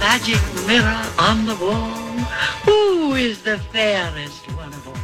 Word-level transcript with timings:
Magic 0.00 0.40
mirror 0.66 1.06
on 1.18 1.46
the 1.46 1.54
wall. 1.56 1.90
Who 2.64 3.14
is 3.14 3.42
the 3.42 3.58
fairest 3.58 4.50
one 4.56 4.68
of 4.68 4.88
all? 4.88 4.94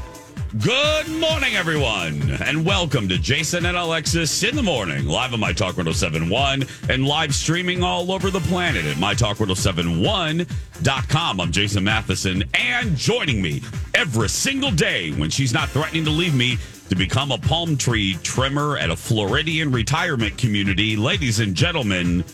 Good 0.59 1.09
morning, 1.21 1.55
everyone, 1.55 2.31
and 2.43 2.65
welcome 2.65 3.07
to 3.11 3.19
Jason 3.19 3.67
and 3.67 3.77
Alexis 3.77 4.43
in 4.43 4.57
the 4.57 4.63
morning, 4.63 5.05
live 5.07 5.35
on 5.35 5.41
My 5.41 5.53
Talk 5.53 5.77
1071 5.77 6.65
and 6.89 7.07
live 7.07 7.35
streaming 7.35 7.83
all 7.83 8.11
over 8.11 8.31
the 8.31 8.41
planet 8.41 8.87
at 8.87 8.97
MyTalk1071.com. 8.97 11.41
I'm 11.41 11.53
Jason 11.53 11.85
Matheson, 11.85 12.43
and 12.55 12.97
joining 12.97 13.43
me 13.43 13.61
every 13.95 14.31
single 14.31 14.71
day 14.71 15.11
when 15.13 15.29
she's 15.29 15.53
not 15.53 15.69
threatening 15.69 16.07
to 16.07 16.11
leave 16.11 16.35
me 16.35 16.57
to 16.89 16.97
become 16.97 17.33
a 17.33 17.39
palm 17.39 17.77
tree 17.77 18.17
trimmer 18.23 18.79
at 18.79 18.89
a 18.89 18.97
Floridian 18.97 19.71
retirement 19.71 20.39
community, 20.39 20.97
ladies 20.97 21.41
and 21.41 21.55
gentlemen, 21.55 22.25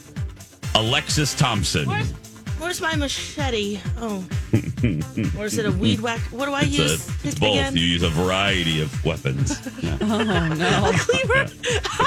Alexis 0.76 1.34
Thompson. 1.34 1.88
Where's, 1.88 2.12
where's 2.62 2.80
my 2.80 2.94
machete? 2.96 3.80
Oh. 3.98 4.24
or 5.38 5.44
is 5.46 5.58
it 5.58 5.66
a 5.66 5.72
weed 5.72 6.00
whack? 6.00 6.20
What 6.30 6.46
do 6.46 6.52
I 6.52 6.62
It's, 6.62 6.78
use? 6.78 7.08
a, 7.24 7.28
it's 7.28 7.38
both. 7.38 7.50
again? 7.50 7.76
You 7.76 7.84
use 7.84 8.02
a 8.02 8.08
variety 8.08 8.80
of 8.80 9.04
weapons. 9.04 9.58
Oh, 10.04 10.20
yeah. 10.56 10.88
A 10.88 10.92
cleaver? 10.98 11.46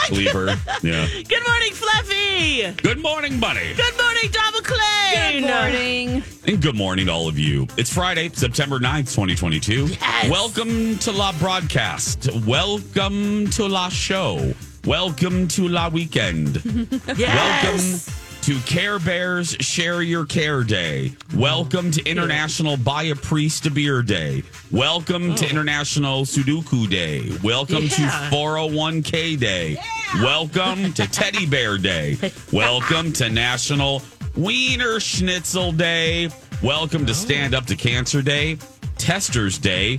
Cleaver. 0.07 0.45
Yeah. 0.83 1.07
Good 1.27 1.43
morning, 1.47 1.71
Fluffy! 1.73 2.71
Good 2.81 3.01
morning, 3.01 3.39
buddy. 3.39 3.73
Good 3.73 3.97
morning, 3.97 4.29
Double 4.31 4.59
McClain! 4.59 5.41
Good 5.41 5.43
morning. 5.43 6.23
And 6.47 6.61
good 6.61 6.75
morning 6.75 7.05
to 7.07 7.11
all 7.13 7.27
of 7.27 7.39
you. 7.39 7.67
It's 7.77 7.91
Friday, 7.93 8.29
September 8.33 8.79
9th, 8.79 9.11
2022. 9.15 9.87
Yes. 9.87 10.29
Welcome 10.29 10.97
to 10.99 11.11
La 11.11 11.31
Broadcast. 11.39 12.29
Welcome 12.45 13.49
to 13.51 13.65
La 13.67 13.89
Show. 13.89 14.53
Welcome 14.85 15.47
to 15.49 15.67
La 15.67 15.87
Weekend. 15.89 16.55
Welcome 16.65 16.99
Yes! 17.17 18.09
To 18.45 18.59
Care 18.59 18.99
Bears 18.99 19.57
Share 19.59 20.03
Your 20.03 20.23
Care 20.23 20.63
Day. 20.63 21.13
Welcome 21.33 21.89
to 21.89 22.03
International 22.07 22.77
Buy 22.77 23.05
a 23.05 23.15
Priest 23.15 23.65
a 23.65 23.71
Beer 23.71 24.03
Day. 24.03 24.43
Welcome 24.71 25.33
to 25.33 25.47
oh. 25.47 25.49
International 25.49 26.25
Sudoku 26.25 26.87
Day. 26.87 27.35
Welcome 27.41 27.85
Yeah. 27.85 27.89
to 27.89 28.35
401k 28.35 29.39
Day. 29.39 29.77
Welcome 30.21 30.93
to 30.93 31.07
Teddy 31.11 31.47
Bear 31.47 31.79
Day. 31.79 32.19
Welcome 32.53 33.11
to 33.13 33.31
National 33.31 34.03
Wiener 34.35 34.99
Schnitzel 34.99 35.71
Day. 35.71 36.29
Welcome 36.61 37.07
to 37.07 37.15
Stand 37.15 37.55
Up 37.55 37.65
to 37.65 37.75
Cancer 37.75 38.21
Day. 38.21 38.59
Testers 38.99 39.57
Day. 39.57 39.97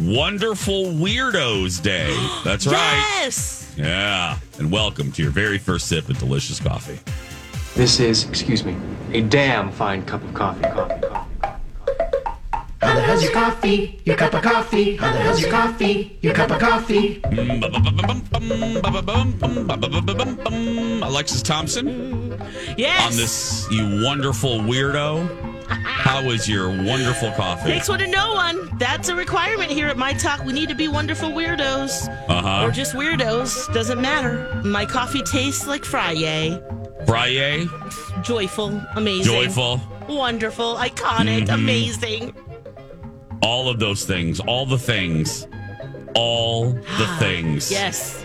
Wonderful 0.00 0.84
Weirdos 0.94 1.82
Day. 1.82 2.16
That's 2.42 2.66
right. 2.66 3.18
Yes! 3.20 3.74
Yeah. 3.76 4.38
And 4.58 4.72
welcome 4.72 5.12
to 5.12 5.22
your 5.22 5.30
very 5.30 5.58
first 5.58 5.88
sip 5.88 6.08
of 6.08 6.18
delicious 6.18 6.58
coffee. 6.58 6.98
This 7.74 8.00
is, 8.00 8.28
excuse 8.28 8.64
me, 8.64 8.76
a 9.12 9.22
damn 9.22 9.70
fine 9.72 10.04
cup 10.04 10.22
of 10.22 10.34
coffee, 10.34 10.62
coffee, 10.62 11.00
coffee, 11.00 11.36
coffee. 11.40 11.58
How 12.82 12.94
the 12.94 13.00
hell's 13.00 13.22
your 13.22 13.32
coffee? 13.32 14.00
Your 14.04 14.16
cup 14.16 14.34
of 14.34 14.42
coffee? 14.42 14.96
How 14.96 15.12
the 15.12 15.18
hell's 15.18 15.40
your 15.40 15.50
coffee? 15.50 16.18
Your 16.20 16.34
cup 16.34 16.50
of 16.50 16.58
coffee? 16.58 17.22
Alexis 21.02 21.42
Thompson 21.42 22.38
Yes! 22.76 23.06
on 23.10 23.16
this, 23.16 23.66
you 23.70 24.04
wonderful 24.04 24.58
weirdo. 24.58 25.48
How 25.68 26.20
is 26.30 26.48
your 26.48 26.68
wonderful 26.68 27.30
coffee? 27.32 27.70
Takes 27.70 27.88
one 27.88 28.00
to 28.00 28.06
know 28.06 28.34
one. 28.34 28.68
That's 28.78 29.08
a 29.08 29.14
requirement 29.16 29.70
here 29.70 29.86
at 29.88 29.96
My 29.96 30.12
Talk. 30.12 30.44
We 30.44 30.52
need 30.52 30.68
to 30.68 30.74
be 30.74 30.88
wonderful 30.88 31.30
weirdos. 31.30 32.08
Uh 32.28 32.42
huh. 32.42 32.66
Or 32.66 32.70
just 32.70 32.94
weirdos. 32.94 33.72
Doesn't 33.72 34.00
matter. 34.00 34.60
My 34.64 34.84
coffee 34.84 35.22
tastes 35.22 35.66
like 35.66 35.84
Friday. 35.84 36.60
Friday, 37.06 37.66
Joyful, 38.22 38.80
amazing. 38.96 39.24
joyful, 39.24 39.80
Wonderful, 40.08 40.76
iconic, 40.76 41.42
Mm-hmm. 41.46 41.54
amazing. 41.54 42.34
all 43.42 43.68
of 43.68 43.78
those 43.78 44.04
things, 44.04 44.40
all 44.40 44.66
the 44.66 44.78
things, 44.78 45.46
all 46.14 46.72
the 46.72 47.16
things. 47.18 47.70
Yes. 47.70 48.24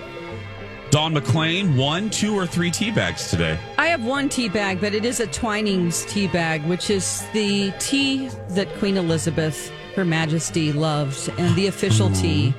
Don 0.89 1.13
McLean, 1.13 1.75
one, 1.75 2.09
two, 2.09 2.33
or 2.37 2.45
three 2.47 2.71
tea 2.71 2.91
bags 2.91 3.29
today. 3.29 3.59
I 3.77 3.87
have 3.87 4.05
one 4.05 4.29
tea 4.29 4.47
bag, 4.47 4.79
but 4.79 4.93
it 4.93 5.03
is 5.05 5.19
a 5.19 5.27
Twinings 5.27 6.05
tea 6.05 6.27
bag, 6.27 6.63
which 6.66 6.89
is 6.89 7.25
the 7.33 7.71
tea 7.79 8.29
that 8.51 8.73
Queen 8.75 8.95
Elizabeth, 8.95 9.71
Her 9.95 10.05
Majesty, 10.05 10.71
loved, 10.71 11.29
and 11.37 11.53
the 11.55 11.67
official 11.67 12.09
tea 12.11 12.53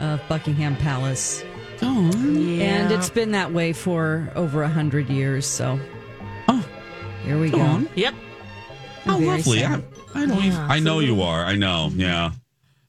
of 0.00 0.20
Buckingham 0.28 0.76
Palace. 0.76 1.42
And 1.82 2.92
it's 2.92 3.10
been 3.10 3.32
that 3.32 3.52
way 3.52 3.72
for 3.72 4.30
over 4.34 4.62
a 4.62 4.68
hundred 4.68 5.08
years. 5.08 5.46
So, 5.46 5.78
Oh, 6.48 6.64
here 7.24 7.38
we 7.38 7.50
go 7.50 7.58
go. 7.58 7.62
on. 7.64 7.88
Yep. 7.94 8.14
How 9.04 9.18
Very 9.18 9.30
lovely. 9.30 9.64
I. 9.64 9.82
I 10.14 10.26
know. 10.26 10.38
you, 10.38 10.50
Yeah, 10.52 10.66
I 10.70 10.78
know 10.78 10.98
you 11.00 11.22
are. 11.22 11.44
I 11.44 11.56
know. 11.56 11.90
Yeah. 11.94 12.32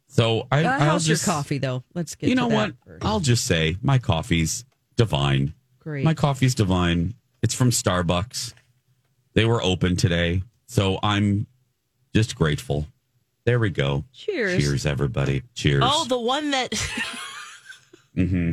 So 0.08 0.48
I. 0.52 0.64
Uh, 0.64 0.70
I'll 0.72 0.80
how's 0.80 1.06
just, 1.06 1.26
your 1.26 1.34
coffee, 1.34 1.58
though? 1.58 1.84
Let's 1.94 2.16
get 2.16 2.30
You 2.30 2.36
to 2.36 2.42
know 2.42 2.50
that 2.50 2.56
what? 2.56 2.74
first. 2.86 3.06
I'll 3.06 3.20
just 3.20 3.46
say 3.46 3.78
my 3.82 3.98
coffee's 3.98 4.66
divine. 4.96 5.54
Great. 5.80 6.04
My 6.06 6.14
coffee's 6.14 6.56
divine. 6.56 7.16
It's 7.42 7.54
from 7.54 7.72
Starbucks. 7.72 8.54
They 9.34 9.46
were 9.46 9.62
open 9.64 9.96
today, 9.96 10.44
so 10.68 11.00
I'm 11.02 11.48
just 12.14 12.36
grateful. 12.36 12.88
There 13.46 13.60
we 13.60 13.70
go. 13.72 14.06
Cheers. 14.14 14.64
Cheers, 14.64 14.86
everybody. 14.86 15.42
Cheers. 15.56 15.84
Oh, 15.86 16.06
the 16.06 16.20
one 16.20 16.52
that. 16.52 16.74
hmm 18.16 18.52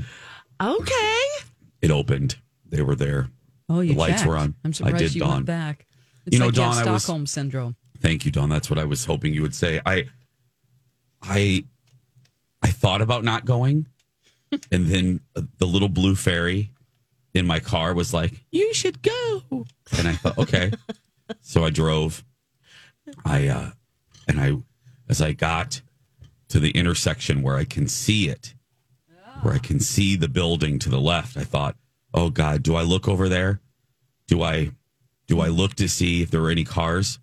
okay. 0.61 1.23
It 1.83 1.91
opened. 1.91 2.37
They 2.69 2.83
were 2.83 2.95
there. 2.95 3.31
oh, 3.69 3.81
you 3.81 3.95
the 3.95 3.99
lights 3.99 4.17
checked. 4.23 4.27
were 4.29 4.37
on. 4.37 4.55
I'm 4.65 4.71
I 4.71 4.73
surprised 4.73 4.99
did, 4.99 5.15
you 5.15 5.21
Dawn. 5.23 5.31
went 5.35 5.47
back. 5.47 5.87
It's 6.27 6.35
You 6.35 6.39
know, 6.41 6.47
like 6.47 6.57
you 6.57 6.63
have 6.63 6.75
Dawn, 6.77 6.89
I 6.89 6.93
was- 6.93 7.03
Stockholm 7.03 7.27
syndrome. 7.27 7.77
Thank 8.01 8.25
you, 8.25 8.31
Don. 8.31 8.49
That's 8.49 8.71
what 8.71 8.79
I 8.79 8.85
was 8.85 9.05
hoping 9.05 9.35
you 9.35 9.43
would 9.43 9.55
say. 9.55 9.81
I, 9.85 10.07
I, 11.23 11.65
I 12.63 12.69
thought 12.69 13.03
about 13.03 13.25
not 13.25 13.45
going, 13.45 13.87
and 14.73 14.87
then 14.87 15.21
the 15.59 15.67
little 15.67 15.89
blue 15.91 16.15
fairy 16.15 16.71
in 17.35 17.47
my 17.47 17.61
car 17.61 17.93
was 17.95 18.15
like, 18.15 18.33
"You 18.51 18.73
should 18.73 19.03
go," 19.03 19.43
and 19.99 20.09
I 20.09 20.13
thought, 20.15 20.39
okay. 20.39 20.73
so 21.43 21.65
I 21.65 21.71
drove. 21.71 22.25
I, 23.25 23.49
uh, 23.49 23.71
and 24.29 24.41
I, 24.41 24.53
as 25.09 25.21
I 25.21 25.33
got 25.33 25.81
to 26.49 26.59
the 26.61 26.71
intersection 26.71 27.43
where 27.43 27.57
I 27.57 27.65
can 27.65 27.87
see 27.87 28.29
it, 28.29 28.55
where 29.43 29.55
I 29.55 29.59
can 29.59 29.81
see 29.81 30.17
the 30.17 30.29
building 30.29 30.79
to 30.81 30.89
the 30.89 31.01
left, 31.01 31.37
I 31.37 31.45
thought, 31.45 31.77
"Oh 32.15 32.31
God, 32.31 32.63
do 32.63 32.75
I 32.75 32.83
look 32.83 33.09
over 33.09 33.29
there? 33.29 33.61
Do 34.27 34.43
I, 34.43 34.71
do 35.27 35.41
I 35.41 35.49
look 35.49 35.75
to 35.75 35.89
see 35.89 36.23
if 36.23 36.31
there 36.31 36.43
were 36.43 36.51
any 36.51 36.65
cars?" 36.65 37.19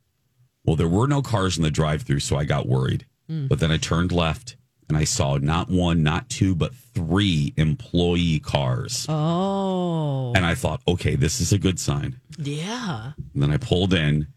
Well, 0.63 0.75
there 0.75 0.87
were 0.87 1.07
no 1.07 1.21
cars 1.21 1.57
in 1.57 1.63
the 1.63 1.71
drive 1.71 2.01
through, 2.01 2.19
so 2.19 2.35
I 2.35 2.43
got 2.43 2.67
worried. 2.67 3.05
Hmm. 3.27 3.47
But 3.47 3.59
then 3.59 3.71
I 3.71 3.77
turned 3.77 4.11
left 4.11 4.57
and 4.89 4.97
I 4.97 5.03
saw 5.03 5.37
not 5.37 5.69
one, 5.69 6.03
not 6.03 6.29
two, 6.29 6.55
but 6.55 6.73
three 6.73 7.53
employee 7.57 8.39
cars. 8.39 9.05
Oh. 9.09 10.33
And 10.35 10.45
I 10.45 10.55
thought, 10.55 10.81
okay, 10.87 11.15
this 11.15 11.41
is 11.41 11.51
a 11.51 11.57
good 11.57 11.79
sign. 11.79 12.19
Yeah. 12.37 13.13
And 13.33 13.43
then 13.43 13.51
I 13.51 13.57
pulled 13.57 13.93
in 13.93 14.27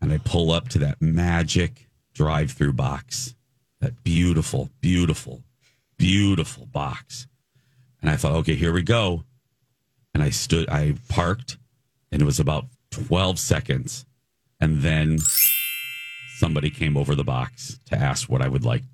and 0.00 0.12
I 0.12 0.18
pull 0.18 0.50
up 0.50 0.68
to 0.70 0.78
that 0.80 1.00
magic 1.00 1.88
drive 2.14 2.52
through 2.52 2.74
box, 2.74 3.34
that 3.80 4.02
beautiful, 4.04 4.70
beautiful, 4.80 5.42
beautiful 5.98 6.66
box. 6.66 7.26
And 8.00 8.10
I 8.10 8.16
thought, 8.16 8.36
okay, 8.36 8.54
here 8.54 8.72
we 8.72 8.82
go. 8.82 9.24
And 10.14 10.22
I 10.22 10.30
stood, 10.30 10.68
I 10.68 10.94
parked, 11.08 11.58
and 12.10 12.22
it 12.22 12.24
was 12.24 12.40
about 12.40 12.66
12 12.90 13.38
seconds. 13.38 14.06
And 14.60 14.82
then 14.82 15.18
somebody 16.38 16.70
came 16.70 16.96
over 16.96 17.14
the 17.14 17.24
box 17.24 17.78
to 17.90 17.96
ask 17.96 18.28
what 18.28 18.42
I 18.42 18.48
would 18.48 18.64
like 18.64 18.84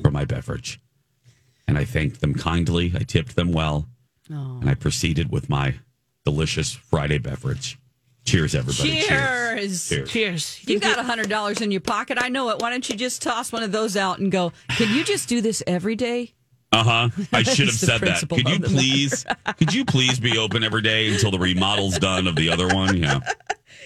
for 0.00 0.10
my 0.10 0.24
beverage. 0.24 0.80
And 1.68 1.76
I 1.76 1.84
thanked 1.84 2.20
them 2.20 2.34
kindly. 2.34 2.92
I 2.94 3.00
tipped 3.00 3.36
them 3.36 3.52
well. 3.52 3.88
And 4.60 4.70
I 4.70 4.74
proceeded 4.74 5.30
with 5.30 5.48
my 5.48 5.74
delicious 6.24 6.72
Friday 6.72 7.18
beverage. 7.18 7.78
Cheers, 8.24 8.54
everybody. 8.54 9.00
Cheers. 9.02 9.88
Cheers. 9.88 10.10
Cheers. 10.10 10.60
You 10.68 10.78
got 10.78 10.98
a 10.98 11.02
hundred 11.02 11.28
dollars 11.28 11.60
in 11.60 11.70
your 11.70 11.80
pocket. 11.80 12.18
I 12.20 12.28
know 12.28 12.50
it. 12.50 12.60
Why 12.60 12.70
don't 12.70 12.88
you 12.88 12.94
just 12.96 13.20
toss 13.20 13.50
one 13.52 13.62
of 13.62 13.72
those 13.72 13.96
out 13.96 14.18
and 14.20 14.30
go? 14.30 14.52
Can 14.70 14.94
you 14.96 15.04
just 15.04 15.28
do 15.28 15.40
this 15.40 15.62
every 15.66 15.96
day? 15.96 16.32
Uh 16.70 16.84
huh. 16.84 17.24
I 17.32 17.42
should 17.42 17.66
have 17.66 17.74
said 17.74 18.00
that. 18.02 18.26
Could 18.28 18.48
you 18.48 18.60
please? 18.60 19.26
Could 19.58 19.74
you 19.74 19.84
please 19.84 20.20
be 20.20 20.38
open 20.38 20.62
every 20.62 20.82
day 20.82 21.12
until 21.12 21.30
the 21.30 21.38
remodel's 21.38 21.98
done 21.98 22.26
of 22.26 22.36
the 22.36 22.48
other 22.50 22.68
one? 22.68 22.96
Yeah, 22.96 23.20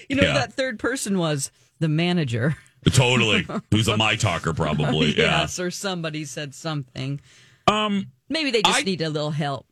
You 0.07 0.15
know 0.17 0.23
Yeah. 0.23 0.33
who 0.33 0.39
that 0.39 0.53
third 0.53 0.77
person 0.79 1.17
was 1.17 1.51
the 1.79 1.89
manager. 1.89 2.55
totally. 2.91 3.45
Who's 3.71 3.87
a 3.87 3.97
my 3.97 4.15
talker? 4.15 4.53
Probably. 4.53 5.07
Yeah. 5.17 5.41
Yes, 5.41 5.59
or 5.59 5.71
somebody 5.71 6.23
said 6.25 6.53
something. 6.53 7.19
Um, 7.65 8.11
Maybe 8.29 8.51
they 8.51 8.61
just 8.61 8.79
I- 8.79 8.83
need 8.83 9.01
a 9.01 9.09
little 9.09 9.31
help. 9.31 9.65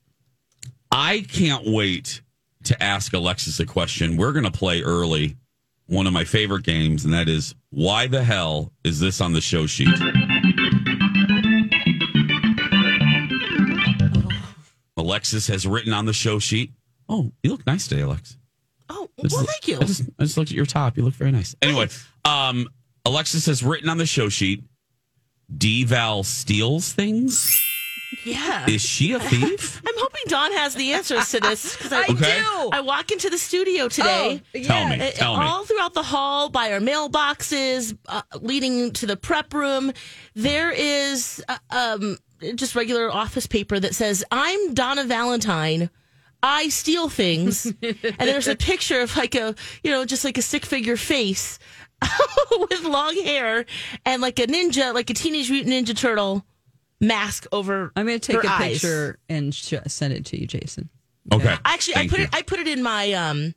I 0.92 1.22
can't 1.30 1.66
wait 1.68 2.22
to 2.66 2.84
ask 2.84 3.14
Alexis 3.14 3.60
a 3.60 3.66
question. 3.66 4.18
We're 4.18 4.32
going 4.32 4.46
to 4.46 4.52
play 4.52 4.82
early 4.82 5.36
one 5.88 6.08
of 6.08 6.14
my 6.14 6.24
favorite 6.24 6.64
games, 6.64 7.06
and 7.06 7.14
that 7.14 7.30
is 7.30 7.56
why 7.70 8.08
the 8.08 8.24
hell 8.24 8.72
is 8.84 9.00
this 9.00 9.22
on 9.22 9.34
the 9.34 9.42
show 9.42 9.68
sheet? 9.68 9.88
Alexis 14.98 15.48
has 15.48 15.68
written 15.68 15.94
on 15.94 16.06
the 16.06 16.14
show 16.14 16.40
sheet. 16.40 16.72
Oh, 17.08 17.32
you 17.44 17.52
look 17.52 17.66
nice 17.68 17.88
today, 17.88 18.02
Alex. 18.02 18.38
Oh, 18.90 19.10
well, 19.18 19.46
thank 19.46 19.68
you. 19.68 19.78
I 19.78 19.84
just, 19.84 20.04
I 20.20 20.24
just 20.24 20.38
looked 20.38 20.52
at 20.52 20.56
your 20.56 20.66
top. 20.66 20.98
You 20.98 21.04
look 21.04 21.14
very 21.14 21.32
nice. 21.32 21.56
Anyway, 21.62 21.90
um, 22.24 22.68
Alexis 23.06 23.46
has 23.46 23.64
written 23.64 23.90
on 23.90 23.98
the 23.98 24.06
show 24.06 24.30
sheet. 24.30 24.64
D 25.56 25.84
Val 25.84 26.24
steals 26.24 26.92
things. 26.92 27.62
Yeah. 28.24 28.66
Is 28.70 28.82
she 28.82 29.12
a 29.14 29.20
thief? 29.20 29.82
I'm 29.88 29.94
hoping 29.98 30.22
Dawn 30.28 30.52
has 30.54 30.76
the 30.76 30.94
answers 30.94 31.30
to 31.32 31.40
this 31.40 31.76
because 31.76 31.92
I, 31.94 32.00
I 32.02 32.06
Okay. 32.10 32.40
do. 32.40 32.70
I 32.72 32.82
walk 32.82 33.12
into 33.12 33.30
the 33.30 33.38
studio 33.38 33.88
today. 33.88 34.42
Oh, 34.56 34.60
Tell 34.64 34.88
me. 34.90 35.08
Uh, 35.08 35.12
Tell 35.12 35.38
me. 35.38 35.44
all 35.46 35.66
throughout 35.66 35.94
the 35.94 36.04
hall 36.04 36.50
by 36.50 36.72
our 36.74 36.80
mailboxes 36.80 37.98
uh, 38.08 38.22
leading 38.42 38.92
to 38.94 39.06
the 39.06 39.18
prep 39.18 39.54
room 39.54 39.92
there 40.36 40.72
is 40.72 41.44
uh, 41.50 41.58
um, 41.70 42.18
just 42.56 42.76
regular 42.76 43.12
office 43.12 43.48
paper 43.48 43.80
that 43.80 43.96
says 43.96 44.24
i'm 44.32 44.74
donna 44.74 45.04
valentine 45.06 45.90
i 46.44 46.68
steal 46.70 47.08
things 47.10 47.66
and 47.82 47.96
there's 48.20 48.48
a 48.48 48.56
picture 48.56 49.00
of 49.02 49.16
like 49.16 49.36
a 49.36 49.56
you 49.84 49.90
know 49.92 50.04
just 50.06 50.24
like 50.26 50.38
a 50.38 50.42
stick 50.42 50.66
figure 50.66 50.98
face 50.98 51.58
with 52.70 52.84
long 52.84 53.16
hair 53.24 53.66
and 54.06 54.22
like 54.22 54.38
a 54.40 54.48
ninja 54.48 54.94
like 54.94 55.10
a 55.10 55.14
teenage 55.14 55.50
mutant 55.50 55.74
ninja 55.74 55.96
turtle 55.98 56.46
mask 57.02 57.46
over 57.52 57.92
I'm 57.96 58.06
going 58.06 58.20
to 58.20 58.32
take 58.34 58.42
her 58.42 58.48
a 58.48 58.52
eyes. 58.52 58.74
picture 58.82 59.20
and 59.30 59.54
sh- 59.54 59.74
send 59.88 60.14
it 60.14 60.26
to 60.28 60.40
you, 60.40 60.48
Jason. 60.48 60.90
Okay. 61.34 61.56
Actually, 61.66 61.96
I 61.98 62.08
put 62.08 62.20
you. 62.20 62.24
it. 62.26 62.30
I 62.36 62.42
put 62.44 62.60
it 62.60 62.68
in 62.68 62.84
my 62.84 63.12
um, 63.14 63.56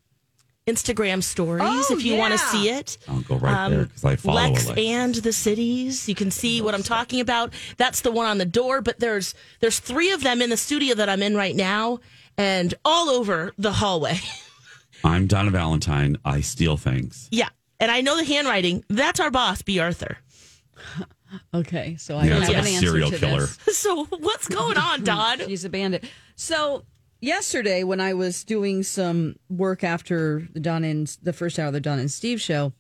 Instagram 0.67 1.23
stories. 1.23 1.63
Oh, 1.65 1.87
if 1.95 2.03
you 2.05 2.17
want 2.17 2.33
to 2.33 2.39
see 2.39 2.69
it, 2.71 2.99
I'll 3.09 3.21
go 3.21 3.37
right 3.37 3.55
Um, 3.67 3.73
there 3.73 3.85
because 3.85 4.05
I 4.05 4.17
follow 4.17 4.37
Lex 4.37 4.65
Alexis. 4.67 4.85
and 4.87 5.15
the 5.17 5.33
cities. 5.33 6.09
You 6.09 6.15
can 6.15 6.31
see 6.31 6.61
what 6.63 6.75
I'm 6.75 6.83
talking 6.83 7.21
about. 7.21 7.53
That's 7.77 8.01
the 8.01 8.11
one 8.11 8.27
on 8.27 8.39
the 8.39 8.45
door. 8.47 8.81
But 8.81 9.01
there's 9.01 9.35
there's 9.61 9.79
three 9.81 10.13
of 10.13 10.23
them 10.23 10.41
in 10.43 10.51
the 10.51 10.57
studio 10.57 10.95
that 10.95 11.09
I'm 11.09 11.23
in 11.23 11.37
right 11.37 11.55
now, 11.57 12.01
and 12.37 12.75
all 12.85 13.09
over 13.11 13.53
the 13.59 13.73
hallway. 13.73 14.19
I'm 15.05 15.27
Donna 15.27 15.51
Valentine. 15.51 16.17
I 16.25 16.41
steal 16.41 16.77
things. 16.77 17.29
yeah, 17.31 17.51
and 17.81 17.91
I 17.91 18.01
know 18.01 18.17
the 18.17 18.25
handwriting. 18.25 18.83
That's 18.89 19.21
our 19.21 19.31
boss, 19.31 19.63
B. 19.63 19.79
Arthur. 19.79 20.17
Okay, 21.55 21.97
so 21.97 22.17
I 22.17 22.25
Yeah, 22.25 22.35
have 22.35 22.43
it's 22.43 22.49
like 22.49 22.59
an 22.59 22.67
a 22.67 22.69
answer 22.71 22.87
serial 22.87 23.11
to 23.11 23.19
killer. 23.19 23.41
this. 23.41 23.59
So 23.77 24.05
what's 24.07 24.49
going 24.49 24.77
on, 24.79 25.05
Don? 25.05 25.41
She's 25.47 25.65
a 25.65 25.69
bandit. 25.69 26.05
So 26.37 26.85
yesterday, 27.21 27.85
when 27.85 28.01
I 28.01 28.15
was 28.15 28.45
doing 28.45 28.83
some 28.83 29.37
work 29.49 29.85
after 29.85 30.47
the 30.53 30.61
Don 30.61 30.85
and 30.85 31.07
the 31.23 31.33
first 31.33 31.59
hour 31.59 31.67
of 31.69 31.73
the 31.73 31.81
Don 31.81 31.99
and 31.99 32.11
Steve 32.11 32.41
show, 32.41 32.73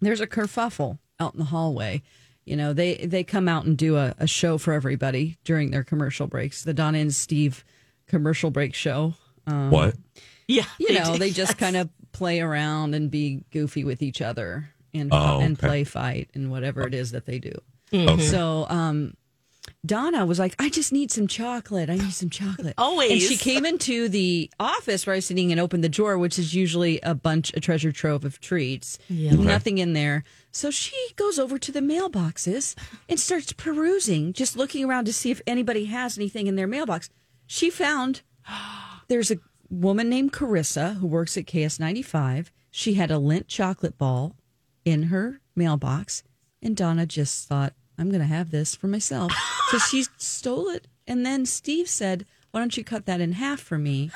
there's 0.00 0.20
a 0.20 0.26
kerfuffle 0.26 0.98
out 1.20 1.34
in 1.34 1.38
the 1.40 1.46
hallway. 1.46 2.02
You 2.44 2.56
know, 2.56 2.72
they 2.72 2.96
they 2.96 3.22
come 3.24 3.48
out 3.48 3.64
and 3.66 3.76
do 3.78 3.96
a, 3.96 4.14
a 4.18 4.26
show 4.26 4.58
for 4.58 4.72
everybody 4.72 5.38
during 5.44 5.70
their 5.70 5.84
commercial 5.84 6.26
breaks. 6.26 6.64
The 6.64 6.74
Don 6.74 6.94
and 6.94 7.14
Steve 7.14 7.64
commercial 8.08 8.50
break 8.50 8.74
show. 8.74 9.14
Um, 9.46 9.70
what? 9.70 9.94
Yeah, 10.48 10.64
You 10.78 10.92
know, 10.98 11.12
did. 11.12 11.20
they 11.20 11.30
just 11.30 11.56
kind 11.56 11.76
of 11.76 11.88
play 12.12 12.40
around 12.40 12.94
and 12.94 13.10
be 13.10 13.44
goofy 13.52 13.84
with 13.84 14.02
each 14.02 14.20
other 14.20 14.68
and 14.92 15.10
Oh, 15.12 15.40
and 15.40 15.56
okay. 15.56 15.66
play 15.66 15.84
fight 15.84 16.30
and 16.34 16.50
whatever 16.50 16.86
it 16.86 16.94
is 16.94 17.12
that 17.12 17.26
they 17.26 17.38
do. 17.38 17.52
Okay. 17.92 18.22
So 18.22 18.66
um, 18.68 19.14
Donna 19.84 20.24
was 20.24 20.38
like, 20.38 20.54
I 20.58 20.68
just 20.68 20.92
need 20.92 21.10
some 21.10 21.26
chocolate. 21.26 21.90
I 21.90 21.96
need 21.96 22.12
some 22.12 22.30
chocolate. 22.30 22.74
Always. 22.78 23.10
And 23.10 23.20
she 23.20 23.36
came 23.36 23.66
into 23.66 24.08
the 24.08 24.50
office 24.60 25.06
where 25.06 25.14
I 25.14 25.16
was 25.18 25.26
sitting 25.26 25.50
and 25.50 25.60
opened 25.60 25.82
the 25.82 25.88
drawer, 25.88 26.16
which 26.18 26.38
is 26.38 26.54
usually 26.54 27.00
a 27.02 27.14
bunch, 27.14 27.52
a 27.54 27.60
treasure 27.60 27.90
trove 27.92 28.24
of 28.24 28.40
treats. 28.40 28.98
Nothing 29.44 29.78
in 29.78 29.92
there. 29.92 30.24
So 30.52 30.70
she 30.70 30.96
goes 31.16 31.38
over 31.38 31.58
to 31.58 31.72
the 31.72 31.80
mailboxes 31.80 32.76
and 33.08 33.18
starts 33.18 33.52
perusing, 33.52 34.32
just 34.32 34.56
looking 34.56 34.84
around 34.84 35.06
to 35.06 35.12
see 35.12 35.30
if 35.30 35.40
anybody 35.46 35.86
has 35.86 36.16
anything 36.16 36.46
in 36.46 36.56
their 36.56 36.66
mailbox. 36.68 37.10
She 37.46 37.68
found 37.70 38.22
there's 39.08 39.30
a 39.30 39.38
woman 39.68 40.08
named 40.08 40.32
Carissa 40.32 40.96
who 40.98 41.06
works 41.06 41.36
at 41.36 41.46
KS95. 41.46 42.50
She 42.70 42.94
had 42.94 43.10
a 43.10 43.18
lint 43.18 43.48
chocolate 43.48 43.98
ball 43.98 44.36
in 44.84 45.04
her 45.04 45.40
mailbox, 45.56 46.22
and 46.62 46.76
Donna 46.76 47.06
just 47.06 47.48
thought, 47.48 47.72
I'm 47.98 48.08
going 48.08 48.20
to 48.20 48.26
have 48.26 48.50
this 48.50 48.74
for 48.74 48.86
myself. 48.86 49.32
so 49.70 49.78
she 49.78 50.04
stole 50.16 50.68
it. 50.68 50.86
And 51.06 51.24
then 51.26 51.46
Steve 51.46 51.88
said, 51.88 52.26
Why 52.50 52.60
don't 52.60 52.76
you 52.76 52.84
cut 52.84 53.06
that 53.06 53.20
in 53.20 53.32
half 53.32 53.60
for 53.60 53.78
me? 53.78 54.10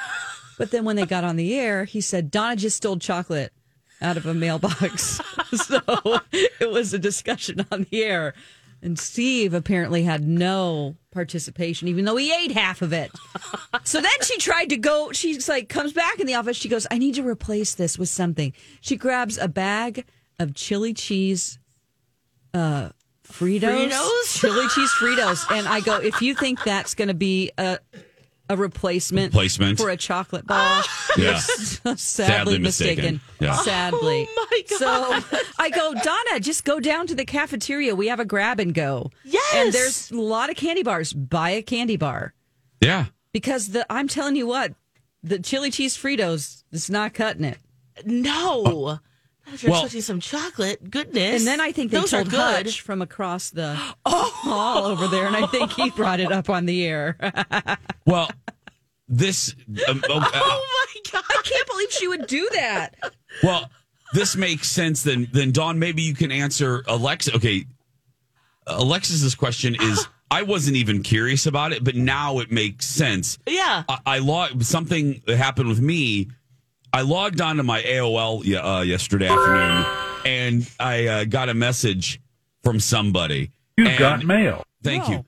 But 0.58 0.70
then 0.70 0.84
when 0.84 0.96
they 0.96 1.06
got 1.06 1.24
on 1.24 1.36
the 1.36 1.54
air, 1.58 1.84
he 1.84 2.00
said, 2.00 2.30
Donna 2.30 2.56
just 2.56 2.76
stole 2.78 2.98
chocolate 2.98 3.52
out 4.00 4.16
of 4.16 4.26
a 4.26 4.34
mailbox. 4.34 5.20
so 5.52 5.80
it 6.32 6.70
was 6.70 6.94
a 6.94 6.98
discussion 6.98 7.66
on 7.70 7.86
the 7.90 8.02
air. 8.02 8.34
And 8.82 8.98
Steve 8.98 9.54
apparently 9.54 10.02
had 10.02 10.26
no 10.26 10.96
participation, 11.10 11.88
even 11.88 12.04
though 12.04 12.16
he 12.16 12.32
ate 12.32 12.52
half 12.52 12.82
of 12.82 12.92
it. 12.92 13.10
So 13.84 14.00
then 14.00 14.12
she 14.22 14.36
tried 14.38 14.68
to 14.70 14.76
go. 14.76 15.12
She's 15.12 15.48
like, 15.48 15.68
comes 15.68 15.92
back 15.92 16.20
in 16.20 16.26
the 16.26 16.34
office. 16.34 16.56
She 16.56 16.68
goes, 16.68 16.86
I 16.90 16.98
need 16.98 17.14
to 17.14 17.26
replace 17.26 17.74
this 17.74 17.98
with 17.98 18.08
something. 18.08 18.52
She 18.80 18.96
grabs 18.96 19.38
a 19.38 19.48
bag 19.48 20.04
of 20.38 20.54
chili 20.54 20.92
cheese, 20.92 21.58
uh, 22.52 22.90
Fritos, 23.26 23.88
Fritos? 23.90 24.40
chili 24.40 24.68
cheese 24.68 24.90
Fritos, 25.00 25.44
and 25.56 25.66
I 25.68 25.80
go, 25.80 25.96
if 26.00 26.20
you 26.22 26.34
think 26.34 26.62
that's 26.64 26.94
going 26.94 27.08
to 27.08 27.14
be 27.14 27.50
a 27.58 27.78
a 28.48 28.56
replacement, 28.56 29.32
Replacement. 29.32 29.76
for 29.76 29.90
a 29.90 29.96
chocolate 29.96 30.46
ball, 30.46 30.56
ah. 30.60 31.12
Yeah. 31.18 31.36
sadly, 31.38 31.96
Sadly 31.96 32.58
mistaken. 32.58 33.04
mistaken. 33.14 33.20
Yeah. 33.40 33.56
Sadly. 33.56 34.28
Oh, 34.30 34.46
my 34.52 34.62
So 34.76 35.42
I 35.58 35.68
go, 35.70 35.92
Donna, 35.94 36.38
just 36.38 36.64
go 36.64 36.78
down 36.78 37.08
to 37.08 37.16
the 37.16 37.24
cafeteria. 37.24 37.96
We 37.96 38.06
have 38.06 38.20
a 38.20 38.24
grab 38.24 38.60
and 38.60 38.72
go. 38.72 39.10
Yes. 39.24 39.52
And 39.52 39.72
there's 39.72 40.12
a 40.12 40.20
lot 40.20 40.48
of 40.48 40.54
candy 40.54 40.84
bars. 40.84 41.12
Buy 41.12 41.50
a 41.50 41.62
candy 41.62 41.96
bar. 41.96 42.34
Yeah. 42.80 43.06
Because 43.32 43.70
the 43.70 43.84
I'm 43.92 44.06
telling 44.06 44.36
you 44.36 44.46
what, 44.46 44.74
the 45.24 45.40
chili 45.40 45.72
cheese 45.72 45.96
Fritos 45.96 46.62
is 46.70 46.88
not 46.88 47.14
cutting 47.14 47.44
it. 47.44 47.58
no. 48.04 48.92
If 48.92 49.00
you're 49.58 49.70
Well- 49.70 49.80
expecting 49.82 50.02
some 50.02 50.20
chocolate, 50.20 50.90
goodness. 50.90 51.38
And 51.40 51.46
then 51.46 51.60
I 51.60 51.72
think 51.72 51.90
they 51.90 51.98
those 52.00 52.10
told 52.10 52.28
are 52.28 52.30
good. 52.30 52.66
Hutch 52.66 52.80
from 52.80 53.00
across 53.02 53.50
the 53.50 53.74
hall 54.06 54.84
over 54.86 55.06
there, 55.08 55.26
and 55.26 55.36
I 55.36 55.46
think 55.46 55.72
he 55.72 55.90
brought 55.90 56.20
it 56.20 56.32
up 56.32 56.50
on 56.50 56.66
the 56.66 56.84
air. 56.84 57.16
Well, 58.06 58.30
this. 59.08 59.54
Um, 59.88 60.02
oh, 60.08 60.18
uh, 60.20 60.30
Oh 60.34 60.86
my 60.94 61.10
god! 61.12 61.24
I 61.28 61.42
can't 61.42 61.66
believe 61.68 61.90
she 61.92 62.06
would 62.08 62.26
do 62.28 62.48
that. 62.54 62.94
well, 63.42 63.68
this 64.12 64.36
makes 64.36 64.68
sense. 64.68 65.02
Then, 65.02 65.28
then 65.32 65.50
Dawn, 65.50 65.78
maybe 65.80 66.02
you 66.02 66.14
can 66.14 66.30
answer 66.30 66.84
Alexa. 66.86 67.34
Okay, 67.36 67.64
Alexis's 68.66 69.34
question 69.34 69.76
is. 69.80 70.06
I 70.28 70.42
wasn't 70.42 70.76
even 70.76 71.04
curious 71.04 71.46
about 71.46 71.70
it, 71.72 71.84
but 71.84 71.94
now 71.94 72.40
it 72.40 72.50
makes 72.50 72.84
sense. 72.84 73.38
Yeah. 73.48 73.84
I, 73.88 73.98
I 74.06 74.18
logged 74.18 74.66
something 74.66 75.22
that 75.24 75.36
happened 75.36 75.68
with 75.68 75.80
me. 75.80 76.30
I 76.96 77.02
logged 77.02 77.42
on 77.42 77.58
to 77.58 77.62
my 77.62 77.82
AOL 77.82 78.40
uh, 78.56 78.80
yesterday 78.80 79.28
afternoon, 79.28 79.84
and 80.24 80.70
I 80.80 81.06
uh, 81.06 81.24
got 81.26 81.50
a 81.50 81.54
message 81.54 82.22
from 82.64 82.80
somebody. 82.80 83.52
You've 83.76 83.88
And- 83.88 83.98
got 83.98 84.24
mail. 84.24 84.64
Thank 84.82 85.06
Oh. 85.06 85.12
you. 85.12 85.24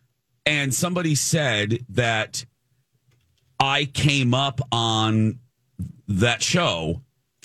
And 0.46 0.72
somebody 0.72 1.14
said 1.14 1.84
that 1.90 2.46
I 3.60 3.84
came 3.84 4.32
up 4.32 4.62
on 4.72 5.40
that 6.08 6.42
show 6.42 7.02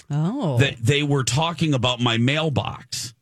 Oh. 0.10 0.58
that 0.60 0.78
they 0.78 1.04
were 1.04 1.26
talking 1.26 1.74
about 1.74 2.00
my 2.00 2.18
mailbox, 2.18 3.14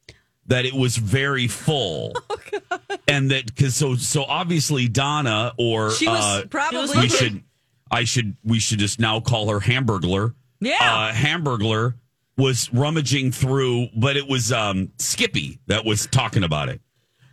that 0.45 0.65
it 0.65 0.73
was 0.75 0.97
very 0.97 1.47
full. 1.47 2.13
and 3.07 3.31
that 3.31 3.47
because 3.47 3.75
so 3.75 3.95
so 3.95 4.23
obviously 4.23 4.87
Donna 4.87 5.53
or 5.57 5.89
she 5.93 6.07
was 6.07 6.23
uh, 6.43 6.45
probably 6.47 6.99
we 6.99 7.09
should 7.09 7.41
I 7.89 8.03
should 8.03 8.37
we 8.43 8.59
should 8.59 8.77
just 8.77 8.99
now 8.99 9.19
call 9.19 9.49
her 9.49 9.59
Hamburglar. 9.61 10.35
Yeah. 10.61 10.77
Uh 10.79 11.11
Hamburglar 11.11 11.95
was 12.37 12.71
rummaging 12.73 13.31
through, 13.31 13.87
but 13.95 14.17
it 14.17 14.27
was 14.27 14.51
um, 14.51 14.91
Skippy 14.97 15.59
that 15.67 15.85
was 15.85 16.07
talking 16.07 16.43
about 16.43 16.69
it. 16.69 16.81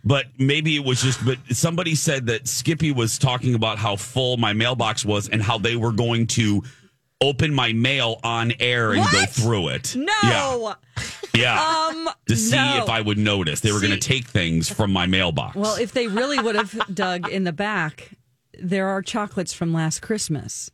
But 0.03 0.27
maybe 0.37 0.75
it 0.75 0.85
was 0.85 1.01
just, 1.01 1.23
but 1.25 1.37
somebody 1.51 1.95
said 1.95 2.27
that 2.27 2.47
Skippy 2.47 2.91
was 2.91 3.17
talking 3.17 3.55
about 3.55 3.77
how 3.77 3.95
full 3.95 4.37
my 4.37 4.53
mailbox 4.53 5.03
was 5.03 5.27
and 5.27 5.41
how 5.41 5.57
they 5.57 5.75
were 5.75 5.91
going 5.91 6.27
to 6.27 6.63
open 7.21 7.53
my 7.53 7.73
mail 7.73 8.19
on 8.23 8.53
air 8.59 8.93
and 8.93 9.03
go 9.11 9.25
through 9.25 9.69
it. 9.69 9.95
No. 9.95 10.13
Yeah. 10.23 10.73
Yeah. 11.35 11.75
Um, 11.89 12.09
to 12.27 12.35
see 12.35 12.55
no. 12.55 12.83
if 12.83 12.89
I 12.89 13.01
would 13.01 13.17
notice. 13.17 13.61
They 13.61 13.71
were 13.71 13.79
going 13.79 13.91
to 13.91 13.97
take 13.97 14.25
things 14.27 14.69
from 14.69 14.91
my 14.91 15.05
mailbox. 15.05 15.55
Well, 15.55 15.75
if 15.75 15.91
they 15.91 16.07
really 16.07 16.39
would 16.39 16.55
have 16.55 16.79
dug 16.93 17.27
in 17.29 17.43
the 17.43 17.51
back, 17.51 18.11
there 18.59 18.87
are 18.87 19.01
chocolates 19.01 19.53
from 19.53 19.73
last 19.73 20.01
Christmas. 20.01 20.69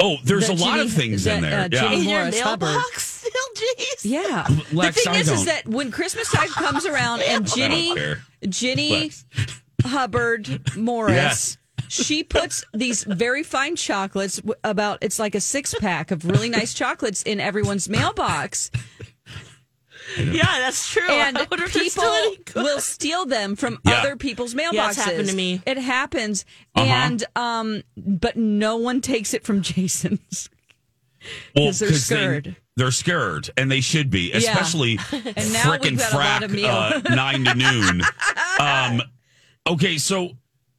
Oh, 0.00 0.16
there's 0.24 0.48
that 0.48 0.58
a 0.60 0.62
lot 0.64 0.80
of 0.80 0.92
things 0.92 1.26
in 1.26 1.42
there. 1.42 1.60
uh, 1.60 1.68
yeah. 1.72 1.80
Ginny 1.80 1.96
In 2.02 2.08
your 2.08 2.18
Morris 2.20 2.40
Hubbard. 2.40 2.68
mailbox 2.68 3.04
still, 3.26 3.32
jeez. 3.54 4.04
Yeah. 4.04 4.46
Lex, 4.72 4.96
the 4.96 5.02
thing 5.02 5.12
I 5.16 5.18
is, 5.20 5.28
is 5.28 5.36
don't- 5.38 5.46
that 5.46 5.68
when 5.68 5.90
Christmas 5.90 6.30
time 6.32 6.48
comes 6.48 6.86
around 6.92 7.20
and 7.22 7.30
I 7.30 7.32
don't 7.34 7.56
Ginny. 7.56 8.14
Ginny 8.48 9.00
Lex. 9.00 9.24
Hubbard 9.84 10.76
Morris, 10.76 11.14
Yes. 11.14 11.58
she 11.88 12.22
puts 12.24 12.64
these 12.74 13.04
very 13.04 13.42
fine 13.42 13.76
chocolates 13.76 14.40
about 14.64 14.98
it's 15.02 15.18
like 15.18 15.34
a 15.34 15.40
six 15.40 15.74
pack 15.74 16.10
of 16.10 16.24
really 16.24 16.48
nice 16.50 16.74
chocolates 16.74 17.22
in 17.22 17.40
everyone's 17.40 17.88
mailbox, 17.88 18.70
Yeah, 20.16 20.44
that's 20.60 20.88
true. 20.90 21.08
and 21.08 21.36
I 21.36 21.46
wonder 21.50 21.66
if 21.66 21.72
people 21.72 21.90
still 22.02 22.12
any 22.12 22.36
good. 22.36 22.54
will 22.62 22.80
steal 22.80 23.26
them 23.26 23.56
from 23.56 23.78
Yeah. 23.84 23.94
other 24.00 24.16
people's 24.16 24.54
mailboxes. 24.54 24.72
Yeah, 24.72 24.88
it's 24.88 24.96
happened 25.04 25.28
to 25.28 25.34
me. 25.36 25.60
It 25.66 25.76
happens, 25.78 26.44
Uh-huh. 26.74 26.86
and 26.86 27.24
um, 27.36 27.82
but 27.96 28.36
no 28.36 28.76
one 28.76 29.00
takes 29.00 29.34
it 29.34 29.44
from 29.44 29.60
Jason's. 29.62 30.48
Well, 31.54 31.66
'Cause 31.66 31.78
they're 31.80 31.88
'cause 31.90 32.06
they- 32.08 32.14
scared. 32.16 32.56
they're 32.76 32.90
scared, 32.92 33.50
and 33.56 33.70
they 33.70 33.80
should 33.80 34.08
be, 34.08 34.32
especially 34.32 34.98
And 35.12 35.52
now 35.52 35.72
we've 35.72 35.80
frickin' 35.80 35.98
got 35.98 36.12
a 36.12 36.16
lot 36.16 36.42
of 36.44 36.50
frack 36.52 37.06
uh, 37.10 37.14
nine 37.14 37.44
to 37.44 37.54
noon. 37.54 38.02
Um, 38.60 39.02
okay, 39.66 39.98
so 39.98 40.30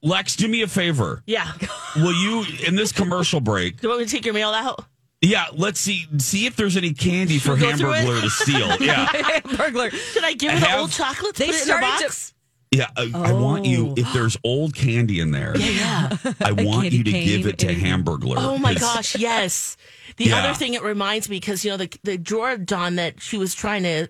Lex, 0.01 0.38
do 0.38 0.48
me 0.48 0.62
a 0.62 0.67
favor. 0.67 1.21
Yeah. 1.27 1.51
Will 1.98 2.13
you 2.13 2.45
in 2.65 2.75
this 2.75 2.93
commercial 2.93 3.41
break? 3.41 3.81
Do 3.81 3.88
you 3.88 3.89
want 3.89 4.00
me 4.00 4.05
to 4.07 4.12
take 4.12 4.24
your 4.25 4.33
mail 4.33 4.51
out? 4.51 4.86
Yeah, 5.21 5.47
let's 5.53 5.79
see 5.81 6.07
see 6.17 6.45
if 6.45 6.55
there's 6.55 6.77
any 6.77 6.93
candy 6.93 7.39
for 7.39 7.55
we 7.55 7.61
go 7.61 7.75
through 7.75 7.93
it? 7.93 7.97
Hamburglar 8.05 8.21
to 8.21 8.29
steal. 8.29 8.77
Yeah, 8.81 9.39
Burglar. 9.57 9.89
Should 9.91 10.23
I 10.23 10.33
give 10.33 10.51
her 10.51 10.57
Have- 10.59 10.69
the 10.71 10.77
old 10.79 10.91
chocolates? 10.91 11.39
They 11.39 11.47
put 11.47 11.55
it 11.55 11.61
in 11.63 11.67
her 11.69 11.77
started 11.79 11.97
to- 11.97 12.03
box? 12.05 12.33
yeah. 12.71 12.88
uh, 12.95 13.07
I 13.15 13.33
want 13.33 13.65
you 13.65 13.93
if 13.97 14.13
there's 14.13 14.38
old 14.45 14.73
candy 14.75 15.19
in 15.19 15.31
there. 15.31 15.57
Yeah. 15.57 16.15
I 16.39 16.51
want 16.57 16.91
you 16.93 17.03
to 17.03 17.11
cane 17.11 17.25
give 17.27 17.47
it 17.47 17.57
to 17.59 17.67
and- 17.67 17.77
Hamburglar. 18.05 18.35
Oh 18.38 18.57
my 18.57 18.73
'cause- 18.73 18.81
gosh, 18.81 19.15
yes. 19.17 19.75
The 20.15 20.25
Yeah. 20.25 20.38
other 20.43 20.53
thing 20.53 20.73
it 20.73 20.83
reminds 20.83 21.29
me 21.29 21.38
because 21.38 21.65
you 21.65 21.71
know 21.71 21.77
the 21.77 21.89
the 22.03 22.17
drawer 22.17 22.55
Don 22.57 22.95
that 22.95 23.21
she 23.21 23.38
was 23.38 23.53
trying 23.53 23.83
to 23.83 24.07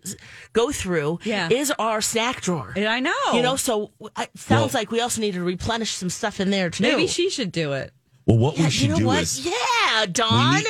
go 0.53 0.71
through 0.71 1.19
Yeah. 1.23 1.49
is 1.51 1.71
our 1.79 2.01
snack 2.01 2.41
drawer. 2.41 2.71
And 2.75 2.87
I 2.87 2.99
know. 2.99 3.13
You 3.33 3.41
know, 3.41 3.55
so 3.55 3.91
it 4.17 4.29
sounds 4.35 4.73
Well- 4.73 4.81
like 4.81 4.91
we 4.91 5.01
also 5.01 5.21
need 5.21 5.33
to 5.33 5.43
replenish 5.43 5.91
some 5.91 6.09
stuff 6.11 6.39
in 6.39 6.51
there 6.51 6.69
too. 6.69 6.83
maybe 6.83 7.07
she 7.07 7.31
should 7.31 7.51
do 7.51 7.73
it. 7.73 7.93
Well, 8.27 8.37
what 8.37 8.57
Yeah, 8.59 8.65
we 8.65 8.69
should 8.69 8.81
you 8.83 8.87
know 8.89 8.97
do 8.99 9.05
what? 9.07 9.21
is 9.23 9.43
yeah, 9.45 10.01
we 10.01 10.07
Don. 10.11 10.55
need, 10.57 10.65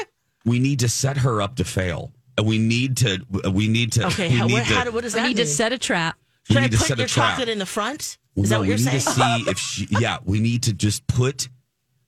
we 0.50 0.60
need 0.60 0.80
to 0.80 0.90
set 0.90 1.18
her 1.18 1.42
up 1.42 1.56
to 1.58 1.64
fail. 1.64 2.12
And 2.38 2.48
we 2.48 2.58
need 2.58 2.98
to 2.98 3.20
we 3.52 3.68
need 3.68 3.92
to 3.94 4.08
Okay, 4.08 4.30
we 4.30 4.36
how, 4.36 4.48
need 4.48 4.54
what, 4.54 4.66
to, 4.68 4.74
how, 4.74 4.84
do- 4.86 4.92
what 4.92 5.04
does 5.04 5.14
that 5.14 5.26
I 5.26 5.28
need 5.28 5.38
to 5.38 5.46
set 5.46 5.74
a 5.74 5.78
trap. 5.78 6.16
we 6.50 6.54
Should 6.56 6.58
I 6.58 6.66
need 6.66 6.72
to 6.72 6.78
put 6.78 6.88
set 6.88 6.98
a 6.98 7.02
your 7.02 7.08
trap. 7.08 7.32
chocolate 7.32 7.50
in 7.50 7.60
the 7.60 7.66
front? 7.66 8.02
Is 8.02 8.18
Well, 8.36 8.44
that 8.44 8.50
no, 8.50 8.58
what 8.60 8.62
we 8.64 8.68
you're 8.70 8.78
need 8.78 9.02
saying? 9.02 9.42
to 9.42 9.44
see 9.46 9.50
if 9.52 9.60
she 9.60 9.88
yeah, 10.00 10.18
we 10.24 10.40
need 10.40 10.64
to 10.64 10.74
just 10.74 11.06
put 11.08 11.50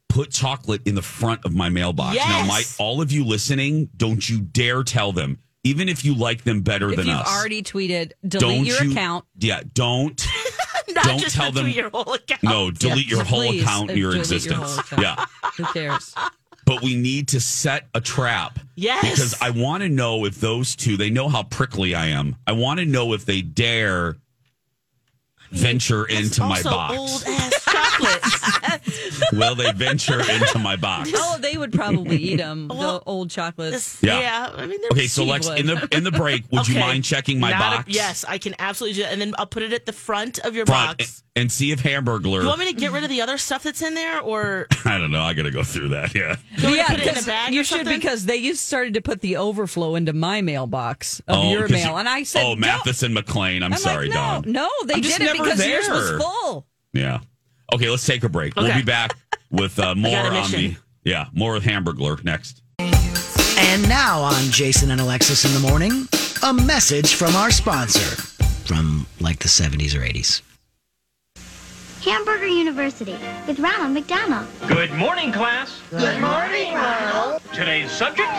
put 0.07 0.31
chocolate 0.31 0.81
in 0.85 0.95
the 0.95 1.01
front 1.01 1.43
of 1.45 1.53
my 1.53 1.69
mailbox. 1.69 2.15
Yes. 2.15 2.27
Now 2.29 2.45
my 2.45 2.63
all 2.79 3.01
of 3.01 3.11
you 3.11 3.23
listening, 3.25 3.89
don't 3.95 4.27
you 4.29 4.39
dare 4.41 4.83
tell 4.83 5.11
them. 5.11 5.37
Even 5.63 5.89
if 5.89 6.03
you 6.03 6.15
like 6.15 6.43
them 6.43 6.61
better 6.61 6.89
If 6.89 6.95
than 6.97 7.05
you've 7.07 7.15
us. 7.17 7.27
already 7.27 7.61
tweeted, 7.61 8.13
delete 8.27 8.41
don't 8.41 8.65
your 8.65 8.83
you, 8.83 8.91
account. 8.91 9.25
Yeah, 9.37 9.61
don't 9.73 10.25
Not 10.95 11.03
don't 11.05 11.19
just 11.19 11.35
tell 11.35 11.51
them- 11.51 11.67
your 11.69 11.89
whole 11.91 12.13
account. 12.13 12.41
no, 12.43 12.71
delete 12.71 13.07
Yeah, 13.09 13.17
your 13.17 13.25
whole 13.25 13.41
account 13.51 13.89
and 13.91 13.99
your 13.99 14.11
delete 14.13 14.27
your 14.31 14.37
existence. 14.37 14.57
whole 14.59 14.79
account. 14.79 15.01
Yeah. 15.01 15.25
Who 15.57 15.63
cares? 15.65 16.15
But 16.65 16.81
we 16.81 16.95
need 16.95 17.27
to 17.29 17.39
set 17.39 17.87
a 17.93 18.01
trap. 18.01 18.59
Yes. 18.75 19.01
Because 19.01 19.41
I 19.41 19.49
want 19.51 19.83
to 19.83 19.89
know 19.89 20.25
if 20.25 20.39
those 20.39 20.75
two, 20.75 20.97
they 20.97 21.09
know 21.09 21.29
how 21.29 21.43
prickly 21.43 21.95
I 21.95 22.07
am. 22.07 22.35
I 22.47 22.53
want 22.53 22.79
to 22.79 22.85
know 22.85 23.13
if 23.13 23.25
they 23.25 23.41
dare 23.41 24.17
venture 25.51 26.05
into 26.05 26.41
my 26.41 26.61
box. 26.61 27.23
Old 28.31 28.43
ass 28.63 28.81
chocolates. 28.81 29.31
Will 29.33 29.55
they 29.55 29.71
venture 29.71 30.19
into 30.19 30.59
my 30.59 30.75
box? 30.75 31.11
Oh, 31.23 31.37
they 31.39 31.55
would 31.57 31.71
probably 31.71 32.17
eat 32.17 32.37
them. 32.37 32.67
the 32.69 33.01
old 33.05 33.29
chocolates. 33.29 34.01
Yeah. 34.01 34.19
yeah. 34.19 34.49
I 34.53 34.65
mean, 34.65 34.79
they're 34.81 34.89
Okay, 34.91 35.07
so 35.07 35.23
Lex, 35.23 35.47
would. 35.47 35.59
in 35.59 35.65
the 35.67 35.87
in 35.91 36.03
the 36.03 36.11
break, 36.11 36.43
would 36.51 36.67
you 36.67 36.79
mind 36.79 37.03
checking 37.03 37.39
my 37.39 37.51
Not 37.51 37.73
a- 37.73 37.77
box? 37.77 37.89
yes, 37.89 38.25
I 38.27 38.37
can 38.37 38.53
absolutely 38.59 38.95
do 38.97 39.03
that. 39.03 39.11
And 39.13 39.21
then 39.21 39.33
I'll 39.37 39.45
put 39.45 39.63
it 39.63 39.71
at 39.73 39.85
the 39.85 39.93
front 39.93 40.39
of 40.39 40.55
your 40.55 40.65
Front, 40.65 40.97
box. 40.99 41.23
and 41.35 41.51
see 41.51 41.71
if 41.71 41.81
Hamburglar. 41.83 42.41
You 42.41 42.47
want 42.47 42.59
me 42.59 42.67
to 42.71 42.77
get 42.77 42.91
rid 42.91 43.03
of 43.03 43.09
the 43.09 43.21
other 43.21 43.37
stuff 43.37 43.63
that's 43.63 43.81
in 43.81 43.93
there, 43.93 44.19
or 44.21 44.67
I 44.85 44.97
don't 44.97 45.11
know. 45.11 45.21
I 45.21 45.33
got 45.33 45.43
to 45.43 45.51
go 45.51 45.63
through 45.63 45.89
that. 45.89 46.13
Yeah. 46.15 46.35
you 46.57 46.63
want 46.63 46.63
me 46.63 46.71
to 46.71 46.75
Yeah, 46.77 46.85
put 46.87 46.99
it 46.99 47.07
in 47.07 47.17
a 47.23 47.25
bag? 47.25 47.53
you 47.53 47.61
or 47.61 47.63
should 47.63 47.85
because 47.87 48.25
they 48.25 48.37
used 48.37 48.59
started 48.59 48.93
to 48.95 49.01
put 49.01 49.21
the 49.21 49.37
overflow 49.37 49.95
into 49.95 50.13
my 50.13 50.41
mailbox 50.41 51.19
of 51.21 51.37
oh, 51.37 51.51
your 51.51 51.61
'cause 51.61 51.71
mail, 51.71 51.91
you- 51.91 51.95
and 51.97 52.09
I 52.09 52.23
said, 52.23 52.43
"Oh, 52.43 52.49
"Don't." 52.49 52.59
Matheson 52.59 53.13
McLean." 53.13 53.63
I'm, 53.63 53.73
I'm 53.73 53.79
sorry, 53.79 54.09
like, 54.09 54.15
no, 54.15 54.41
Don. 54.43 54.51
no, 54.51 54.69
they 54.85 54.95
I'm 54.95 55.01
just 55.01 55.17
did 55.17 55.27
it 55.27 55.31
never 55.37 55.43
because 55.43 55.65
yours 55.65 55.87
there. 55.87 55.95
was 55.95 56.21
full. 56.23 56.67
Yeah. 56.93 57.19
Okay, 57.73 57.89
let's 57.89 58.05
take 58.05 58.23
a 58.23 58.29
break. 58.29 58.55
We'll 58.55 58.73
be 58.73 58.83
back 58.83 59.17
with 59.51 59.79
uh, 59.79 59.95
more 59.95 60.17
on 60.17 60.51
the 60.51 60.75
yeah 61.03 61.27
more 61.33 61.53
with 61.53 61.63
Hamburglar 61.63 62.23
next. 62.23 62.61
And 62.79 63.87
now 63.87 64.21
on 64.21 64.43
Jason 64.51 64.91
and 64.91 64.99
Alexis 64.99 65.45
in 65.45 65.53
the 65.53 65.67
morning, 65.67 66.07
a 66.43 66.53
message 66.53 67.13
from 67.15 67.35
our 67.35 67.51
sponsor 67.51 68.21
from 68.65 69.05
like 69.19 69.39
the 69.39 69.47
70s 69.47 69.95
or 69.95 70.01
80s. 70.01 70.41
Hamburger 72.03 72.47
University 72.47 73.15
with 73.45 73.59
Ronald 73.59 73.93
McDonald. 73.93 74.47
Good 74.67 74.91
morning, 74.93 75.31
class. 75.31 75.79
Good 75.91 76.19
morning, 76.19 76.73
Ronald. 76.73 77.41
Today's 77.53 77.91
subject, 77.91 78.29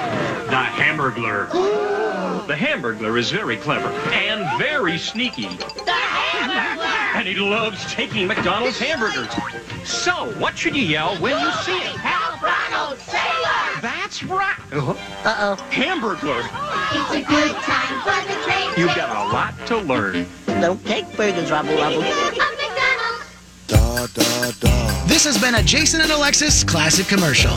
the 0.49 0.57
Hamburglar. 0.57 2.02
The 2.47 2.55
Hamburglar 2.55 3.19
is 3.19 3.31
very 3.31 3.57
clever 3.57 3.89
and 4.13 4.59
very 4.59 4.99
sneaky. 4.99 5.43
The 5.43 5.93
Hamburglar! 5.93 7.15
And 7.15 7.29
he 7.29 7.37
loves 7.37 7.85
taking 7.93 8.27
McDonald's 8.27 8.79
hamburgers. 8.79 9.33
So, 9.85 10.33
what 10.41 10.59
should 10.59 10.75
you 10.75 10.83
yell 10.83 11.15
when 11.17 11.39
you 11.39 11.53
see 11.63 11.77
it? 11.77 11.97
Help 11.97 12.43
Ronald 12.43 12.99
Sailor! 12.99 13.81
That's 13.81 14.25
right. 14.25 14.59
Uh-oh. 14.73 15.57
Hamburglar. 15.71 16.43
It's 16.93 17.15
a 17.15 17.23
good 17.23 17.55
time 17.63 18.01
for 18.03 18.27
the 18.27 18.35
train. 18.43 18.73
You've 18.77 18.97
got 18.97 19.11
a 19.11 19.33
lot 19.33 19.55
to 19.69 19.79
learn. 19.79 20.27
Don't 20.47 20.85
take 20.85 21.17
burgers, 21.17 21.51
Rubble 21.51 21.77
Rubble. 21.77 22.03
A 22.03 22.11
McDonald's. 22.11 23.33
This 25.09 25.25
has 25.25 25.39
been 25.41 25.55
a 25.55 25.63
Jason 25.63 26.01
and 26.01 26.11
Alexis 26.11 26.65
classic 26.65 27.07
commercial. 27.07 27.53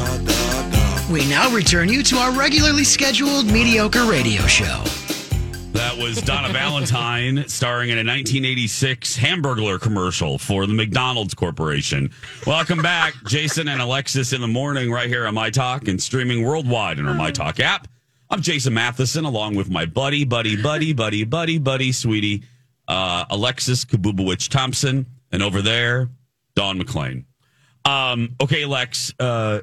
We 1.12 1.24
now 1.30 1.52
return 1.52 1.90
you 1.90 2.02
to 2.02 2.16
our 2.16 2.32
regularly 2.32 2.84
scheduled 2.84 3.46
mediocre 3.46 4.06
radio 4.06 4.42
show. 4.48 4.82
That 5.74 5.96
was 5.96 6.20
Donna 6.20 6.52
Valentine 6.52 7.48
starring 7.48 7.92
in 7.92 8.00
a 8.00 8.02
1986 8.02 9.16
Hamburglar 9.16 9.80
commercial 9.80 10.40
for 10.40 10.66
the 10.66 10.74
McDonald's 10.74 11.36
Corporation. 11.36 12.10
Welcome 12.48 12.82
back, 12.82 13.14
Jason 13.28 13.68
and 13.68 13.84
Alexis 13.84 14.34
in 14.34 14.42
the 14.42 14.48
morning, 14.48 14.92
right 14.92 15.08
here 15.08 15.28
on 15.28 15.36
My 15.36 15.52
Talk 15.52 15.88
and 15.88 16.02
streaming 16.02 16.44
worldwide 16.44 16.98
on 16.98 17.08
our 17.08 17.14
My 17.14 17.30
Talk 17.30 17.60
app. 17.60 17.88
I'm 18.32 18.42
Jason 18.42 18.74
Matheson, 18.74 19.26
along 19.26 19.54
with 19.54 19.70
my 19.70 19.86
buddy, 19.86 20.26
buddy, 20.26 20.60
buddy, 20.60 20.92
buddy, 20.92 21.24
buddy, 21.24 21.60
buddy, 21.60 21.92
sweetie, 21.92 22.46
uh, 22.88 23.26
Alexis 23.30 23.86
Kabubowicz 23.86 24.50
Thompson, 24.50 25.06
and 25.32 25.44
over 25.44 25.62
there, 25.62 26.10
Don 26.56 26.82
McClain. 26.82 27.26
Um, 27.86 28.36
okay, 28.42 28.66
Lex. 28.66 29.14
Uh, 29.20 29.60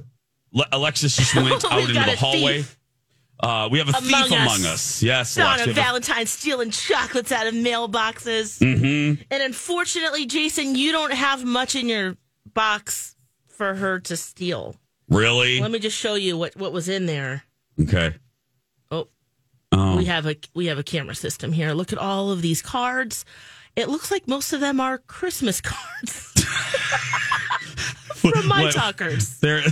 Alexis 0.73 1.16
just 1.16 1.35
went 1.35 1.64
out 1.71 1.80
into 1.80 1.92
the 1.94 2.16
hallway. 2.16 2.64
Uh, 3.40 3.68
we 3.73 3.78
have 3.78 3.88
a 3.88 3.92
thief 3.94 4.09
Among 4.09 4.23
us. 4.32 4.32
among 4.59 4.64
us. 4.73 5.02
Yes. 5.02 5.35
Donna 5.35 5.54
we 5.54 5.61
have 5.61 5.68
a- 5.71 5.73
Valentine 5.73 6.26
stealing 6.26 6.71
chocolates 6.71 7.32
out 7.32 7.47
of 7.49 7.54
mailboxes. 7.54 8.59
Mhm. 8.61 9.25
And 9.30 9.42
unfortunately, 9.42 10.26
Jason, 10.26 10.76
you 10.76 10.92
don't 10.92 11.12
have 11.12 11.44
much 11.44 11.75
in 11.75 11.88
your 11.88 12.16
box 12.54 13.16
for 13.49 13.75
her 13.75 13.99
to 14.00 14.16
steal. 14.16 14.76
Really? 15.09 15.61
Let 15.61 15.73
me 15.73 15.80
just 15.80 15.97
show 15.99 16.14
you 16.14 16.37
what, 16.38 16.54
what 16.56 16.73
was 16.73 16.88
in 16.88 17.06
there. 17.06 17.42
Okay. 17.80 18.14
Oh, 18.92 19.09
Oh. 19.73 19.97
we 19.97 20.04
have 20.04 20.26
a 20.26 20.37
we 20.54 20.66
have 20.66 20.78
a 20.78 20.82
camera 20.85 21.14
system 21.16 21.52
here. 21.52 21.73
Look 21.73 21.92
at 21.92 21.99
all 21.99 22.30
of 22.30 22.42
these 22.42 22.62
cards. 22.62 23.25
It 23.75 23.88
looks 23.88 24.11
like 24.11 24.28
most 24.28 24.52
of 24.52 24.61
them 24.61 24.78
are 24.80 24.99
Christmas 24.99 25.61
cards. 25.62 26.28
from 28.35 28.49
my 28.49 28.62
What- 28.64 28.75
talkers. 28.75 29.38
They're 29.41 29.62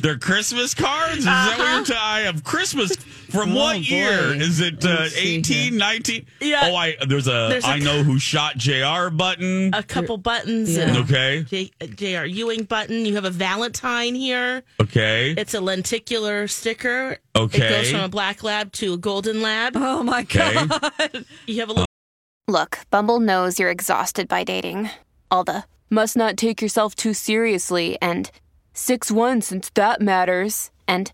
they're 0.00 0.18
Christmas 0.18 0.74
cards. 0.74 1.18
Is 1.18 1.24
that 1.24 1.58
what 1.58 1.60
uh-huh. 1.66 1.74
you're 1.76 1.84
t- 1.84 1.94
I 1.98 2.20
have 2.20 2.44
Christmas 2.44 2.94
from 2.96 3.52
Oh, 3.52 3.54
what 3.56 3.72
boy. 3.74 3.78
year? 3.80 4.34
Is 4.34 4.60
it 4.60 4.84
uh, 4.84 5.08
18, 5.16 5.76
19? 5.76 6.26
Yeah. 6.40 6.60
Oh, 6.64 6.76
I 6.76 6.96
there's 7.06 7.26
a 7.26 7.48
There's 7.50 7.64
a- 7.64 7.68
I 7.68 7.78
know 7.78 8.02
who 8.02 8.18
shot 8.18 8.56
J.R. 8.56 9.10
button. 9.10 9.72
A 9.74 9.82
couple 9.82 10.16
buttons. 10.18 10.76
Yeah. 10.76 10.88
and 10.88 10.96
Okay. 10.98 11.42
J- 11.44 11.70
uh, 11.80 11.86
J.R. 11.86 12.26
Ewing 12.26 12.64
button. 12.64 13.04
You 13.06 13.14
have 13.16 13.24
a 13.24 13.30
Valentine 13.30 14.14
here. 14.14 14.62
Okay. 14.80 15.32
It's 15.36 15.54
a 15.54 15.60
lenticular 15.60 16.46
sticker. 16.48 17.18
Okay. 17.36 17.66
It 17.66 17.70
goes 17.70 17.90
from 17.90 18.00
a 18.00 18.08
black 18.08 18.42
lab 18.44 18.70
to 18.72 18.92
a 18.94 18.96
golden 18.96 19.42
lab. 19.42 19.72
Oh 19.76 20.02
my 20.02 20.20
Okay. 20.22 20.54
god. 20.66 21.24
You 21.46 21.60
have 21.60 21.68
a 21.68 21.72
little. 21.72 21.82
Uh-huh. 21.82 22.52
Look, 22.52 22.78
Bumble 22.90 23.20
knows 23.20 23.58
you're 23.58 23.70
exhausted 23.70 24.28
by 24.28 24.44
dating. 24.44 24.90
All 25.30 25.44
the 25.44 25.64
must 25.94 26.16
not 26.16 26.36
take 26.36 26.60
yourself 26.60 26.94
too 26.94 27.14
seriously 27.14 27.96
and 28.02 28.30
6 28.74 29.10
1 29.10 29.40
since 29.40 29.70
that 29.70 30.00
matters. 30.00 30.70
And 30.86 31.10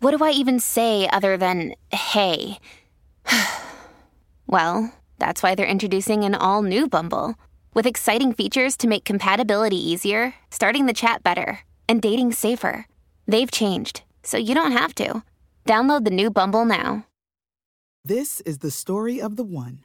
what 0.00 0.16
do 0.16 0.22
I 0.24 0.30
even 0.30 0.60
say 0.60 1.08
other 1.08 1.36
than 1.36 1.74
hey? 1.90 2.58
well, 4.46 4.92
that's 5.18 5.42
why 5.42 5.54
they're 5.54 5.66
introducing 5.66 6.22
an 6.24 6.34
all 6.34 6.62
new 6.62 6.86
Bumble 6.86 7.34
with 7.74 7.86
exciting 7.86 8.32
features 8.32 8.76
to 8.76 8.88
make 8.88 9.04
compatibility 9.04 9.76
easier, 9.76 10.34
starting 10.50 10.86
the 10.86 10.92
chat 10.92 11.22
better, 11.22 11.60
and 11.88 12.02
dating 12.02 12.32
safer. 12.32 12.86
They've 13.26 13.50
changed, 13.50 14.02
so 14.22 14.36
you 14.36 14.54
don't 14.54 14.72
have 14.72 14.94
to. 14.96 15.22
Download 15.66 16.04
the 16.04 16.10
new 16.10 16.30
Bumble 16.30 16.64
now. 16.64 17.06
This 18.04 18.40
is 18.42 18.58
the 18.58 18.70
story 18.70 19.20
of 19.20 19.36
the 19.36 19.44
one. 19.44 19.84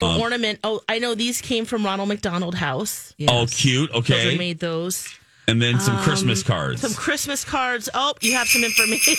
Um, 0.00 0.20
ornament. 0.20 0.60
Oh, 0.62 0.80
I 0.88 0.98
know 1.00 1.14
these 1.14 1.40
came 1.40 1.64
from 1.64 1.84
Ronald 1.84 2.08
McDonald 2.08 2.54
House. 2.54 3.14
Oh, 3.28 3.46
cute. 3.50 3.90
Children 3.90 4.18
Okay. 4.28 4.36
made 4.38 4.60
those. 4.60 5.08
And 5.48 5.60
then 5.62 5.80
some 5.80 5.96
Um, 5.96 6.02
Christmas 6.04 6.42
cards. 6.42 6.82
Some 6.82 6.92
Christmas 6.94 7.42
cards. 7.44 7.88
Oh, 7.94 8.12
you 8.20 8.34
have 8.34 8.46
some 8.48 8.62
information. 8.64 9.14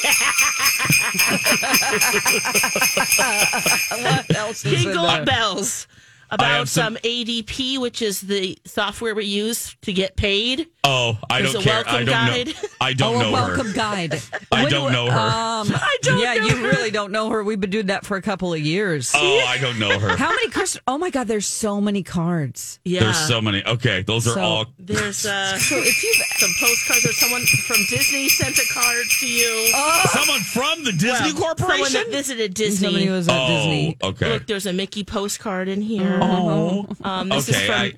what 4.01 4.35
else 4.35 4.63
is 4.65 4.73
in 4.73 4.79
Jingle 4.79 5.07
there? 5.07 5.25
bells 5.25 5.87
I 5.89 5.95
about 6.31 6.67
some- 6.67 6.95
some 6.95 6.97
ADP, 7.03 7.77
which 7.79 8.01
is 8.01 8.21
the 8.21 8.57
software 8.65 9.13
we 9.15 9.25
use 9.25 9.75
to 9.81 9.93
get 9.93 10.15
paid. 10.15 10.67
oh, 10.83 11.17
I 11.29 11.41
There's 11.41 11.53
don't 11.53 11.63
care. 11.63 11.73
welcome 11.75 11.95
I 11.95 11.97
don't 12.03 12.05
guide. 12.07 12.47
know. 12.47 12.53
I 12.81 12.93
don't 12.93 13.15
oh, 13.15 13.19
know 13.21 13.29
a 13.29 13.31
welcome 13.31 13.67
her. 13.67 13.73
guide. 13.73 14.21
I 14.51 14.63
When 14.63 14.71
don't 14.71 14.83
wa- 14.85 14.91
know 14.91 15.11
her. 15.11 15.19
Um, 15.19 15.67
I 15.75 15.97
don't 16.01 16.19
yeah, 16.19 16.33
you 16.35 16.55
her. 16.55 16.69
really 16.69 16.89
don't 16.91 17.11
know 17.11 17.29
her. 17.29 17.43
We've 17.43 17.59
been 17.59 17.69
doing 17.69 17.87
that 17.87 18.05
for 18.05 18.17
a 18.17 18.21
couple 18.21 18.53
of 18.53 18.59
years. 18.59 19.11
Oh, 19.15 19.39
I 19.47 19.57
don't 19.57 19.77
know 19.79 19.99
her. 19.99 20.15
How 20.17 20.29
many 20.29 20.49
cards? 20.49 20.79
Oh 20.87 20.97
my 20.97 21.09
God, 21.09 21.27
there's 21.27 21.45
so 21.47 21.79
many 21.81 22.01
cards. 22.03 22.79
Yeah. 22.85 23.01
There's 23.01 23.17
so 23.27 23.41
many. 23.41 23.63
Okay, 23.65 24.01
those 24.03 24.27
are 24.27 24.33
So- 24.35 24.41
all. 24.41 24.65
There's 24.79 25.25
uh, 25.25 25.57
So 25.59 25.75
if 25.77 26.03
you 26.03 26.13
some 26.37 26.49
postcards 26.59 27.05
or 27.05 27.13
someone 27.13 27.43
from 27.67 27.77
Disney 27.89 28.29
sent 28.29 28.57
a 28.57 28.65
card 28.73 29.05
to 29.19 29.27
you. 29.27 29.67
Someone 30.11 30.39
from 30.41 30.83
the 30.83 30.91
Disney 30.93 31.33
Well, 31.33 31.55
Corporation. 31.55 31.85
Someone 31.85 31.93
that 31.93 32.11
visited 32.17 32.53
Disney. 32.53 32.87
somebody 32.87 33.09
was 33.09 33.27
at 33.27 33.37
oh, 33.39 33.47
Disney. 33.47 33.97
okay. 34.03 34.29
Look, 34.33 34.47
there's 34.47 34.65
a 34.65 34.73
Mickey 34.73 35.03
postcard 35.03 35.67
in 35.67 35.81
here. 35.81 36.18
Oh, 36.21 36.87
Um, 37.03 37.29
this 37.29 37.49
okay. 37.49 37.57
is 37.59 37.65
from 37.65 37.75
I, 37.75 37.93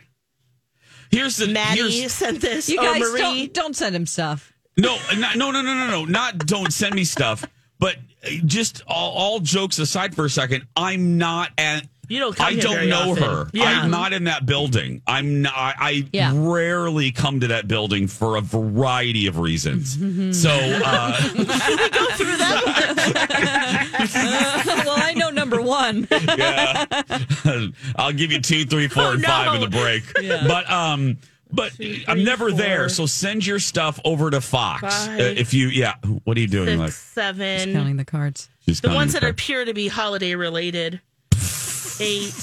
here's 1.12 1.38
the 1.38 1.48
Maddie 1.48 1.92
here's- 2.00 2.14
sent 2.14 2.42
this. 2.42 2.70
You 2.70 2.78
oh, 2.80 2.84
guys 2.84 3.00
Marie. 3.02 3.20
don't 3.20 3.54
don't 3.54 3.76
send 3.76 3.96
him 3.96 4.06
stuff. 4.06 4.54
No, 4.78 4.98
not, 5.18 5.36
no, 5.38 5.52
no, 5.52 5.62
no, 5.62 5.74
no, 5.74 5.88
no. 5.88 6.06
Not 6.06 6.38
don't 6.46 6.72
send 6.72 6.96
me 6.96 7.04
stuff. 7.04 7.44
But 7.80 7.96
just 8.46 8.84
all, 8.88 9.12
all 9.14 9.40
jokes 9.40 9.80
aside 9.80 10.16
for 10.16 10.26
a 10.26 10.30
second, 10.30 10.68
I'm 10.76 11.18
not 11.18 11.50
at. 11.58 11.88
You 12.08 12.20
don't 12.20 12.36
come 12.36 12.46
I 12.48 12.52
here 12.52 12.62
don't 12.62 12.74
very 12.76 12.88
know 12.88 13.12
often. 13.12 13.24
her. 13.24 13.50
Yeah. 13.54 13.82
I'm 13.84 13.90
not 13.90 14.12
in 14.14 14.26
that 14.26 14.46
building. 14.46 15.02
I'm 15.08 15.42
not. 15.42 15.54
I, 15.56 15.74
I 15.80 16.08
Yeah. 16.12 16.32
rarely 16.36 17.12
come 17.12 17.40
to 17.40 17.48
that 17.48 17.68
building 17.70 18.08
for 18.08 18.36
a 18.36 18.42
variety 18.42 19.28
of 19.28 19.40
reasons. 19.40 19.94
so 20.40 20.50
uh, 20.52 21.18
well, 24.86 24.98
I 24.98 25.14
know 25.16 25.30
number 25.52 25.62
one. 25.68 26.08
yeah, 26.12 26.86
I'll 27.96 28.14
give 28.14 28.32
you 28.32 28.42
two, 28.42 28.66
three, 28.66 28.88
four, 28.88 29.04
Oh, 29.04 29.12
and 29.14 29.24
five 29.24 29.56
in 29.56 29.62
the 29.62 29.68
break. 29.70 30.04
But 30.48 30.70
um, 30.70 31.18
but 31.52 31.74
I'm 32.08 32.24
never 32.24 32.52
there. 32.52 32.88
So 32.90 33.06
send 33.06 33.46
your 33.46 33.60
stuff 33.60 34.00
over 34.06 34.30
to 34.32 34.40
Fox 34.42 34.82
Five. 34.82 35.20
Uh, 35.20 35.24
if 35.24 35.54
you. 35.54 35.68
Yeah, 35.68 35.96
what 36.24 36.38
are 36.38 36.40
you 36.40 36.48
doing? 36.48 36.68
Six, 36.68 36.80
like 36.80 36.92
seven. 36.92 37.74
Counting 37.74 37.98
the 37.98 38.06
cards. 38.06 38.50
she's 38.66 38.80
the 38.82 38.88
counting 38.88 38.96
ones 39.00 39.14
that 39.14 39.22
the- 39.22 39.30
appear 39.30 39.66
to 39.66 39.74
be 39.74 39.88
holiday 39.88 40.36
related. 40.36 41.02
Eight, 42.00 42.34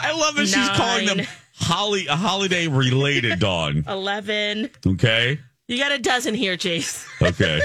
I 0.00 0.12
love 0.16 0.36
that 0.36 0.46
she's 0.46 0.68
calling 0.70 1.06
them 1.06 1.26
holly 1.56 2.06
a 2.06 2.16
holiday 2.16 2.66
related 2.68 3.38
dawn. 3.40 3.84
eleven. 3.88 4.70
Okay. 4.86 5.38
You 5.68 5.78
got 5.78 5.92
a 5.92 5.98
dozen 5.98 6.34
here, 6.34 6.56
Jace. 6.56 7.06
Okay. 7.22 7.60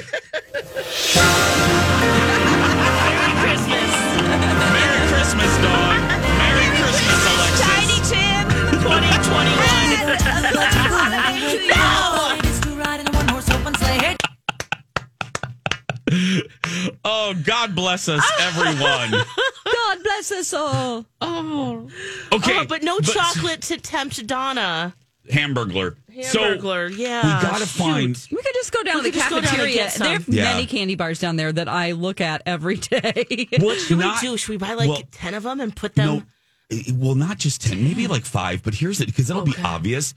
Oh, 17.03 17.33
God 17.43 17.75
bless 17.75 18.07
us, 18.09 18.23
everyone. 18.39 19.11
God 19.65 20.03
bless 20.03 20.31
us 20.31 20.53
all. 20.53 21.05
Oh. 21.21 21.89
Okay. 22.31 22.59
Oh, 22.59 22.65
but 22.65 22.83
no 22.83 22.99
chocolate 22.99 23.61
to 23.63 23.77
tempt 23.77 24.25
Donna. 24.27 24.95
Hamburglar. 25.29 25.95
Hamburglar, 26.15 26.89
So 26.91 26.95
yeah. 26.95 27.23
we 27.37 27.41
gotta 27.47 27.65
shoot. 27.65 27.79
find. 27.79 28.27
We 28.31 28.37
could 28.37 28.53
just 28.53 28.71
go 28.71 28.83
down 28.83 28.95
We 28.97 29.01
to 29.01 29.03
the 29.05 29.11
could 29.11 29.19
just 29.19 29.29
go 29.29 29.35
down 29.41 29.59
and 29.59 29.73
cafeteria. 29.73 29.75
get. 29.75 29.93
There 29.95 30.15
are 30.17 30.19
Yeah. 30.47 30.53
many 30.53 30.65
candy 30.67 30.95
bars 30.95 31.19
down 31.19 31.35
there 31.35 31.51
that 31.51 31.67
I 31.67 31.93
look 31.93 32.21
at 32.21 32.43
every 32.45 32.77
day. 32.77 33.47
What's 33.59 33.85
Should 33.87 33.97
not? 33.99 34.21
we 34.21 34.27
do? 34.29 34.37
Should 34.37 34.49
we 34.49 34.57
buy 34.57 34.75
like 34.75 34.87
well, 34.89 35.01
10 35.11 35.33
of 35.33 35.43
them 35.43 35.59
and 35.59 35.75
put 35.75 35.95
them? 35.95 36.07
No, 36.07 36.23
it- 36.69 36.93
well, 36.95 37.15
not 37.15 37.37
just 37.37 37.61
10, 37.63 37.83
maybe 37.83 38.07
like 38.07 38.23
five, 38.25 38.61
but 38.63 38.75
here's 38.75 39.01
it 39.01 39.07
because 39.07 39.29
it'll 39.29 39.41
be 39.43 39.55
obvious. 39.63 40.13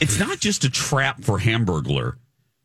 It's 0.00 0.18
not 0.18 0.38
just 0.40 0.64
a 0.64 0.70
trap 0.70 1.22
for 1.22 1.38
Hamburglar. 1.38 2.16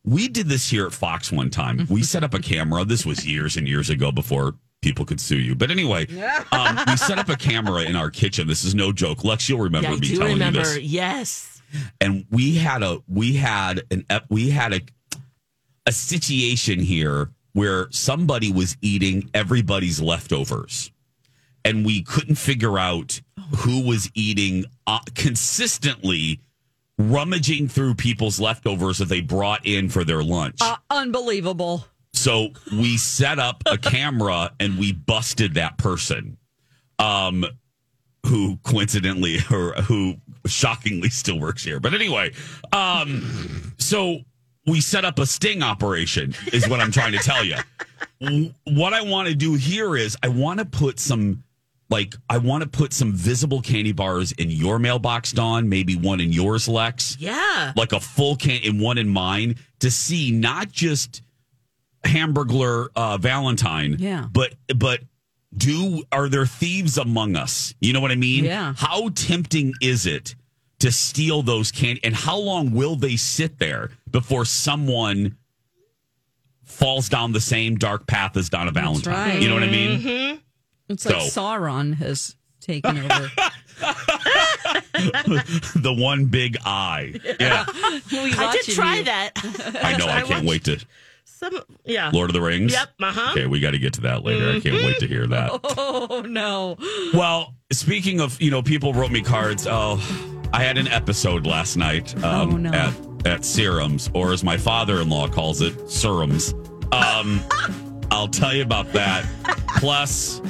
We 0.05 0.27
did 0.27 0.47
this 0.47 0.69
here 0.69 0.85
at 0.85 0.93
Fox 0.93 1.31
one 1.31 1.49
time. 1.49 1.87
We 1.89 2.03
set 2.13 2.23
up 2.23 2.33
a 2.33 2.39
camera. 2.39 2.83
This 2.85 3.05
was 3.05 3.25
years 3.25 3.57
and 3.57 3.67
years 3.67 3.89
ago 3.89 4.11
before 4.11 4.55
people 4.81 5.05
could 5.05 5.21
sue 5.21 5.37
you. 5.37 5.55
But 5.55 5.71
anyway, 5.71 6.07
um, 6.51 6.79
we 6.87 6.97
set 6.97 7.17
up 7.19 7.29
a 7.29 7.37
camera 7.37 7.83
in 7.83 7.95
our 7.95 8.09
kitchen. 8.09 8.47
This 8.47 8.63
is 8.65 8.75
no 8.75 8.91
joke. 8.91 9.23
Lex, 9.23 9.47
you'll 9.47 9.59
remember 9.61 9.91
Yeah, 9.91 9.95
me 9.97 10.15
telling 10.17 10.33
remember. 10.33 10.59
you 10.59 10.65
this. 10.65 10.77
Yes. 10.83 11.61
And 12.01 12.25
we 12.29 12.55
had 12.55 12.83
a 12.83 12.99
we 13.07 13.33
had 13.33 13.81
an 13.89 14.05
we 14.29 14.49
had 14.51 14.73
a 14.73 14.81
a 15.87 15.91
situation 15.91 16.79
here 16.79 17.31
where 17.53 17.87
somebody 17.91 18.51
was 18.51 18.77
eating 18.81 19.29
everybody's 19.33 19.99
leftovers 20.01 20.91
and 21.65 21.85
we 21.85 22.03
couldn't 22.03 22.35
figure 22.35 22.77
out 22.77 23.21
who 23.57 23.81
was 23.87 24.09
eating 24.13 24.65
uh, 24.87 24.99
consistently 25.15 26.39
rummaging 26.97 27.67
through 27.67 27.95
people's 27.95 28.39
leftovers 28.39 28.99
that 28.99 29.09
they 29.09 29.21
brought 29.21 29.65
in 29.65 29.89
for 29.89 30.03
their 30.03 30.23
lunch. 30.23 30.57
Uh, 30.61 30.77
unbelievable. 30.89 31.85
So 32.13 32.49
we 32.71 32.97
set 32.97 33.39
up 33.39 33.63
a 33.65 33.77
camera 33.79 34.51
and 34.59 34.77
we 34.77 34.93
busted 34.93 35.55
that 35.55 35.77
person. 35.77 36.37
Um 36.99 37.45
who 38.27 38.57
coincidentally 38.63 39.39
or 39.51 39.73
who 39.81 40.15
shockingly 40.45 41.09
still 41.09 41.37
works 41.39 41.61
here. 41.63 41.79
But 41.79 41.93
anyway, 41.93 42.31
um 42.71 43.73
so 43.77 44.19
we 44.65 44.79
set 44.79 45.03
up 45.03 45.19
a 45.19 45.25
sting 45.25 45.61
operation 45.61 46.33
is 46.53 46.69
what 46.69 46.79
I'm 46.79 46.91
trying 46.91 47.11
to 47.13 47.17
tell 47.19 47.43
you. 47.43 47.57
What 48.65 48.93
I 48.93 49.01
want 49.01 49.27
to 49.27 49.35
do 49.35 49.55
here 49.55 49.97
is 49.97 50.15
I 50.23 50.29
want 50.29 50.59
to 50.59 50.65
put 50.65 50.97
some 50.97 51.43
like 51.93 52.15
I 52.29 52.37
want 52.39 52.63
to 52.63 52.69
put 52.69 52.91
some 52.91 53.13
visible 53.13 53.61
candy 53.61 53.91
bars 53.91 54.31
in 54.33 54.49
your 54.49 54.79
mailbox, 54.79 55.31
Dawn, 55.31 55.69
maybe 55.69 55.95
one 55.95 56.19
in 56.19 56.33
yours, 56.33 56.67
Lex 56.67 57.17
Yeah. 57.19 57.71
like 57.75 57.93
a 57.93 57.99
full 57.99 58.35
can 58.35 58.59
and 58.65 58.81
one 58.81 58.97
in 58.97 59.07
mine 59.09 59.55
to 59.79 59.89
see 59.91 60.31
not 60.31 60.71
just 60.71 61.21
Hamburglar 62.03 62.87
uh, 62.95 63.17
Valentine, 63.17 63.95
Yeah. 63.99 64.25
but 64.31 64.53
but 64.75 65.01
do 65.55 66.03
are 66.11 66.29
there 66.29 66.45
thieves 66.47 66.97
among 66.97 67.35
us? 67.35 67.73
You 67.79 67.93
know 67.93 68.01
what 68.01 68.11
I 68.11 68.15
mean? 68.15 68.43
Yeah. 68.45 68.73
How 68.75 69.09
tempting 69.09 69.73
is 69.81 70.05
it 70.05 70.35
to 70.79 70.91
steal 70.91 71.43
those 71.43 71.71
candy, 71.71 72.01
and 72.03 72.13
how 72.15 72.37
long 72.37 72.71
will 72.73 72.95
they 72.95 73.15
sit 73.15 73.59
there 73.59 73.91
before 74.09 74.45
someone 74.45 75.37
falls 76.65 77.07
down 77.07 77.31
the 77.33 77.39
same 77.41 77.75
dark 77.77 78.07
path 78.07 78.35
as 78.35 78.49
Donna 78.49 78.71
Valentine. 78.71 79.13
right. 79.13 79.41
You 79.41 79.47
know 79.47 79.53
what 79.53 79.63
I 79.63 79.69
mean? 79.69 79.99
Mm-hmm. 79.99 80.37
It's 80.93 81.05
like 81.05 81.21
So- 81.21 81.41
Sauron 81.41 81.95
has 81.95 82.35
taken 82.61 82.97
over. 82.97 83.29
the 85.75 85.95
one 85.97 86.25
big 86.25 86.57
eye. 86.65 87.13
Yeah. 87.39 87.65
I 87.67 88.59
did 88.63 88.73
try 88.75 89.01
that. 89.03 89.31
I 89.83 89.97
know. 89.97 90.07
I 90.07 90.21
can't 90.25 90.45
wait 90.45 90.63
to 90.65 90.79
Some, 91.25 91.59
yeah. 91.85 92.09
Lord 92.13 92.29
of 92.29 92.33
the 92.33 92.41
Rings. 92.41 92.71
Yep. 92.71 92.89
Uh 93.01 93.11
huh. 93.11 93.31
Okay, 93.31 93.45
we 93.47 93.59
got 93.59 93.71
to 93.71 93.79
get 93.79 93.93
to 93.93 94.01
that 94.01 94.23
later. 94.23 94.49
I 94.51 94.59
can't 94.59 94.75
wait 94.75 94.99
to 94.99 95.07
hear 95.07 95.27
that. 95.27 95.59
Oh 95.77 96.21
no! 96.21 96.77
Well, 97.13 97.55
speaking 97.71 98.19
of, 98.21 98.39
you 98.41 98.51
know, 98.51 98.61
people 98.61 98.93
wrote 98.93 99.11
me 99.11 99.21
cards. 99.21 99.65
Oh, 99.69 99.97
I 100.53 100.63
had 100.63 100.77
an 100.77 100.87
episode 100.87 101.45
last 101.47 101.75
night 101.77 102.15
um, 102.23 102.53
Oh, 102.53 102.57
no. 102.57 102.71
at 102.71 102.93
at 103.25 103.45
Serums, 103.45 104.09
or 104.13 104.31
as 104.33 104.43
my 104.43 104.57
father-in-law 104.57 105.29
calls 105.29 105.61
it, 105.61 105.89
Serums. 105.89 106.53
Um, 106.91 107.41
I'll 108.11 108.27
tell 108.27 108.53
you 108.53 108.61
about 108.63 108.91
that. 108.93 109.25
Plus, 109.77 110.41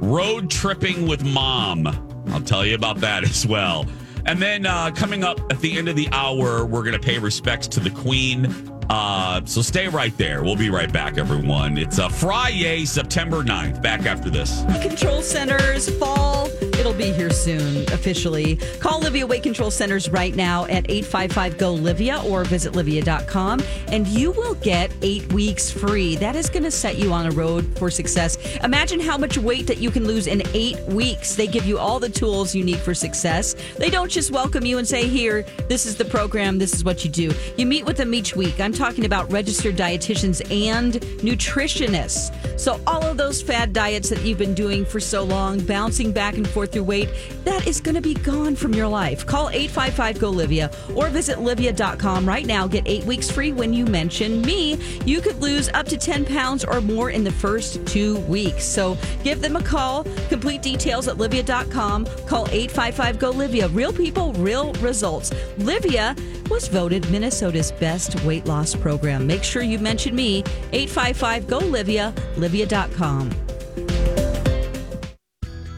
road 0.00 0.50
tripping 0.50 1.06
with 1.06 1.24
mom. 1.24 1.86
I'll 2.30 2.40
tell 2.40 2.64
you 2.64 2.74
about 2.74 2.98
that 3.00 3.24
as 3.28 3.46
well. 3.46 3.86
And 4.26 4.40
then 4.40 4.66
uh, 4.66 4.90
coming 4.90 5.24
up 5.24 5.40
at 5.50 5.60
the 5.60 5.78
end 5.78 5.88
of 5.88 5.96
the 5.96 6.08
hour, 6.12 6.66
we're 6.66 6.82
going 6.82 6.92
to 6.92 6.98
pay 6.98 7.18
respects 7.18 7.66
to 7.68 7.80
the 7.80 7.90
Queen. 7.90 8.46
Uh, 8.90 9.40
so 9.44 9.62
stay 9.62 9.88
right 9.88 10.16
there. 10.18 10.42
We'll 10.42 10.56
be 10.56 10.68
right 10.68 10.92
back, 10.92 11.16
everyone. 11.16 11.78
It's 11.78 11.98
a 11.98 12.10
Friday, 12.10 12.84
September 12.84 13.42
9th. 13.42 13.80
Back 13.80 14.04
after 14.04 14.30
this. 14.30 14.62
Control 14.82 15.22
centers 15.22 15.88
fall. 15.98 16.48
It'll 16.80 16.94
be 16.94 17.12
here 17.12 17.28
soon, 17.28 17.82
officially. 17.92 18.56
Call 18.78 19.02
Livea 19.02 19.28
Weight 19.28 19.42
Control 19.42 19.70
Centers 19.70 20.08
right 20.08 20.34
now 20.34 20.64
at 20.64 20.90
855 20.90 21.58
GO 21.58 21.76
Livea 21.76 22.24
or 22.24 22.42
visit 22.42 22.72
Livea.com 22.72 23.60
and 23.88 24.06
you 24.08 24.30
will 24.30 24.54
get 24.54 24.90
eight 25.02 25.30
weeks 25.30 25.70
free. 25.70 26.16
That 26.16 26.36
is 26.36 26.48
going 26.48 26.62
to 26.62 26.70
set 26.70 26.96
you 26.96 27.12
on 27.12 27.26
a 27.26 27.32
road 27.32 27.66
for 27.76 27.90
success. 27.90 28.38
Imagine 28.64 28.98
how 28.98 29.18
much 29.18 29.36
weight 29.36 29.66
that 29.66 29.76
you 29.76 29.90
can 29.90 30.06
lose 30.06 30.26
in 30.26 30.42
eight 30.54 30.80
weeks. 30.86 31.34
They 31.34 31.46
give 31.46 31.66
you 31.66 31.78
all 31.78 32.00
the 32.00 32.08
tools 32.08 32.54
you 32.54 32.64
need 32.64 32.78
for 32.78 32.94
success. 32.94 33.54
They 33.76 33.90
don't 33.90 34.10
just 34.10 34.30
welcome 34.30 34.64
you 34.64 34.78
and 34.78 34.88
say, 34.88 35.06
Here, 35.06 35.44
this 35.68 35.84
is 35.84 35.96
the 35.96 36.06
program, 36.06 36.56
this 36.56 36.72
is 36.72 36.82
what 36.82 37.04
you 37.04 37.10
do. 37.10 37.34
You 37.58 37.66
meet 37.66 37.84
with 37.84 37.98
them 37.98 38.14
each 38.14 38.34
week. 38.34 38.58
I'm 38.58 38.72
talking 38.72 39.04
about 39.04 39.30
registered 39.30 39.76
dietitians 39.76 40.40
and 40.50 40.94
nutritionists. 41.20 42.58
So, 42.58 42.80
all 42.86 43.02
of 43.02 43.18
those 43.18 43.42
fad 43.42 43.74
diets 43.74 44.08
that 44.08 44.22
you've 44.22 44.38
been 44.38 44.54
doing 44.54 44.86
for 44.86 45.00
so 45.00 45.24
long, 45.24 45.60
bouncing 45.60 46.12
back 46.12 46.36
and 46.36 46.48
forth 46.48 46.69
through 46.72 46.84
weight, 46.84 47.08
that 47.44 47.66
is 47.66 47.80
going 47.80 47.94
to 47.94 48.00
be 48.00 48.14
gone 48.14 48.56
from 48.56 48.74
your 48.74 48.88
life. 48.88 49.26
Call 49.26 49.48
855 49.50 50.18
GO 50.18 50.32
Livea 50.32 50.96
or 50.96 51.08
visit 51.08 51.38
Livea.com 51.38 52.26
right 52.26 52.46
now. 52.46 52.66
Get 52.66 52.84
eight 52.86 53.04
weeks 53.04 53.30
free 53.30 53.52
when 53.52 53.72
you 53.72 53.86
mention 53.86 54.42
me. 54.42 54.78
You 55.04 55.20
could 55.20 55.40
lose 55.40 55.68
up 55.70 55.86
to 55.86 55.96
10 55.96 56.24
pounds 56.24 56.64
or 56.64 56.80
more 56.80 57.10
in 57.10 57.24
the 57.24 57.32
first 57.32 57.84
two 57.86 58.18
weeks. 58.20 58.64
So, 58.64 58.96
give 59.22 59.40
them 59.40 59.56
a 59.56 59.62
call. 59.62 60.04
Complete 60.28 60.62
details 60.62 61.08
at 61.08 61.16
Livea.com. 61.16 62.06
Call 62.26 62.46
855 62.48 63.18
GO 63.18 63.32
Livea. 63.32 63.74
Real 63.74 63.92
people, 63.92 64.32
real 64.34 64.72
results. 64.74 65.30
Livea 65.58 66.18
was 66.50 66.68
voted 66.68 67.08
Minnesota's 67.10 67.72
best 67.72 68.22
weight 68.24 68.46
loss 68.46 68.74
program. 68.74 69.26
Make 69.26 69.44
sure 69.44 69.62
you 69.62 69.78
mention 69.78 70.14
me. 70.14 70.40
855 70.72 71.46
GO 71.46 71.60
Livea, 71.60 72.12
Livea.com. 72.36 73.30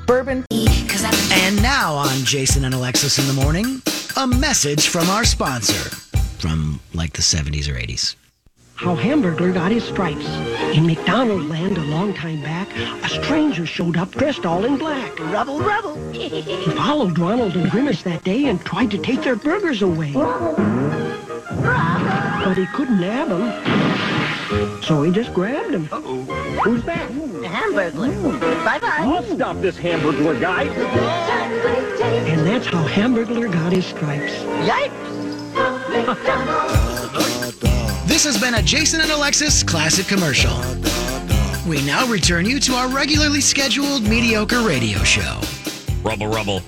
Bourbon. 0.07 0.45
And 1.45 1.61
now 1.61 1.95
on 1.95 2.25
Jason 2.25 2.65
and 2.65 2.73
Alexis 2.73 3.19
in 3.19 3.27
the 3.27 3.43
morning, 3.43 3.83
a 4.17 4.29
message 4.29 4.87
from 4.87 5.11
our 5.11 5.25
sponsor 5.25 5.91
from 6.39 6.79
like 6.95 7.15
the 7.15 7.21
70s 7.21 7.69
or 7.69 7.75
80s. 7.75 8.15
How 8.77 8.95
Hamburglar 8.95 9.53
got 9.53 9.73
his 9.73 9.83
stripes. 9.83 10.25
In 10.77 10.87
McDonald 10.87 11.43
land 11.49 11.79
a 11.79 11.83
long 11.83 12.15
time 12.15 12.43
back, 12.43 12.69
a 12.77 13.09
stranger 13.09 13.67
showed 13.67 13.97
up 13.97 14.13
dressed 14.13 14.47
all 14.47 14.65
in 14.65 14.79
black. 14.79 15.19
Rubble, 15.19 15.59
rubble. 15.59 15.97
he 16.13 16.71
followed 16.77 17.19
Ronald 17.19 17.57
and 17.57 17.69
Grimace 17.73 18.05
that 18.05 18.23
day 18.23 18.45
and 18.45 18.65
tried 18.65 18.93
to 18.93 18.99
take 18.99 19.23
their 19.23 19.37
burgers 19.37 19.83
away. 19.83 20.13
But 22.45 22.57
he 22.59 22.67
couldn't 22.67 23.01
nab 23.01 23.29
them. 23.29 24.12
So 24.83 25.03
he 25.03 25.11
just 25.13 25.33
grabbed 25.33 25.73
them. 25.73 25.87
Who's 25.87 26.85
that? 26.85 27.11
Hamburglar. 27.11 28.13
Hmm. 28.13 28.65
Bye-bye. 28.65 28.97
I'll 29.01 29.23
stop 29.23 29.57
this 29.61 29.77
Hamburglar 29.77 30.41
guy. 30.41 30.65
And 30.65 32.47
that's 32.47 32.67
how 32.67 32.87
Hamburglar 32.87 33.51
got 33.53 33.73
his 33.73 33.87
stripes. 33.87 34.33
Yep! 34.67 34.93
This 38.07 38.25
has 38.25 38.41
been 38.41 38.55
a 38.55 38.63
Jason 38.63 39.01
and 39.01 39.11
Alexis 39.11 39.63
classic 39.63 40.07
commercial. 40.07 40.55
We 41.67 41.85
now 41.87 42.07
return 42.07 42.45
you 42.45 42.61
to 42.61 42.73
our 42.75 42.89
regularly 42.89 43.41
scheduled 43.41 44.03
mediocre 44.03 44.63
radio 44.63 44.99
show. 45.05 45.41
Rubble, 46.03 46.27
rubble. 46.27 46.63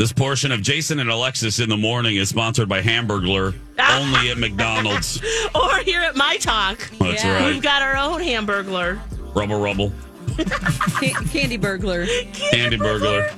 This 0.00 0.14
portion 0.14 0.50
of 0.50 0.62
Jason 0.62 0.98
and 0.98 1.10
Alexis 1.10 1.58
in 1.60 1.68
the 1.68 1.76
morning 1.76 2.16
is 2.16 2.30
sponsored 2.30 2.70
by 2.70 2.80
Hamburglar, 2.80 3.54
only 3.90 4.30
at 4.30 4.38
McDonald's. 4.38 5.20
Or 5.54 5.76
here 5.80 6.00
at 6.00 6.16
My 6.16 6.38
Talk. 6.38 6.78
That's 6.98 7.22
Yeah. 7.22 7.34
right. 7.44 7.52
We've 7.52 7.60
got 7.62 7.82
our 7.82 7.98
own 7.98 8.22
Hamburglar. 8.22 8.98
Rubble, 9.34 9.60
rubble. 9.60 9.92
Ca- 10.38 11.22
candy 11.30 11.58
burglar. 11.58 12.06
Candy 12.50 12.78
burglar. 12.78 13.30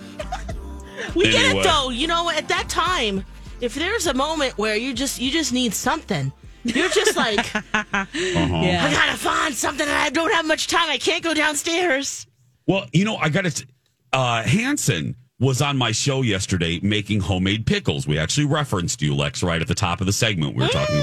We 1.17 1.25
get 1.33 1.35
Anyway. 1.47 1.61
it 1.63 1.65
though. 1.65 1.91
You 1.91 2.07
know, 2.07 2.31
at 2.31 2.47
that 2.47 2.69
time, 2.69 3.25
if 3.61 3.75
there's 3.75 4.07
a 4.07 4.15
moment 4.15 4.57
where 4.57 4.77
you 4.77 4.95
just 4.95 5.21
you 5.21 5.33
just 5.33 5.53
need 5.53 5.75
something, 5.75 6.33
you're 6.63 6.89
just 6.91 7.17
like, 7.17 7.41
Uh-huh. 7.75 8.07
I 8.15 8.89
gotta 8.93 9.19
find 9.19 9.53
something, 9.53 9.85
and 9.89 9.99
I 9.99 10.11
don't 10.11 10.33
have 10.33 10.47
much 10.47 10.69
time. 10.69 10.89
I 10.89 10.99
can't 10.99 11.25
go 11.25 11.35
downstairs. 11.35 12.25
Well, 12.69 12.87
you 12.93 13.05
know, 13.05 13.17
I 13.17 13.31
got 13.31 13.47
to. 13.47 13.67
Uh, 14.13 14.45
Hanson 14.45 15.17
was 15.43 15.61
on 15.61 15.77
my 15.77 15.91
show 15.91 16.23
yesterday 16.23 16.79
making 16.83 17.19
homemade 17.21 17.67
pickles. 17.67 18.07
We 18.07 18.17
actually 18.17 18.47
referenced 18.47 19.03
you, 19.03 19.13
Lex, 19.15 19.43
right 19.43 19.61
at 19.61 19.67
the 19.67 19.75
top 19.75 20.01
of 20.01 20.07
the 20.07 20.13
segment. 20.13 20.55
We 20.55 20.63
were 20.63 20.69
talking 20.71 20.95
Mm. 21.01 21.03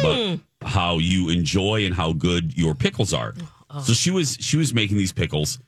about 0.62 0.70
how 0.72 0.98
you 0.98 1.30
enjoy 1.30 1.86
and 1.86 1.94
how 1.94 2.14
good 2.14 2.58
your 2.58 2.74
pickles 2.74 3.14
are. 3.14 3.34
Oh. 3.70 3.82
So 3.84 3.92
she 3.94 4.12
was 4.12 4.38
she 4.40 4.56
was 4.56 4.74
making 4.74 4.96
these 4.98 5.12
pickles, 5.12 5.60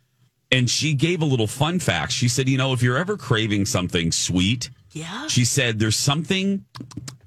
and 0.52 0.70
she 0.70 0.94
gave 0.94 1.22
a 1.22 1.26
little 1.26 1.48
fun 1.48 1.80
fact. 1.80 2.14
She 2.14 2.30
said, 2.30 2.48
you 2.48 2.58
know, 2.58 2.72
if 2.72 2.82
you're 2.82 2.98
ever 2.98 3.18
craving 3.18 3.66
something 3.66 4.12
sweet, 4.14 4.70
Yeah. 4.94 5.28
she 5.28 5.44
said 5.44 5.78
there's 5.80 5.98
something 5.98 6.64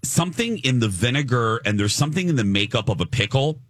something 0.02 0.59
in 0.59 0.80
the 0.80 0.88
vinegar 0.88 1.61
and 1.66 1.78
there's 1.78 1.94
something 1.94 2.28
in 2.28 2.37
the 2.37 2.44
makeup 2.44 2.88
of 2.88 3.00
a 3.00 3.07
pickle 3.07 3.61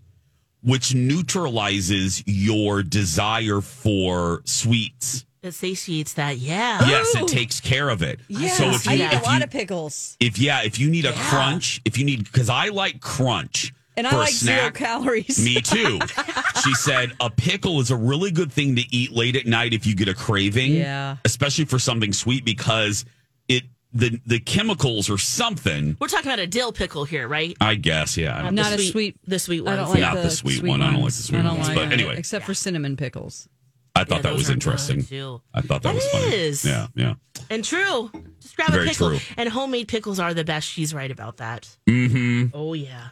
which 0.62 0.94
neutralizes 0.94 2.22
your 2.26 2.82
desire 2.82 3.60
for 3.60 4.42
sweets. 4.44 5.24
It 5.44 5.52
satiates 5.52 6.14
that. 6.14 6.38
Yeah. 6.38 6.85
Yes, 6.88 7.14
it 7.14 7.28
takes 7.28 7.61
care 7.61 7.90
of 7.90 8.02
it. 8.02 8.18
Yeah, 8.28 8.48
So 8.48 8.70
if 8.70 8.88
I 8.88 8.94
you 8.94 9.04
eat 9.04 9.12
a 9.12 9.16
if 9.16 9.24
lot 9.26 9.38
you 9.38 9.44
of 9.44 9.50
pickles. 9.50 10.16
if 10.18 10.38
yeah, 10.38 10.62
if 10.62 10.78
you 10.78 10.88
need 10.90 11.04
a 11.04 11.12
crunch, 11.12 11.83
if 11.85 11.98
you 11.98 12.04
need 12.07 12.24
because 12.24 12.48
I 12.48 12.68
like 12.68 13.00
crunch 13.00 13.74
And 13.96 14.07
for 14.07 14.14
I 14.14 14.16
a 14.16 14.20
like 14.22 14.33
zero 14.33 14.59
snack. 14.61 14.74
calories. 14.74 15.44
Me 15.44 15.61
too. 15.61 15.98
she 16.64 16.72
said 16.74 17.12
a 17.20 17.28
pickle 17.28 17.78
is 17.80 17.90
a 17.90 17.96
really 17.96 18.30
good 18.30 18.50
thing 18.52 18.74
to 18.76 18.83
eat 18.90 19.12
late 19.12 19.37
at 19.37 19.44
night 19.46 19.74
if 19.74 19.87
you 19.87 19.94
get 19.94 20.09
a 20.09 20.14
craving. 20.14 20.72
Yeah. 20.72 21.16
Especially 21.26 21.66
for 21.66 21.78
something 21.78 22.14
sweet 22.14 22.44
because 22.46 23.04
it 23.46 23.64
the 23.92 24.18
the 24.26 24.40
chemicals 24.40 25.11
or 25.11 25.18
something. 25.18 25.96
We're 26.00 26.09
talking 26.09 26.26
about 26.28 26.38
a 26.38 26.46
dill 26.46 26.72
pickle 26.72 27.04
here, 27.04 27.28
right? 27.28 27.54
I 27.61 27.74
guess, 27.74 28.16
yeah. 28.16 28.35
I'm 28.35 28.54
not 28.54 28.70
Not 28.70 28.78
a 28.80 28.83
sweet. 28.83 29.18
The 29.26 29.38
sweet 29.38 29.61
one. 29.62 29.74
I 29.74 29.83
ones. 29.83 29.88
don't 29.92 30.00
like 30.00 30.14
Not 30.14 30.22
the, 30.22 30.28
the 30.28 30.30
sweet 30.35 30.62
one. 30.62 30.80
I 30.80 30.90
don't 30.90 31.02
like 31.02 31.12
the 31.12 31.22
sweet 31.22 31.38
I 31.38 31.42
don't 31.42 31.57
ones. 31.59 31.68
like 31.68 31.76
But 31.76 31.88
it, 31.88 31.92
anyway. 31.92 32.16
except 32.16 32.46
for 32.46 32.54
cinnamon 32.54 32.96
pickles. 32.96 33.46
I 33.94 34.04
thought 34.04 34.16
Yeah, 34.16 34.22
that 34.22 34.35
was 34.35 34.50
interesting. 34.50 35.02
good. 35.09 35.40
I 35.54 35.61
thought 35.61 35.83
that, 35.83 35.90
That 35.90 35.94
was 35.94 36.07
funny. 36.09 36.35
is. 36.35 36.64
Yeah, 36.64 36.88
yeah. 36.96 37.14
And 37.48 37.64
true. 37.64 38.11
Just 38.40 38.57
grab 38.57 38.70
Very 38.72 38.87
a 38.87 38.88
pickle. 38.88 39.11
true. 39.11 39.20
And 39.37 39.48
homemade 39.48 39.88
pickles 39.88 40.18
are 40.18 40.35
the 40.35 40.44
best. 40.44 40.68
She's 40.68 40.92
right 40.92 41.11
about 41.11 41.37
that. 41.37 41.68
Mm-hmm. 41.88 42.46
Oh 42.57 42.74
yeah. 42.74 43.09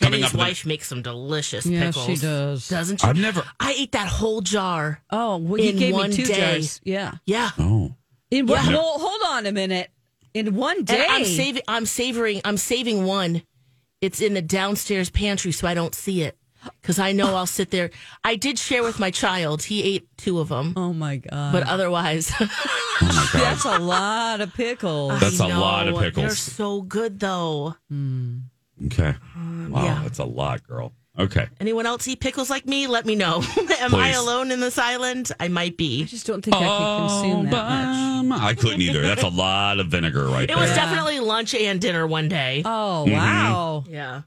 Coming 0.00 0.20
Kenny's 0.20 0.24
up 0.26 0.32
in 0.32 0.38
the- 0.38 0.44
wife 0.44 0.66
makes 0.66 0.88
some 0.88 1.02
delicious 1.02 1.66
Yeah, 1.66 1.86
pickles. 1.86 2.06
she 2.06 2.16
does. 2.16 2.68
Doesn't 2.68 3.00
she? 3.00 3.06
I've 3.06 3.16
never. 3.18 3.44
I 3.60 3.74
ate 3.78 3.92
that 3.92 4.08
whole 4.08 4.40
jar. 4.40 5.00
Oh, 5.10 5.36
well, 5.36 5.60
you 5.60 5.70
In 5.70 5.76
gave 5.76 5.92
one 5.94 6.10
me 6.10 6.16
two 6.16 6.24
day. 6.24 6.34
jars. 6.54 6.80
Yeah. 6.84 7.12
Yeah. 7.26 7.50
Oh. 7.58 7.94
In 8.30 8.46
one, 8.46 8.64
Yeah. 8.64 8.72
well, 8.72 8.98
hold 8.98 9.20
on 9.30 9.46
a 9.46 9.52
minute. 9.52 9.90
In 10.32 10.54
one 10.56 10.82
day. 10.84 11.00
And 11.00 11.12
I'm 11.12 11.24
saving 11.24 11.62
I'm 11.68 11.86
savoring 11.86 12.40
I'm 12.44 12.56
saving 12.56 13.04
one. 13.04 13.42
It's 14.00 14.20
in 14.20 14.34
the 14.34 14.42
downstairs 14.42 15.10
pantry 15.10 15.52
so 15.52 15.68
I 15.68 15.74
don't 15.74 15.94
see 15.94 16.22
it. 16.22 16.36
Because 16.80 16.98
I 16.98 17.12
know 17.12 17.34
I'll 17.34 17.46
sit 17.46 17.70
there. 17.70 17.90
I 18.22 18.36
did 18.36 18.58
share 18.58 18.82
with 18.82 18.98
my 18.98 19.10
child. 19.10 19.62
He 19.62 19.82
ate 19.82 20.08
two 20.16 20.38
of 20.40 20.48
them. 20.48 20.74
Oh 20.76 20.92
my 20.92 21.16
god! 21.16 21.52
But 21.52 21.66
otherwise, 21.68 22.32
Oh. 22.40 23.30
That's 23.32 23.64
a 23.64 23.78
lot 23.78 24.40
of 24.40 24.54
pickles. 24.54 25.18
That's 25.20 25.40
I 25.40 25.50
a 25.50 25.58
lot 25.58 25.88
of 25.88 25.98
pickles. 25.98 26.14
They're 26.26 26.30
so 26.34 26.82
good 26.82 27.18
though. 27.20 27.74
Okay. 28.86 29.14
Wow, 29.36 29.36
Um, 29.36 29.72
yeah. 29.74 30.00
that's 30.02 30.18
a 30.18 30.24
lot, 30.24 30.62
girl. 30.66 30.92
Okay. 31.18 31.46
Anyone 31.60 31.86
else 31.86 32.08
eat 32.08 32.18
pickles 32.20 32.50
like 32.50 32.66
me? 32.66 32.88
Let 32.88 33.06
me 33.06 33.14
know. 33.14 33.36
Am 33.80 33.94
I 33.94 34.10
alone 34.10 34.50
in 34.50 34.58
this 34.58 34.78
island? 34.78 35.30
I 35.38 35.46
might 35.46 35.76
be. 35.76 36.02
I 36.02 36.06
just 36.06 36.26
don't 36.26 36.42
think 36.44 36.56
I 36.56 36.60
can 36.60 37.08
consume 37.08 37.44
that 37.50 37.52
much. 37.52 37.96
Um, 37.96 38.32
I 38.32 38.54
couldn't 38.54 38.80
either. 38.80 39.00
That's 39.02 39.22
a 39.22 39.28
lot 39.44 39.78
of 39.78 39.86
vinegar 39.88 40.24
right 40.26 40.32
there. 40.32 40.42
It 40.42 40.46
there. 40.48 40.56
was 40.58 40.74
definitely 40.74 41.20
lunch 41.20 41.54
and 41.54 41.80
dinner 41.80 42.04
one 42.06 42.28
day. 42.28 42.62
Oh 42.64 43.04
Mhm. 43.08 43.12
wow! 43.12 43.84
Yeah. 43.88 44.22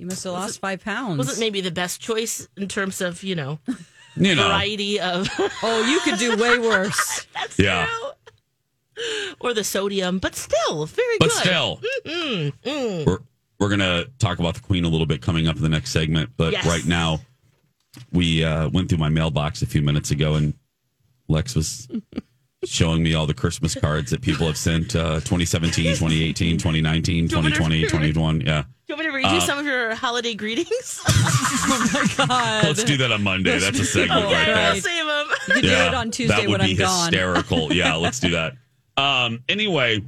You 0.00 0.06
must 0.06 0.24
have 0.24 0.32
lost 0.32 0.60
five 0.60 0.82
pounds. 0.82 1.18
Wasn't 1.18 1.38
maybe 1.40 1.60
the 1.60 1.70
best 1.70 2.00
choice 2.00 2.48
in 2.56 2.68
terms 2.68 3.02
of 3.02 3.22
you 3.22 3.34
know 3.34 3.58
You 4.16 4.34
know. 4.34 4.48
variety 4.48 4.98
of. 4.98 5.28
oh, 5.62 5.86
you 5.86 6.00
could 6.00 6.18
do 6.18 6.42
way 6.42 6.58
worse. 6.58 7.26
That's 7.34 7.58
Yeah. 7.58 7.86
true. 7.86 9.34
Or 9.40 9.52
the 9.54 9.62
sodium, 9.64 10.18
but 10.18 10.34
still 10.34 10.86
very 10.86 11.16
But 11.18 11.28
good. 11.30 11.38
still. 11.38 11.80
Mm, 12.06 12.52
mm. 12.64 13.06
We're 13.06 13.18
we're 13.58 13.68
gonna 13.68 14.06
talk 14.18 14.38
about 14.38 14.54
the 14.54 14.60
Queen 14.60 14.84
a 14.84 14.88
little 14.88 15.06
bit 15.06 15.20
coming 15.20 15.46
up 15.48 15.56
in 15.56 15.62
the 15.62 15.68
next 15.68 15.90
segment, 15.90 16.30
but 16.38 16.52
Yes. 16.54 16.66
right 16.66 16.84
now 16.86 17.20
we 18.10 18.42
uh, 18.42 18.68
went 18.70 18.88
through 18.88 18.98
my 18.98 19.10
mailbox 19.10 19.60
a 19.60 19.66
few 19.66 19.82
minutes 19.82 20.10
ago, 20.10 20.34
and 20.34 20.54
Lex 21.28 21.54
was 21.54 21.88
showing 22.64 23.02
me 23.02 23.12
all 23.14 23.26
the 23.26 23.34
Christmas 23.34 23.74
cards 23.74 24.10
that 24.12 24.22
people 24.22 24.46
have 24.46 24.56
sent 24.56 24.96
uh, 24.96 25.14
2017, 25.20 25.84
2018, 25.96 26.56
2019, 26.58 27.26
Do 27.26 27.30
you 27.32 27.36
want 27.36 27.44
me 27.46 27.50
to 27.52 27.56
2020, 27.58 27.82
2021. 27.82 28.40
Yeah. 28.42 28.64
Do 29.22 29.28
you 29.28 29.34
want 29.34 29.34
read 29.34 29.36
you 29.36 29.42
Uh, 29.42 29.46
some 29.46 29.58
of 29.58 29.66
your 29.66 29.94
holiday 29.94 30.34
greetings? 30.34 31.00
oh 31.08 31.90
my 31.92 32.06
god! 32.26 32.64
Let's 32.64 32.84
do 32.84 32.96
that 32.98 33.12
on 33.12 33.22
Monday. 33.22 33.58
That's 33.58 33.78
a 33.78 33.84
segment 33.84 34.24
okay, 34.26 34.34
right 34.34 34.48
I'll 34.48 34.72
there. 34.72 34.80
save 34.80 35.06
them. 35.06 35.26
You 35.48 35.54
can 35.54 35.62
do 35.62 35.68
it 35.70 35.94
on 35.94 36.10
Tuesday 36.10 36.36
that 36.36 36.48
would 36.48 36.58
when 36.60 36.66
be 36.68 36.72
I'm 36.72 36.78
gone. 36.78 37.12
hysterical. 37.12 37.72
yeah, 37.72 37.94
let's 37.94 38.20
do 38.20 38.30
that. 38.30 38.54
Um, 38.96 39.42
anyway, 39.48 40.02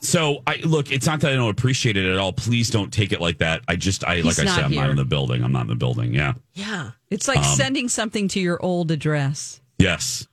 so 0.00 0.42
I 0.46 0.56
look. 0.64 0.90
It's 0.90 1.06
not 1.06 1.20
that 1.20 1.32
I 1.32 1.36
don't 1.36 1.50
appreciate 1.50 1.96
it 1.96 2.04
at 2.10 2.18
all. 2.18 2.32
Please 2.32 2.70
don't 2.70 2.92
take 2.92 3.12
it 3.12 3.20
like 3.20 3.38
that. 3.38 3.62
I 3.68 3.76
just, 3.76 4.04
I 4.04 4.16
He's 4.16 4.24
like 4.24 4.38
I 4.38 4.44
said, 4.50 4.62
not 4.62 4.64
I'm 4.64 4.74
not 4.74 4.90
in 4.90 4.96
the 4.96 5.04
building. 5.04 5.44
I'm 5.44 5.52
not 5.52 5.62
in 5.62 5.68
the 5.68 5.74
building. 5.76 6.14
Yeah. 6.14 6.34
Yeah. 6.54 6.90
It's 7.10 7.28
like 7.28 7.38
Um, 7.38 7.44
sending 7.44 7.88
something 7.88 8.28
to 8.28 8.40
your 8.40 8.62
old 8.64 8.90
address. 8.90 9.60
Yes. 9.78 10.26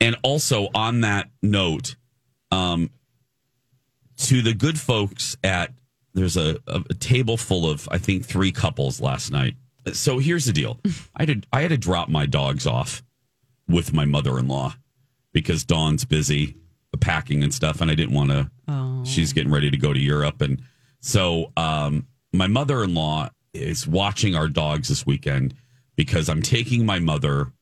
And 0.00 0.16
also 0.22 0.68
on 0.74 1.00
that 1.00 1.30
note, 1.42 1.96
um, 2.52 2.90
to 4.18 4.42
the 4.42 4.52
good 4.54 4.78
folks 4.78 5.36
at 5.42 5.72
there's 6.16 6.36
a, 6.38 6.58
a, 6.66 6.94
table 6.94 7.36
full 7.36 7.70
of 7.70 7.86
I 7.92 7.98
think 7.98 8.24
three 8.24 8.50
couples 8.50 9.00
last 9.02 9.30
night. 9.30 9.54
So 9.92 10.18
here's 10.18 10.46
the 10.46 10.52
deal: 10.52 10.80
I 11.14 11.24
had 11.26 11.42
to, 11.42 11.48
I 11.52 11.60
had 11.60 11.68
to 11.68 11.76
drop 11.78 12.08
my 12.08 12.24
dogs 12.24 12.66
off 12.66 13.02
with 13.68 13.92
my 13.92 14.06
mother-in-law 14.06 14.74
because 15.32 15.64
Dawn's 15.64 16.06
busy 16.06 16.56
packing 16.98 17.42
and 17.42 17.52
stuff, 17.52 17.82
and 17.82 17.90
I 17.90 17.94
didn't 17.94 18.14
want 18.14 18.30
to. 18.30 18.50
She's 19.04 19.34
getting 19.34 19.52
ready 19.52 19.70
to 19.70 19.76
go 19.76 19.92
to 19.92 20.00
Europe, 20.00 20.40
and 20.40 20.62
so 21.00 21.52
um, 21.56 22.06
my 22.32 22.46
mother-in-law 22.46 23.28
is 23.52 23.86
watching 23.86 24.34
our 24.34 24.48
dogs 24.48 24.88
this 24.88 25.04
weekend 25.04 25.54
because 25.96 26.30
I'm 26.30 26.42
taking 26.42 26.86
my 26.86 26.98
mother 26.98 27.52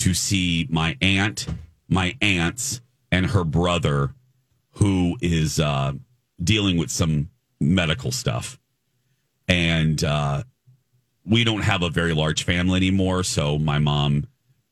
to 0.00 0.14
see 0.14 0.66
my 0.70 0.96
aunt, 1.00 1.46
my 1.88 2.14
aunts, 2.20 2.82
and 3.10 3.26
her 3.26 3.44
brother, 3.44 4.14
who 4.72 5.16
is 5.22 5.58
uh, 5.58 5.94
dealing 6.42 6.76
with 6.76 6.90
some 6.90 7.29
medical 7.60 8.10
stuff. 8.12 8.58
And 9.48 10.02
uh, 10.04 10.44
we 11.24 11.44
don't 11.44 11.62
have 11.62 11.82
a 11.82 11.90
very 11.90 12.14
large 12.14 12.44
family 12.44 12.76
anymore. 12.76 13.22
So 13.24 13.58
my 13.58 13.78
mom 13.78 14.26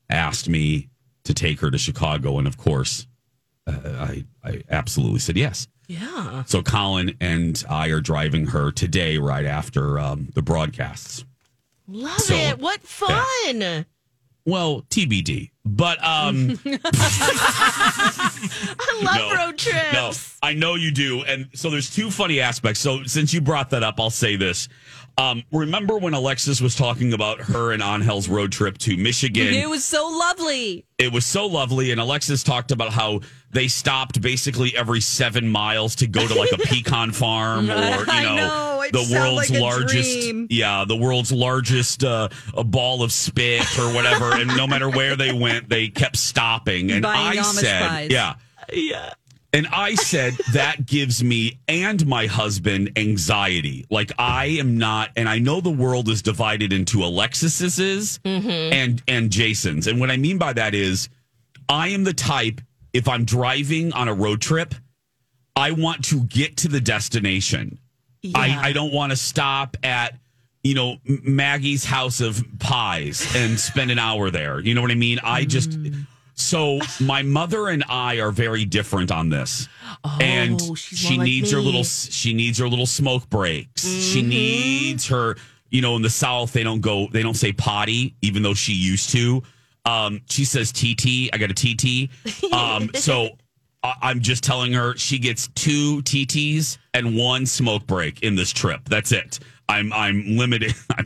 asked 0.09 0.49
me 0.49 0.89
to 1.25 1.33
take 1.33 1.59
her 1.59 1.69
to 1.69 1.77
Chicago. 1.77 2.37
And 2.37 2.47
of 2.47 2.57
course, 2.57 3.07
uh, 3.67 3.73
I, 3.85 4.25
I 4.43 4.63
absolutely 4.69 5.19
said 5.19 5.37
yes. 5.37 5.67
Yeah. 5.87 6.43
So 6.45 6.61
Colin 6.61 7.15
and 7.19 7.63
I 7.69 7.87
are 7.89 7.99
driving 7.99 8.47
her 8.47 8.71
today, 8.71 9.17
right 9.17 9.45
after 9.45 9.99
um, 9.99 10.29
the 10.33 10.41
broadcasts. 10.41 11.25
Love 11.87 12.19
So, 12.19 12.35
it. 12.35 12.59
What 12.59 12.81
fun. 12.81 13.85
Well, 14.49 14.81
TBD. 14.89 15.51
But 15.65 16.03
um, 16.03 16.59
I 17.79 19.01
love 19.03 19.15
No. 19.15 19.35
road 19.35 19.57
trips. 19.57 19.93
No, 19.93 20.11
I 20.47 20.53
know 20.53 20.75
you 20.75 20.91
do. 20.91 21.23
And 21.23 21.47
so 21.53 21.69
there's 21.69 21.93
two 21.93 22.09
funny 22.11 22.39
aspects. 22.39 22.79
So 22.79 23.03
since 23.03 23.33
you 23.33 23.41
brought 23.41 23.69
that 23.71 23.83
up, 23.83 23.99
I'll 23.99 24.09
say 24.09 24.35
this. 24.35 24.67
Um, 25.19 25.43
remember 25.51 25.97
when 25.97 26.13
Alexis 26.13 26.61
was 26.61 26.75
talking 26.75 27.11
about 27.13 27.41
her 27.41 27.71
and 27.73 27.83
Angel's 27.83 28.29
road 28.29 28.51
trip 28.53 28.77
to 28.79 28.95
Michigan? 28.95 29.53
It 29.53 29.69
was 29.69 29.83
so 29.83 30.07
lovely. 30.07 30.85
it 30.97 31.11
was 31.11 31.25
so 31.25 31.45
lovely. 31.45 31.91
And 31.91 31.99
Alexis 31.99 32.41
talked 32.41 32.71
about 32.71 32.93
how 32.93 33.19
they 33.51 33.67
stopped 33.67 34.21
basically 34.21 34.75
every 34.77 35.01
seven 35.01 35.49
miles 35.49 35.95
to 35.95 36.07
go 36.07 36.25
to 36.25 36.33
like 36.35 36.51
a 36.53 36.57
pecan 36.65 37.11
farm 37.11 37.69
or, 37.69 37.73
you 37.73 38.05
know, 38.05 38.35
know, 38.35 38.85
the 38.93 39.09
world's 39.13 39.49
like 39.51 39.59
largest, 39.59 40.21
dream. 40.21 40.47
yeah, 40.49 40.85
the 40.87 40.95
world's 40.95 41.31
largest 41.33 42.03
uh, 42.03 42.29
a 42.55 42.63
ball 42.63 43.03
of 43.03 43.11
spit 43.11 43.61
or 43.77 43.93
whatever. 43.93 44.31
and 44.33 44.47
no 44.55 44.67
matter 44.67 44.89
where 44.89 45.15
they 45.17 45.33
went, 45.33 45.67
they 45.67 45.89
kept 45.89 46.15
stopping. 46.15 46.91
And 46.91 47.03
Buying 47.03 47.39
I 47.39 47.41
Amish 47.41 47.59
said, 47.59 47.89
pies. 47.89 48.09
yeah. 48.11 48.35
Yeah. 48.71 49.13
And 49.51 49.67
I 49.67 49.95
said 49.95 50.33
that 50.53 50.85
gives 50.85 51.23
me 51.23 51.59
and 51.67 52.05
my 52.05 52.27
husband 52.27 52.91
anxiety. 52.95 53.85
Like 53.89 54.11
I 54.19 54.45
am 54.59 54.77
not, 54.77 55.09
and 55.15 55.27
I 55.27 55.39
know 55.39 55.59
the 55.59 55.71
world 55.71 56.07
is 56.07 56.21
divided 56.21 56.71
into 56.71 57.03
Alexis's 57.03 58.19
mm-hmm. 58.23 58.49
and 58.49 59.01
and 59.07 59.31
Jason's. 59.31 59.87
And 59.87 59.99
what 59.99 60.11
I 60.11 60.17
mean 60.17 60.37
by 60.37 60.53
that 60.53 60.75
is, 60.75 61.09
I 61.67 61.89
am 61.89 62.03
the 62.03 62.13
type. 62.13 62.61
If 62.93 63.07
I'm 63.07 63.25
driving 63.25 63.93
on 63.93 64.07
a 64.07 64.13
road 64.13 64.41
trip, 64.41 64.73
I 65.55 65.71
want 65.71 66.05
to 66.05 66.21
get 66.21 66.57
to 66.57 66.67
the 66.67 66.81
destination. 66.81 67.79
I, 68.35 68.69
I 68.69 68.73
don't 68.73 68.93
want 68.93 69.11
to 69.11 69.15
stop 69.15 69.77
at 69.83 70.17
you 70.63 70.75
know 70.75 70.97
Maggie's 71.05 71.85
house 71.85 72.21
of 72.21 72.43
pies 72.59 73.35
and 73.35 73.59
spend 73.59 73.91
an 73.91 73.99
hour 73.99 74.29
there. 74.29 74.59
You 74.59 74.75
know 74.75 74.81
what 74.81 74.91
I 74.91 74.95
mean? 74.95 75.19
I 75.23 75.45
just 75.45 75.71
mm. 75.71 76.05
So 76.39 76.79
my 76.99 77.21
mother 77.21 77.67
and 77.67 77.83
I 77.89 78.19
are 78.21 78.31
very 78.31 78.65
different 78.65 79.11
on 79.11 79.29
this. 79.29 79.67
and 80.21 80.59
Oh, 80.61 80.75
she's 80.75 80.97
she 80.99 81.17
like 81.17 81.25
needs 81.25 81.51
her 81.51 81.59
little 81.59 81.83
she 81.83 82.33
needs 82.33 82.57
her 82.59 82.67
little 82.67 82.85
smoke 82.85 83.29
breaks. 83.29 83.83
She 83.85 84.19
Mm-hmm. 84.21 84.29
needs 84.29 85.07
her 85.07 85.35
you 85.69 85.81
know 85.81 85.95
in 85.95 86.01
the 86.01 86.09
south 86.09 86.51
they 86.53 86.63
don't 86.63 86.81
go 86.81 87.07
they 87.11 87.21
don't 87.21 87.35
say 87.35 87.51
potty 87.51 88.15
even 88.21 88.41
though 88.43 88.53
she 88.53 88.73
used 88.73 89.09
to. 89.11 89.43
Um 89.85 90.21
she 90.29 90.45
says 90.45 90.71
TT, 90.71 91.29
I 91.33 91.37
got 91.37 91.51
a 91.51 91.53
TT. 91.53 92.09
Um 92.53 92.89
so 92.95 93.29
I- 93.83 93.95
I'm 94.01 94.19
just 94.21 94.43
telling 94.43 94.73
her 94.73 94.95
she 94.97 95.19
gets 95.19 95.47
two 95.55 96.01
TTs 96.03 96.77
and 96.93 97.15
one 97.17 97.45
smoke 97.45 97.85
break 97.87 98.23
in 98.23 98.35
this 98.35 98.51
trip. 98.51 98.81
That's 98.89 99.11
it. 99.11 99.39
I'm 99.69 99.93
I'm 99.93 100.35
limited. 100.35 100.73
I'm 100.97 101.05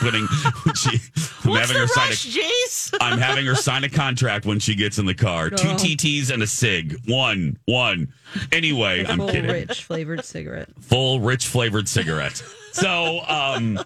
putting 0.00 0.26
she. 0.74 0.90
I'm 1.44 1.50
What's 1.52 1.68
having 1.68 1.80
her 1.82 1.86
sign 1.88 2.08
rush, 2.08 2.24
a, 2.36 2.40
Jace? 2.40 2.94
I'm 3.00 3.18
having 3.18 3.46
her 3.46 3.54
sign 3.54 3.84
a 3.84 3.88
contract 3.88 4.46
when 4.46 4.58
she 4.58 4.74
gets 4.74 4.98
in 4.98 5.06
the 5.06 5.14
car. 5.14 5.50
Two 5.50 5.68
TTs 5.68 6.30
and 6.32 6.42
a 6.42 6.46
cig. 6.46 6.96
One, 7.06 7.56
one. 7.66 8.12
Anyway, 8.50 9.04
I'm 9.06 9.18
Full 9.18 9.28
kidding. 9.28 9.50
rich 9.50 9.84
flavored 9.84 10.24
cigarette. 10.24 10.68
Full 10.80 11.20
rich 11.20 11.46
flavored 11.46 11.88
cigarette. 11.88 12.42
So, 12.72 13.20
um, 13.28 13.78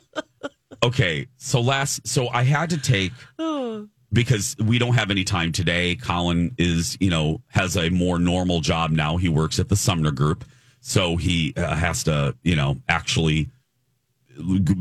okay. 0.83 1.27
So 1.37 1.61
last, 1.61 2.07
so 2.07 2.29
I 2.29 2.45
had 2.45 2.71
to 2.71 2.79
take 2.79 3.13
because 4.13 4.57
we 4.65 4.79
don't 4.79 4.95
have 4.95 5.11
any 5.11 5.25
time 5.25 5.53
today. 5.53 5.97
Colin 5.97 6.55
is, 6.57 6.97
you 7.01 7.11
know, 7.11 7.43
has 7.49 7.77
a 7.77 7.91
more 7.91 8.19
normal 8.19 8.61
job 8.61 8.91
now. 8.91 9.17
He 9.19 9.29
works 9.29 9.59
at 9.59 9.69
the 9.69 9.77
Sumner 9.77 10.13
Group, 10.13 10.45
so 10.81 11.17
he 11.17 11.53
uh, 11.57 11.75
has 11.75 12.05
to, 12.05 12.35
you 12.43 12.57
know, 12.57 12.79
actually 12.89 13.51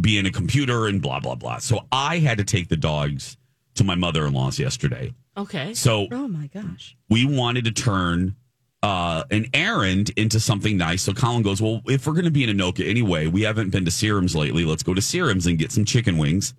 be 0.01 0.17
in 0.17 0.25
a 0.25 0.31
computer 0.31 0.87
and 0.87 1.01
blah 1.01 1.19
blah 1.19 1.35
blah. 1.35 1.57
So 1.59 1.85
I 1.91 2.19
had 2.19 2.37
to 2.39 2.43
take 2.43 2.67
the 2.69 2.77
dogs 2.77 3.37
to 3.75 3.83
my 3.83 3.95
mother 3.95 4.25
in 4.25 4.33
law's 4.33 4.59
yesterday. 4.59 5.13
Okay. 5.37 5.73
So 5.73 6.07
Oh 6.11 6.27
my 6.27 6.47
gosh. 6.47 6.97
we 7.09 7.25
wanted 7.25 7.65
to 7.65 7.71
turn 7.71 8.35
uh, 8.81 9.23
an 9.31 9.45
errand 9.53 10.09
into 10.11 10.39
something 10.39 10.77
nice. 10.77 11.01
So 11.03 11.13
Colin 11.13 11.43
goes, 11.43 11.61
Well, 11.61 11.81
if 11.85 12.07
we're 12.07 12.13
going 12.13 12.25
to 12.25 12.31
be 12.31 12.43
in 12.43 12.55
Anoka 12.57 12.87
anyway, 12.89 13.27
we 13.27 13.41
haven't 13.43 13.69
been 13.71 13.85
to 13.85 13.91
Serums 13.91 14.35
lately. 14.35 14.65
Let's 14.65 14.83
go 14.83 14.93
to 14.93 15.01
Serums 15.01 15.47
and 15.47 15.57
get 15.57 15.71
some 15.71 15.85
chicken 15.85 16.17
wings. 16.17 16.53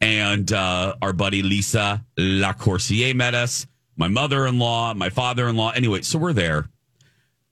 And 0.00 0.52
uh, 0.52 0.94
our 1.02 1.12
buddy 1.12 1.42
Lisa 1.42 2.04
Lacourcier 2.18 3.14
met 3.14 3.34
us, 3.34 3.66
my 3.96 4.08
mother 4.08 4.46
in 4.46 4.58
law, 4.58 4.94
my 4.94 5.10
father 5.10 5.48
in 5.48 5.56
law. 5.56 5.70
Anyway, 5.70 6.02
so 6.02 6.18
we're 6.18 6.32
there. 6.32 6.68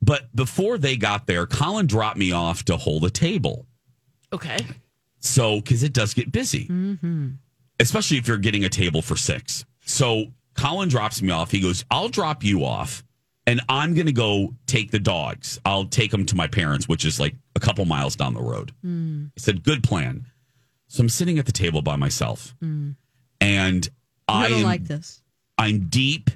But 0.01 0.35
before 0.37 0.79
they 0.79 0.97
got 0.97 1.27
there, 1.27 1.47
Colin 1.47 1.87
dropped 1.87 2.19
me 2.19 2.31
off 2.33 2.65
to 2.67 2.77
hold 2.77 3.05
a 3.05 3.11
table. 3.11 3.67
Okay. 4.37 4.59
So, 5.21 5.57
because 5.57 5.83
it 5.83 5.93
does 5.93 6.15
get 6.15 6.31
busy 6.31 6.67
Mm-hmm. 6.69 7.29
especially 7.81 8.17
if 8.19 8.29
you're 8.29 8.39
getting 8.39 8.65
a 8.65 8.69
table 8.69 9.03
for 9.03 9.17
six. 9.17 9.65
So 9.85 10.27
Colin 10.55 10.89
drops 10.89 11.21
me 11.21 11.31
off. 11.31 11.51
He 11.51 11.61
goes, 11.61 11.85
I'll 11.91 12.09
drop 12.09 12.43
you 12.45 12.65
off 12.65 13.03
and 13.47 13.61
I'm 13.69 13.95
going 13.95 14.07
to 14.07 14.13
go 14.13 14.55
take 14.67 14.91
the 14.91 14.99
dogs. 14.99 15.61
I'll 15.65 15.85
take 15.85 16.11
them 16.11 16.25
to 16.27 16.37
my 16.37 16.47
parents, 16.47 16.89
which 16.89 17.05
is 17.05 17.19
like 17.21 17.35
a 17.55 17.61
couple 17.61 17.85
miles 17.85 18.17
down 18.17 18.35
the 18.35 18.43
road. 18.43 18.73
Mm. 18.85 19.27
I 19.29 19.41
said, 19.41 19.63
good 19.63 19.83
plan. 19.83 20.27
So 20.89 21.01
I'm 21.03 21.09
sitting 21.09 21.39
at 21.39 21.47
the 21.47 21.53
table 21.53 21.83
by 21.83 21.97
myself 21.97 22.55
and 23.41 23.89
I 24.29 24.47
am, 24.49 24.63
like 24.63 24.85
this. 24.85 25.21
I'm 25.59 25.89
deep. 25.89 26.31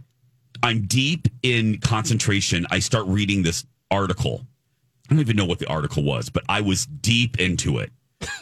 I'm 0.63 0.87
deep 0.87 1.29
in 1.43 1.79
concentration. 1.81 2.67
I 2.71 2.81
start 2.81 3.07
reading 3.07 3.43
this 3.43 3.65
article. 3.91 4.47
I 5.11 5.15
don't 5.15 5.21
even 5.21 5.37
know 5.37 5.45
what 5.45 5.59
the 5.59 5.67
article 5.67 6.05
was, 6.05 6.29
but 6.29 6.45
I 6.49 6.61
was 6.61 6.87
deep 6.87 7.41
into 7.41 7.79
it. 7.79 7.91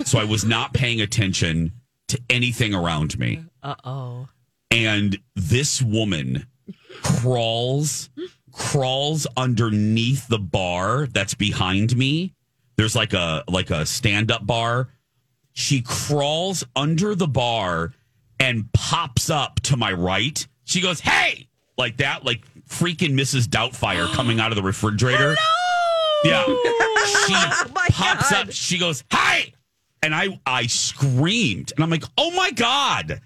So 0.04 0.18
I 0.18 0.24
was 0.24 0.44
not 0.44 0.74
paying 0.74 1.00
attention 1.00 1.72
to 2.08 2.20
anything 2.28 2.74
around 2.74 3.18
me. 3.18 3.44
Uh 3.62 3.74
oh. 3.84 4.28
And 4.70 5.18
this 5.34 5.80
woman 5.80 6.46
crawls 7.02 8.10
crawls 8.52 9.26
underneath 9.36 10.26
the 10.28 10.38
bar 10.38 11.06
that's 11.06 11.34
behind 11.34 11.96
me 11.96 12.34
There's 12.76 12.96
like 12.96 13.12
a 13.12 13.44
like 13.48 13.70
a 13.70 13.86
stand 13.86 14.30
up 14.30 14.46
bar. 14.46 14.88
She 15.52 15.80
crawls 15.82 16.64
under 16.76 17.14
the 17.14 17.28
bar 17.28 17.92
and 18.38 18.70
pops 18.72 19.30
up 19.30 19.60
to 19.62 19.76
my 19.76 19.92
right. 19.92 20.46
She 20.64 20.80
goes, 20.80 21.00
"Hey!" 21.00 21.48
like 21.76 21.96
that, 21.98 22.24
like 22.24 22.42
freaking 22.68 23.14
Mrs. 23.14 23.46
Doubtfire 23.46 24.12
coming 24.12 24.38
out 24.38 24.52
of 24.52 24.56
the 24.56 24.62
refrigerator. 24.72 25.36
Yeah. 26.24 26.44
She 27.26 27.34
pops 27.92 28.32
up. 28.32 28.50
She 28.52 28.78
goes, 28.78 29.04
"Hi!" 29.10 29.52
And 30.02 30.14
I 30.14 30.38
I 30.46 30.66
screamed. 30.66 31.72
And 31.74 31.84
I'm 31.84 31.90
like, 31.90 32.04
"Oh 32.16 32.30
my 32.32 32.50
god." 32.50 33.20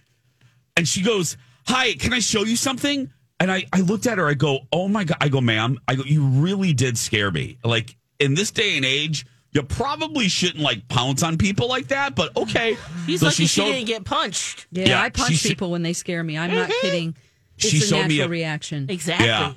And 0.76 0.86
she 0.88 1.02
goes, 1.02 1.36
"Hi, 1.66 1.94
can 1.94 2.12
I 2.12 2.18
show 2.20 2.44
you 2.44 2.56
something?" 2.56 3.10
And 3.40 3.50
I 3.50 3.64
I 3.72 3.80
looked 3.80 4.06
at 4.06 4.18
her. 4.18 4.28
I 4.28 4.34
go, 4.34 4.60
"Oh 4.72 4.88
my 4.88 5.04
god." 5.04 5.18
I 5.20 5.28
go, 5.28 5.40
"Ma'am, 5.40 5.78
I 5.88 5.94
go, 5.96 6.02
you 6.04 6.24
really 6.24 6.72
did 6.74 6.96
scare 6.98 7.30
me." 7.30 7.58
Like 7.64 7.96
in 8.20 8.34
this 8.34 8.50
day 8.50 8.76
and 8.76 8.84
age, 8.84 9.26
you 9.52 9.62
probably 9.62 10.28
shouldn't 10.28 10.62
like 10.62 10.86
pounce 10.88 11.22
on 11.22 11.38
people 11.38 11.68
like 11.68 11.88
that, 11.88 12.14
but 12.14 12.36
okay. 12.36 12.76
He's 13.06 13.20
So 13.20 13.26
lucky 13.26 13.36
she, 13.42 13.46
showed- 13.46 13.72
didn't 13.72 13.86
get 13.86 14.04
punched. 14.04 14.66
Yeah, 14.70 14.88
Yeah, 14.90 15.02
I 15.02 15.10
punch 15.10 15.30
she 15.30 15.36
sh- 15.36 15.42
people 15.48 15.70
when 15.70 15.82
they 15.82 15.92
scare 15.92 16.22
me. 16.22 16.38
I'm 16.38 16.50
not 16.54 16.68
Mm-hmm. 16.70 16.80
kidding. 16.86 17.16
It's 17.58 17.68
She 17.68 17.78
a 17.78 17.80
showed 17.80 17.96
me 18.08 18.16
natural 18.18 18.26
a- 18.26 18.28
reaction. 18.28 18.86
Exactly. 18.88 19.26
Yeah. 19.26 19.52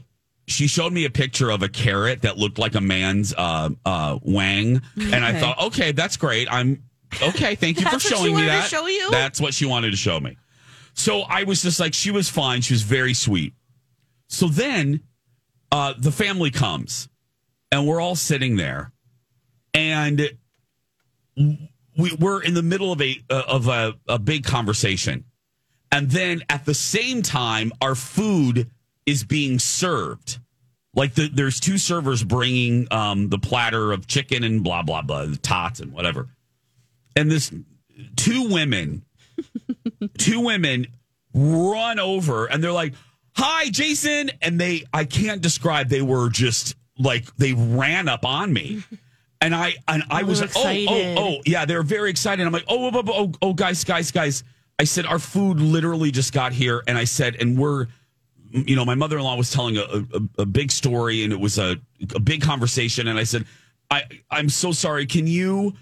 She 0.48 0.68
showed 0.68 0.94
me 0.94 1.06
a 1.06 1.10
picture 1.10 1.50
of 1.50 1.64
a 1.64 1.70
carrot 1.70 2.22
that 2.22 2.38
looked 2.38 2.60
like 2.60 2.76
a 2.76 2.82
man's 2.82 3.34
uh, 3.36 3.70
uh, 3.84 4.20
wang, 4.22 4.82
and 4.96 5.26
I 5.26 5.40
thought, 5.40 5.60
okay, 5.68 5.92
that's 5.92 6.18
great. 6.18 6.48
I'm 6.52 6.84
okay. 7.22 7.56
Thank 7.56 7.78
you 7.78 7.86
for 7.86 7.92
That's 7.92 8.06
what 8.06 8.18
she 8.18 8.24
showing 8.26 8.36
me 8.36 8.46
that. 8.46 8.70
show 8.70 8.86
you? 8.86 9.10
That's 9.10 9.42
what 9.42 9.54
she 9.56 9.66
wanted 9.66 9.92
to 9.92 9.98
show 9.98 10.20
me. 10.20 10.38
So 10.94 11.22
I 11.22 11.44
was 11.44 11.64
just 11.64 11.80
like, 11.80 11.94
she 11.94 12.12
was 12.12 12.30
fine. 12.30 12.62
She 12.62 12.74
was 12.74 12.84
very 12.84 13.14
sweet. 13.14 13.54
So 14.28 14.48
then, 14.48 15.02
uh, 15.72 15.94
the 15.98 16.12
family 16.12 16.52
comes, 16.52 17.10
and 17.72 17.88
we're 17.88 18.00
all 18.00 18.16
sitting 18.16 18.56
there, 18.56 18.92
and 19.74 20.30
we, 21.36 22.14
we're 22.20 22.42
in 22.42 22.54
the 22.54 22.64
middle 22.64 22.92
of 22.92 23.02
a 23.02 23.20
uh, 23.30 23.44
of 23.48 23.68
a, 23.68 23.96
a 24.08 24.20
big 24.20 24.44
conversation, 24.44 25.26
and 25.92 26.12
then 26.12 26.44
at 26.50 26.66
the 26.66 26.74
same 26.76 27.22
time, 27.24 27.72
our 27.82 27.96
food 27.96 28.70
is 29.06 29.24
being 29.24 29.60
served. 29.60 30.40
Like 30.94 31.14
the, 31.16 31.28
there's 31.28 31.60
two 31.60 31.78
servers 31.78 32.24
bringing 32.24 32.88
um, 32.92 33.30
the 33.30 33.38
platter 33.38 33.92
of 33.92 34.08
chicken 34.08 34.44
and 34.44 34.64
blah 34.64 34.82
blah 34.82 35.02
blah, 35.02 35.26
the 35.26 35.36
tots 35.38 35.80
and 35.80 35.92
whatever, 35.92 36.30
and 37.16 37.30
this 37.30 37.52
two 38.16 38.50
women, 38.50 39.04
two 40.18 40.40
women 40.40 40.88
run 41.34 42.00
over 42.00 42.46
and 42.46 42.64
they're 42.64 42.72
like, 42.72 42.94
"Hi, 43.36 43.70
Jason," 43.70 44.32
and 44.42 44.60
they 44.60 44.84
I 44.94 45.04
can't 45.04 45.42
describe. 45.42 45.90
They 45.90 46.02
were 46.02 46.30
just 46.30 46.76
like 46.98 47.36
they 47.36 47.54
ran 47.54 48.08
up 48.08 48.26
on 48.26 48.52
me. 48.54 48.84
And 49.42 49.54
I 49.54 49.76
and 49.88 50.02
I 50.10 50.22
Oh, 50.22 50.26
was 50.26 50.42
like, 50.42 50.52
oh, 50.56 50.64
oh, 50.66 51.16
oh, 51.18 51.42
yeah, 51.46 51.66
they're 51.66 51.84
very 51.84 52.10
excited. 52.10 52.48
I'm 52.48 52.54
like, 52.54 52.64
oh, 52.68 52.88
oh, 52.88 52.92
oh, 52.96 53.04
oh, 53.14 53.32
oh, 53.42 53.54
guys, 53.54 53.84
guys, 53.84 54.10
guys. 54.10 54.44
I 54.80 54.86
said, 54.86 55.06
our 55.06 55.20
food 55.20 55.60
literally 55.60 56.10
just 56.10 56.34
got 56.34 56.52
here. 56.54 56.82
And 56.88 56.98
I 56.98 57.04
said, 57.04 57.36
and 57.40 57.60
we're, 57.60 57.88
you 58.52 58.76
know, 58.76 58.86
my 58.86 58.96
mother 58.96 59.18
in 59.18 59.24
law 59.24 59.36
was 59.36 59.52
telling 59.52 59.78
a, 59.78 59.82
a, 59.82 60.42
a 60.42 60.46
big 60.46 60.72
story 60.72 61.24
and 61.24 61.34
it 61.34 61.40
was 61.40 61.58
a, 61.58 61.78
a 62.14 62.20
big 62.20 62.42
conversation. 62.42 63.08
And 63.08 63.20
I 63.20 63.24
said, 63.24 63.46
I, 63.90 64.04
I'm 64.32 64.50
so 64.50 64.72
sorry. 64.72 65.06
Can 65.06 65.28
you, 65.28 65.74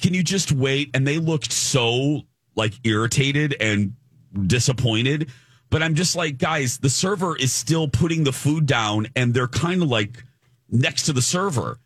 can 0.00 0.14
you 0.14 0.22
just 0.22 0.52
wait? 0.52 0.90
And 0.94 1.06
they 1.06 1.18
looked 1.18 1.52
so 1.52 2.22
like 2.54 2.74
irritated 2.84 3.56
and 3.60 3.94
disappointed. 4.46 5.30
But 5.70 5.82
I'm 5.82 5.94
just 5.94 6.16
like, 6.16 6.38
guys, 6.38 6.78
the 6.78 6.90
server 6.90 7.36
is 7.36 7.52
still 7.52 7.88
putting 7.88 8.24
the 8.24 8.32
food 8.32 8.66
down 8.66 9.08
and 9.14 9.32
they're 9.34 9.48
kind 9.48 9.82
of 9.82 9.88
like 9.88 10.24
next 10.68 11.04
to 11.04 11.12
the 11.12 11.22
server 11.22 11.78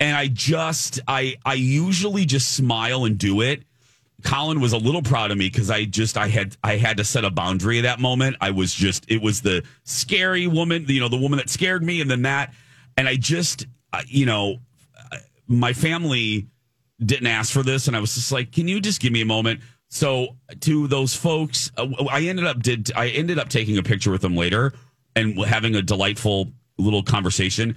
and 0.00 0.16
I 0.16 0.28
just 0.28 1.00
I 1.08 1.36
I 1.44 1.54
usually 1.54 2.24
just 2.24 2.54
smile 2.54 3.04
and 3.04 3.18
do 3.18 3.40
it. 3.40 3.62
Colin 4.24 4.60
was 4.60 4.72
a 4.72 4.78
little 4.78 5.02
proud 5.02 5.30
of 5.30 5.38
me 5.38 5.48
because 5.48 5.70
I 5.70 5.84
just 5.84 6.16
I 6.16 6.28
had 6.28 6.56
I 6.64 6.76
had 6.76 6.96
to 6.96 7.04
set 7.04 7.24
a 7.24 7.30
boundary 7.30 7.78
at 7.78 7.82
that 7.82 8.00
moment. 8.00 8.36
I 8.40 8.50
was 8.50 8.74
just 8.74 9.10
it 9.10 9.22
was 9.22 9.42
the 9.42 9.64
scary 9.84 10.46
woman, 10.46 10.84
you 10.88 11.00
know, 11.00 11.08
the 11.08 11.16
woman 11.16 11.38
that 11.38 11.48
scared 11.48 11.84
me, 11.84 12.00
and 12.00 12.10
then 12.10 12.22
that, 12.22 12.52
and 12.96 13.08
I 13.08 13.16
just 13.16 13.66
you 14.06 14.26
know, 14.26 14.58
my 15.46 15.72
family 15.72 16.48
didn't 17.04 17.28
ask 17.28 17.52
for 17.52 17.62
this, 17.62 17.86
and 17.86 17.96
I 17.96 18.00
was 18.00 18.14
just 18.14 18.32
like, 18.32 18.52
can 18.52 18.66
you 18.66 18.80
just 18.80 19.00
give 19.00 19.12
me 19.12 19.20
a 19.20 19.26
moment? 19.26 19.60
So 19.88 20.36
to 20.60 20.86
those 20.86 21.14
folks, 21.14 21.70
uh, 21.76 21.86
I 22.10 22.22
ended 22.22 22.46
up 22.46 22.62
did 22.62 22.90
I 22.94 23.08
ended 23.08 23.38
up 23.38 23.48
taking 23.48 23.78
a 23.78 23.82
picture 23.82 24.10
with 24.10 24.20
them 24.20 24.36
later 24.36 24.72
and 25.16 25.38
having 25.44 25.74
a 25.76 25.82
delightful 25.82 26.52
little 26.76 27.02
conversation. 27.02 27.76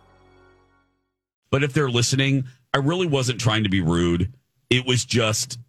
But 1.51 1.63
if 1.63 1.73
they're 1.73 1.89
listening, 1.89 2.45
I 2.73 2.77
really 2.77 3.07
wasn't 3.07 3.39
trying 3.39 3.63
to 3.63 3.69
be 3.69 3.81
rude. 3.81 4.33
It 4.69 4.85
was 4.85 5.05
just 5.05 5.59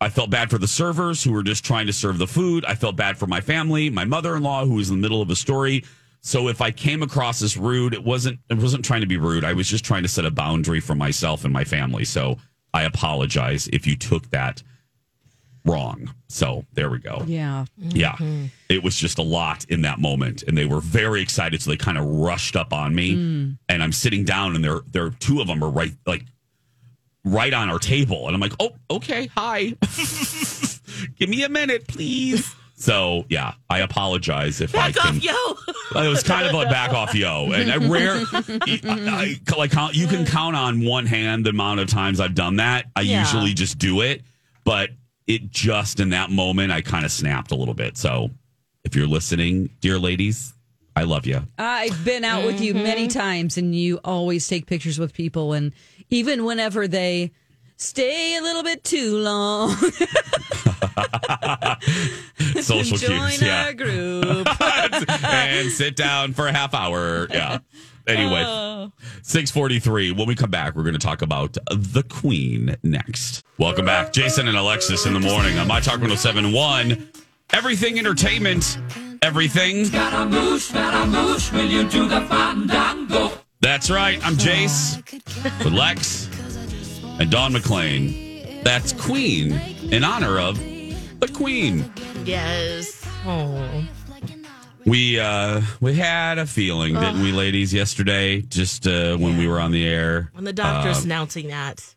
I 0.00 0.08
felt 0.08 0.30
bad 0.30 0.50
for 0.50 0.58
the 0.58 0.66
servers 0.66 1.22
who 1.22 1.32
were 1.32 1.44
just 1.44 1.64
trying 1.64 1.86
to 1.86 1.92
serve 1.92 2.18
the 2.18 2.26
food. 2.26 2.64
I 2.64 2.74
felt 2.74 2.96
bad 2.96 3.16
for 3.16 3.28
my 3.28 3.40
family, 3.40 3.88
my 3.88 4.04
mother-in-law 4.04 4.66
who 4.66 4.74
was 4.74 4.90
in 4.90 4.96
the 4.96 5.00
middle 5.00 5.22
of 5.22 5.30
a 5.30 5.36
story. 5.36 5.84
So 6.22 6.48
if 6.48 6.60
I 6.60 6.72
came 6.72 7.02
across 7.02 7.40
as 7.40 7.56
rude, 7.56 7.94
it 7.94 8.04
wasn't 8.04 8.40
it 8.50 8.58
wasn't 8.58 8.84
trying 8.84 9.00
to 9.00 9.06
be 9.06 9.16
rude. 9.16 9.44
I 9.44 9.52
was 9.52 9.68
just 9.68 9.84
trying 9.84 10.02
to 10.02 10.08
set 10.08 10.24
a 10.24 10.30
boundary 10.30 10.80
for 10.80 10.94
myself 10.94 11.44
and 11.44 11.52
my 11.52 11.64
family. 11.64 12.04
So 12.04 12.38
I 12.74 12.82
apologize 12.82 13.68
if 13.72 13.86
you 13.86 13.96
took 13.96 14.28
that 14.30 14.62
wrong. 15.64 16.12
So 16.28 16.64
there 16.72 16.90
we 16.90 16.98
go. 16.98 17.22
Yeah. 17.26 17.66
Yeah. 17.76 18.16
It 18.68 18.82
was 18.82 18.96
just 18.96 19.18
a 19.18 19.22
lot 19.22 19.64
in 19.66 19.82
that 19.82 19.98
moment. 20.00 20.42
And 20.44 20.56
they 20.58 20.64
were 20.66 20.80
very 20.80 21.20
excited. 21.22 21.62
So 21.62 21.70
they 21.70 21.76
kind 21.76 21.98
of 21.98 22.04
rushed 22.04 22.56
up 22.56 22.72
on 22.72 22.94
me. 22.94 23.14
Mm. 23.14 23.58
And 23.68 23.82
I'm 23.82 23.92
sitting 23.92 24.24
down 24.24 24.56
and 24.56 24.64
they're 24.64 24.80
they're 24.90 25.10
two 25.10 25.40
of 25.40 25.46
them 25.46 25.62
are 25.62 25.70
right 25.70 25.92
like 26.06 26.24
right 27.24 27.52
on 27.54 27.70
our 27.70 27.78
table. 27.78 28.26
And 28.26 28.34
I'm 28.34 28.40
like, 28.40 28.54
oh, 28.60 28.72
okay, 28.90 29.26
hi. 29.36 29.74
Give 31.18 31.28
me 31.28 31.42
a 31.44 31.48
minute, 31.48 31.86
please. 31.86 32.54
So 32.74 33.24
yeah, 33.28 33.54
I 33.70 33.78
apologize 33.80 34.60
if 34.60 34.74
I 34.74 34.90
Back 34.90 34.94
can. 34.96 35.16
off, 35.16 35.22
yo. 35.22 35.34
It 36.04 36.08
was 36.08 36.22
kind 36.22 36.46
of 36.46 36.54
a 36.54 36.64
back 36.70 36.92
off, 36.94 37.14
yo, 37.14 37.52
and 37.52 37.70
I 37.70 37.76
rare, 37.76 38.14
I, 38.32 39.38
I- 39.46 39.56
like 39.58 39.74
you 39.94 40.06
can 40.06 40.24
count 40.24 40.56
on 40.56 40.82
one 40.86 41.04
hand 41.04 41.44
the 41.44 41.50
amount 41.50 41.80
of 41.80 41.86
times 41.88 42.18
I've 42.18 42.34
done 42.34 42.56
that. 42.56 42.86
I 42.96 43.02
Yeah. 43.02 43.20
usually 43.20 43.52
just 43.52 43.78
do 43.78 44.00
it, 44.00 44.22
but 44.64 44.88
it 45.26 45.50
just 45.50 46.00
in 46.00 46.10
that 46.10 46.30
moment 46.30 46.72
I 46.72 46.80
kind 46.82 47.04
of 47.04 47.12
snapped 47.12 47.50
a 47.50 47.54
little 47.54 47.74
bit. 47.74 47.96
So 47.96 48.30
if 48.84 48.96
you're 48.96 49.06
listening, 49.06 49.70
dear 49.80 49.98
ladies, 49.98 50.54
I 50.94 51.04
love 51.04 51.24
you. 51.26 51.42
I've 51.58 52.04
been 52.04 52.24
out 52.24 52.44
with 52.44 52.60
you 52.60 52.74
many 52.74 53.08
mm-hmm. 53.08 53.18
times, 53.18 53.56
and 53.56 53.74
you 53.74 53.98
always 54.04 54.46
take 54.46 54.66
pictures 54.66 54.98
with 54.98 55.14
people, 55.14 55.54
and 55.54 55.72
even 56.10 56.44
whenever 56.44 56.86
they 56.86 57.32
stay 57.76 58.36
a 58.36 58.42
little 58.42 58.62
bit 58.62 58.84
too 58.84 59.16
long, 59.16 59.70
Social 62.60 62.98
join 62.98 63.28
cues, 63.30 63.42
yeah, 63.42 63.64
our 63.64 63.72
group. 63.72 64.46
and 65.24 65.70
sit 65.70 65.96
down 65.96 66.34
for 66.34 66.46
a 66.46 66.52
half 66.52 66.74
hour. 66.74 67.26
Yeah. 67.30 67.58
Anyway, 68.06 68.42
Oh. 68.46 68.92
643. 69.22 70.12
When 70.12 70.26
we 70.26 70.34
come 70.34 70.50
back, 70.50 70.74
we're 70.74 70.82
going 70.82 70.94
to 70.94 70.98
talk 70.98 71.22
about 71.22 71.56
the 71.70 72.02
Queen 72.08 72.76
next. 72.82 73.44
Welcome 73.58 73.84
back. 73.84 74.12
Jason 74.12 74.48
and 74.48 74.56
Alexis 74.56 75.06
in 75.06 75.14
the 75.14 75.20
morning 75.20 75.58
on 75.58 75.66
My 75.68 75.80
Talk 75.80 76.00
1071. 76.00 77.08
Everything 77.52 77.98
entertainment. 77.98 78.78
Everything. 79.22 79.84
Scaramouche, 79.84 80.62
Scaramouche, 80.70 81.52
will 81.52 81.66
you 81.66 81.88
do 81.88 82.08
the 82.08 82.20
fandango? 82.22 83.30
That's 83.60 83.90
right. 83.90 84.18
I'm 84.26 84.34
Jace 84.34 84.96
with 85.62 85.72
Lex 85.72 86.28
and 87.20 87.30
Dawn 87.30 87.52
McClain. 87.52 88.64
That's 88.64 88.92
Queen 88.92 89.52
in 89.92 90.02
honor 90.02 90.38
of 90.40 90.58
the 91.20 91.28
Queen. 91.32 91.92
Yes. 92.24 93.06
Oh. 93.24 93.84
We 94.86 95.18
uh 95.20 95.60
we 95.80 95.94
had 95.94 96.38
a 96.38 96.46
feeling, 96.46 96.94
didn't 96.94 97.22
we, 97.22 97.32
ladies, 97.32 97.72
yesterday? 97.72 98.40
Just 98.42 98.86
uh 98.86 99.16
when 99.16 99.36
we 99.38 99.46
were 99.46 99.60
on 99.60 99.70
the 99.70 99.86
air. 99.86 100.30
When 100.34 100.44
the 100.44 100.52
doctor's 100.52 100.98
Uh, 101.00 101.04
announcing 101.04 101.48
that 101.48 101.94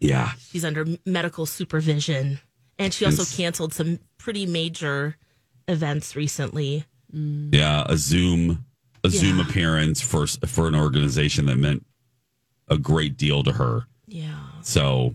yeah. 0.00 0.32
she's 0.50 0.64
under 0.64 0.84
medical 1.06 1.46
supervision, 1.46 2.40
and 2.78 2.92
she 2.92 3.04
also 3.04 3.22
Yes. 3.22 3.36
canceled 3.36 3.72
some 3.74 4.00
pretty 4.18 4.46
major 4.46 5.16
events 5.68 6.16
recently. 6.16 6.84
Yeah, 7.12 7.84
a 7.88 7.96
Zoom 7.96 8.64
a 9.04 9.10
Zoom 9.10 9.38
Yeah. 9.38 9.44
appearance 9.48 10.00
for 10.00 10.26
for 10.26 10.66
an 10.68 10.74
organization 10.74 11.46
that 11.46 11.56
meant 11.56 11.86
a 12.68 12.78
great 12.78 13.16
deal 13.16 13.42
to 13.44 13.52
her. 13.52 13.86
Yeah. 14.08 14.34
So 14.62 15.14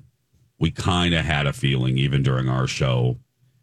we 0.59 0.71
kind 0.71 1.13
of 1.13 1.25
had 1.25 1.47
a 1.47 1.53
feeling 1.53 1.97
even 1.97 2.21
during 2.23 2.47
our 2.47 2.67
show, 2.67 3.17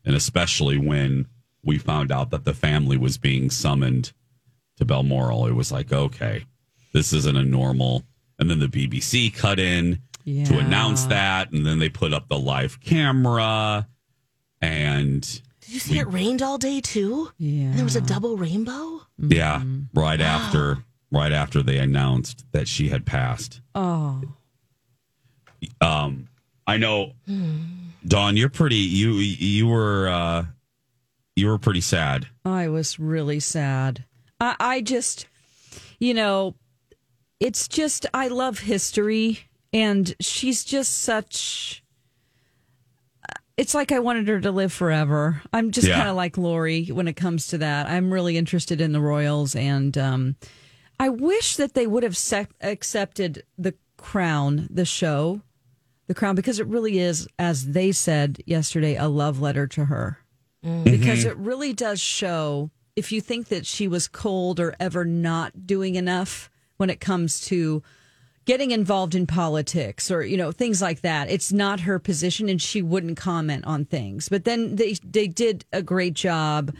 and 0.04 0.14
especially 0.16 0.76
when 0.78 1.26
we 1.66 1.76
found 1.78 2.10
out 2.10 2.30
that 2.30 2.44
the 2.44 2.54
family 2.54 2.96
was 2.96 3.18
being 3.18 3.50
summoned 3.50 4.12
to 4.78 4.84
Balmoral. 4.84 5.46
It 5.46 5.52
was 5.52 5.70
like, 5.72 5.92
okay, 5.92 6.44
this 6.92 7.12
isn't 7.12 7.36
a 7.36 7.42
normal. 7.42 8.04
And 8.38 8.48
then 8.48 8.60
the 8.60 8.68
BBC 8.68 9.34
cut 9.34 9.58
in 9.58 10.00
to 10.24 10.58
announce 10.58 11.04
that, 11.04 11.52
and 11.52 11.64
then 11.64 11.78
they 11.78 11.88
put 11.88 12.12
up 12.12 12.28
the 12.28 12.38
live 12.38 12.80
camera, 12.80 13.86
and 14.60 15.20
Did 15.60 15.70
you 15.70 15.78
see 15.78 15.98
it 15.98 16.10
rained 16.12 16.42
all 16.42 16.58
day 16.58 16.80
too? 16.80 17.30
Yeah. 17.38 17.66
And 17.66 17.74
there 17.74 17.84
was 17.84 17.96
a 17.96 18.00
double 18.00 18.36
rainbow? 18.36 19.02
yeah, 19.18 19.62
right 19.94 20.20
after 20.20 20.78
right 21.12 21.32
after 21.32 21.62
they 21.62 21.78
announced 21.78 22.44
that 22.52 22.66
she 22.68 22.88
had 22.88 23.06
passed. 23.06 23.60
Oh. 23.74 24.22
Um, 25.80 26.28
I 26.66 26.76
know, 26.76 27.12
Dawn, 28.06 28.36
you're 28.36 28.48
pretty. 28.50 28.76
You 28.76 29.12
you 29.14 29.68
were 29.68 30.08
uh, 30.08 30.44
you 31.36 31.46
were 31.48 31.58
pretty 31.58 31.82
sad. 31.82 32.26
I 32.44 32.68
was 32.68 32.98
really 32.98 33.40
sad. 33.40 34.04
I, 34.40 34.56
I 34.58 34.80
just, 34.80 35.26
you 36.00 36.14
know, 36.14 36.54
it's 37.38 37.68
just, 37.68 38.06
I 38.14 38.28
love 38.28 38.60
history, 38.60 39.40
and 39.72 40.14
she's 40.20 40.64
just 40.64 40.98
such. 41.00 41.82
It's 43.58 43.74
like 43.74 43.90
I 43.92 43.98
wanted 44.00 44.28
her 44.28 44.40
to 44.40 44.50
live 44.50 44.72
forever. 44.72 45.40
I'm 45.52 45.70
just 45.70 45.86
Yeah. 45.88 45.96
kind 45.96 46.08
of 46.08 46.16
like 46.16 46.36
Lori 46.36 46.86
when 46.88 47.08
it 47.08 47.14
comes 47.16 47.46
to 47.48 47.58
that. 47.58 47.86
I'm 47.86 48.12
really 48.12 48.36
interested 48.36 48.80
in 48.80 48.92
the 48.92 49.00
Royals, 49.00 49.54
and 49.54 49.96
um, 49.96 50.36
I 51.00 51.08
wish 51.10 51.56
that 51.56 51.74
they 51.74 51.86
would 51.86 52.02
have 52.02 52.16
sec- 52.16 52.50
accepted 52.60 53.44
the 53.58 53.74
Crown, 53.98 54.68
the 54.70 54.84
show, 54.84 55.40
the 56.06 56.14
Crown, 56.14 56.34
because 56.36 56.60
it 56.60 56.66
really 56.66 56.98
is, 56.98 57.26
as 57.38 57.72
they 57.72 57.92
said 57.92 58.42
yesterday, 58.46 58.94
a 58.96 59.08
love 59.08 59.40
letter 59.40 59.66
to 59.68 59.86
her 59.86 60.18
because 60.62 61.24
Mhm. 61.24 61.26
it 61.26 61.36
really 61.36 61.72
does 61.72 62.00
show 62.00 62.70
if 62.96 63.12
you 63.12 63.20
think 63.20 63.48
that 63.48 63.66
she 63.66 63.86
was 63.86 64.08
cold 64.08 64.58
or 64.58 64.74
ever 64.80 65.04
not 65.04 65.66
doing 65.66 65.94
enough 65.96 66.50
when 66.78 66.88
it 66.90 66.98
comes 67.00 67.40
to 67.46 67.82
getting 68.46 68.70
involved 68.70 69.14
in 69.14 69.26
politics 69.26 70.10
or 70.10 70.22
you 70.22 70.36
know 70.36 70.52
things 70.52 70.80
like 70.80 71.00
that 71.02 71.28
it's 71.28 71.52
not 71.52 71.80
her 71.80 71.98
position 71.98 72.48
and 72.48 72.62
she 72.62 72.80
wouldn't 72.80 73.16
comment 73.16 73.64
on 73.64 73.84
things. 73.84 74.28
But 74.28 74.44
then 74.44 74.76
they 74.76 74.94
they 75.04 75.26
did 75.28 75.64
a 75.72 75.82
great 75.82 76.14
job 76.14 76.74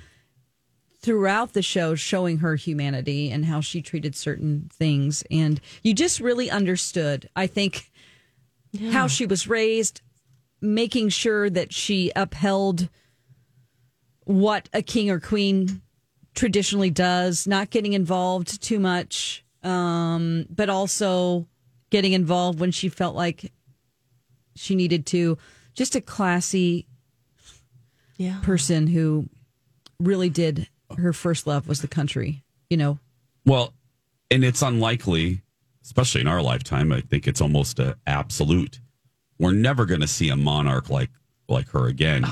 throughout 1.01 1.53
the 1.53 1.63
show 1.63 1.95
showing 1.95 2.39
her 2.39 2.57
humanity 2.57 3.31
and 3.31 3.45
how 3.45 3.61
she 3.61 3.81
treated 3.83 4.17
certain 4.17 4.71
things. 4.73 5.23
And 5.31 5.61
you 5.83 5.95
just 5.95 6.19
really 6.21 6.51
understood 6.51 7.29
i 7.37 7.47
think 7.47 7.91
how 8.91 9.07
she 9.07 9.25
was 9.27 9.47
raised 9.47 10.01
making 10.61 11.09
sure 11.11 11.49
that 11.51 11.73
she 11.73 12.11
upheld 12.17 12.89
what 14.27 14.69
a 14.75 14.83
king 14.83 15.09
or 15.11 15.19
queen 15.19 15.81
traditionally 16.35 16.91
does, 16.91 17.47
not 17.47 17.71
getting 17.71 17.95
involved 17.95 18.61
too 18.63 18.79
much, 18.79 19.45
um, 19.63 20.45
but 20.51 20.69
also 20.69 21.49
getting 21.91 22.13
involved 22.13 22.61
when 22.61 22.71
she 22.71 22.89
felt 22.91 23.17
like 23.17 23.51
she 24.55 24.75
needed 24.75 25.07
to. 25.07 25.39
Just 25.75 25.95
a 25.97 26.01
classy 26.01 26.87
Yeah. 28.19 28.41
person 28.43 28.87
who 28.89 29.29
really 29.99 30.29
did 30.29 30.69
her 30.99 31.13
first 31.13 31.47
love 31.47 31.69
was 31.69 31.81
the 31.81 31.89
country, 31.89 32.45
you 32.71 32.77
know. 32.77 32.99
Well, 33.45 33.73
and 34.31 34.45
it's 34.45 34.63
unlikely, 34.63 35.43
especially 35.85 36.21
in 36.23 36.27
our 36.27 36.43
lifetime. 36.43 36.93
I 36.93 37.01
think 37.01 37.27
it's 37.27 37.41
almost 37.41 37.79
a 37.79 37.97
absolute. 38.07 38.81
We're 39.39 39.53
never 39.53 39.87
going 39.87 40.01
to 40.01 40.07
see 40.09 40.29
a 40.31 40.37
monarch 40.37 40.91
like 40.91 41.11
like 41.49 41.69
her 41.71 41.87
again 41.87 42.25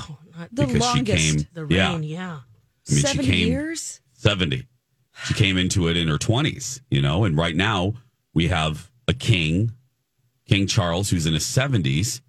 The 0.53 0.67
because 0.67 0.81
longest. 0.81 1.23
she 1.23 1.37
came. 1.37 1.47
The 1.55 1.67
yeah, 1.75 1.93
rain, 1.93 2.03
yeah. 2.03 2.41
I 2.89 2.93
mean, 2.93 2.97
she 2.97 3.01
70 3.01 3.27
came- 3.31 3.49
years? 3.49 4.01
70. 4.15 4.67
She 5.27 5.35
came 5.35 5.57
into 5.57 5.87
it 5.89 5.97
in 5.97 6.09
her 6.09 6.19
20s, 6.19 6.81
you 6.91 7.01
know, 7.01 7.25
and 7.25 7.37
right 7.37 7.55
now 7.55 7.95
we 8.35 8.49
have 8.49 8.91
a 9.07 9.15
king, 9.15 9.73
King 10.49 10.67
Charles, 10.67 11.09
who's 11.11 11.25
in 11.27 11.35
his 11.35 11.45
70s, 11.45 12.21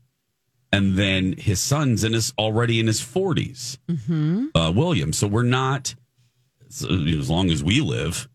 and 0.71 0.95
then 0.95 1.33
his 1.33 1.59
son's 1.59 2.03
in 2.03 2.13
his 2.13 2.31
already 2.37 2.79
in 2.79 2.85
his 2.87 3.01
40s, 3.01 3.77
Mm-hmm. 3.89 4.47
uh, 4.55 4.71
William. 4.71 5.13
So 5.13 5.25
we're 5.27 5.41
not, 5.43 5.95
so, 6.69 6.87
know, 6.87 7.17
as 7.19 7.29
long 7.29 7.49
as 7.49 7.63
we 7.63 7.81
live, 7.81 8.27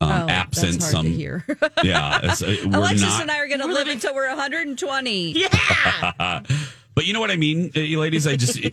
um, 0.00 0.10
oh, 0.10 0.28
absent 0.28 0.82
some. 0.82 1.06
hear. 1.06 1.44
Yeah, 1.84 2.20
uh, 2.22 2.34
we're 2.40 2.78
Alexis 2.78 3.02
not. 3.02 3.20
and 3.22 3.30
I 3.30 3.38
are 3.38 3.48
going 3.48 3.60
to 3.60 3.66
live 3.66 3.86
until 3.88 4.14
we're 4.14 4.28
120. 4.28 5.32
Yeah. 5.38 6.42
But 6.94 7.06
you 7.06 7.12
know 7.12 7.20
what 7.20 7.30
I 7.30 7.36
mean, 7.36 7.70
uh, 7.76 7.80
ladies? 7.80 8.26
I 8.26 8.36
just. 8.36 8.60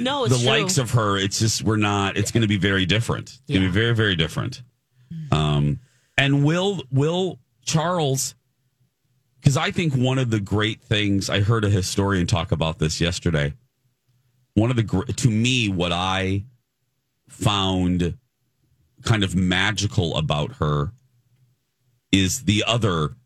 No, 0.00 0.24
it's 0.24 0.32
the 0.36 0.42
true. 0.42 0.48
likes 0.48 0.78
of 0.78 0.92
her, 0.92 1.18
it's 1.18 1.38
just 1.38 1.62
we're 1.62 1.76
not. 1.76 2.16
It's 2.16 2.30
going 2.30 2.40
to 2.40 2.48
be 2.48 2.56
very 2.56 2.86
different. 2.86 3.28
It's 3.28 3.42
going 3.46 3.60
to 3.60 3.68
be 3.68 3.72
very, 3.72 3.94
very 3.94 4.16
different. 4.16 4.62
Um, 5.30 5.80
and 6.16 6.44
will 6.44 6.82
will 6.90 7.38
Charles? 7.64 8.34
Because 9.38 9.56
I 9.56 9.70
think 9.70 9.94
one 9.94 10.18
of 10.18 10.30
the 10.30 10.40
great 10.40 10.80
things 10.80 11.28
I 11.28 11.40
heard 11.40 11.64
a 11.64 11.70
historian 11.70 12.26
talk 12.26 12.52
about 12.52 12.78
this 12.78 13.00
yesterday. 13.00 13.54
One 14.54 14.70
of 14.70 14.76
the 14.76 15.12
to 15.16 15.30
me, 15.30 15.68
what 15.68 15.92
I 15.92 16.46
found 17.28 18.16
kind 19.02 19.22
of 19.22 19.36
magical 19.36 20.16
about 20.16 20.56
her 20.56 20.92
is 22.10 22.44
the 22.44 22.64
other 22.66 23.16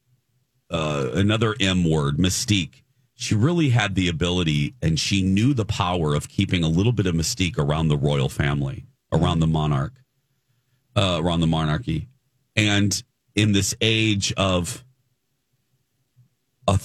uh, 0.69 1.11
another 1.15 1.55
M 1.61 1.89
word, 1.89 2.19
mystique. 2.19 2.83
She 3.21 3.35
really 3.35 3.69
had 3.69 3.97
the 3.97 4.09
ability 4.09 4.77
and 4.81 4.99
she 4.99 5.21
knew 5.21 5.53
the 5.53 5.67
power 5.67 6.15
of 6.15 6.31
keeping 6.31 6.65
a 6.65 6.69
little 6.69 6.91
bit 6.91 7.07
of 7.07 7.15
mystique 7.15 7.59
around 7.59 7.89
the 7.89 7.99
royal 7.99 8.31
family, 8.31 8.87
around 9.13 9.41
the 9.41 9.47
monarch, 9.47 9.93
uh, 10.97 11.21
around 11.23 11.41
the 11.41 11.47
monarchy. 11.47 12.09
And 12.57 13.03
in 13.35 13.53
this 13.53 13.75
age 13.83 14.33
of 14.39 14.83
a, 16.67 16.81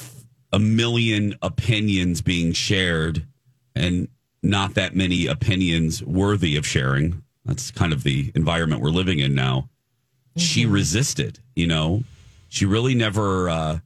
a 0.51 0.59
million 0.59 1.35
opinions 1.41 2.21
being 2.21 2.51
shared 2.51 3.25
and 3.73 4.09
not 4.43 4.73
that 4.73 4.93
many 4.93 5.27
opinions 5.27 6.03
worthy 6.03 6.57
of 6.57 6.67
sharing, 6.67 7.23
that's 7.45 7.71
kind 7.71 7.93
of 7.93 8.03
the 8.03 8.33
environment 8.35 8.81
we're 8.81 8.89
living 8.89 9.19
in 9.19 9.35
now. 9.35 9.69
She 10.35 10.65
resisted, 10.65 11.39
you 11.55 11.65
know, 11.65 12.03
she 12.49 12.65
really 12.65 12.93
never 12.93 13.49
uh, 13.49 13.79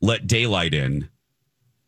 let 0.00 0.26
daylight 0.26 0.74
in 0.74 1.10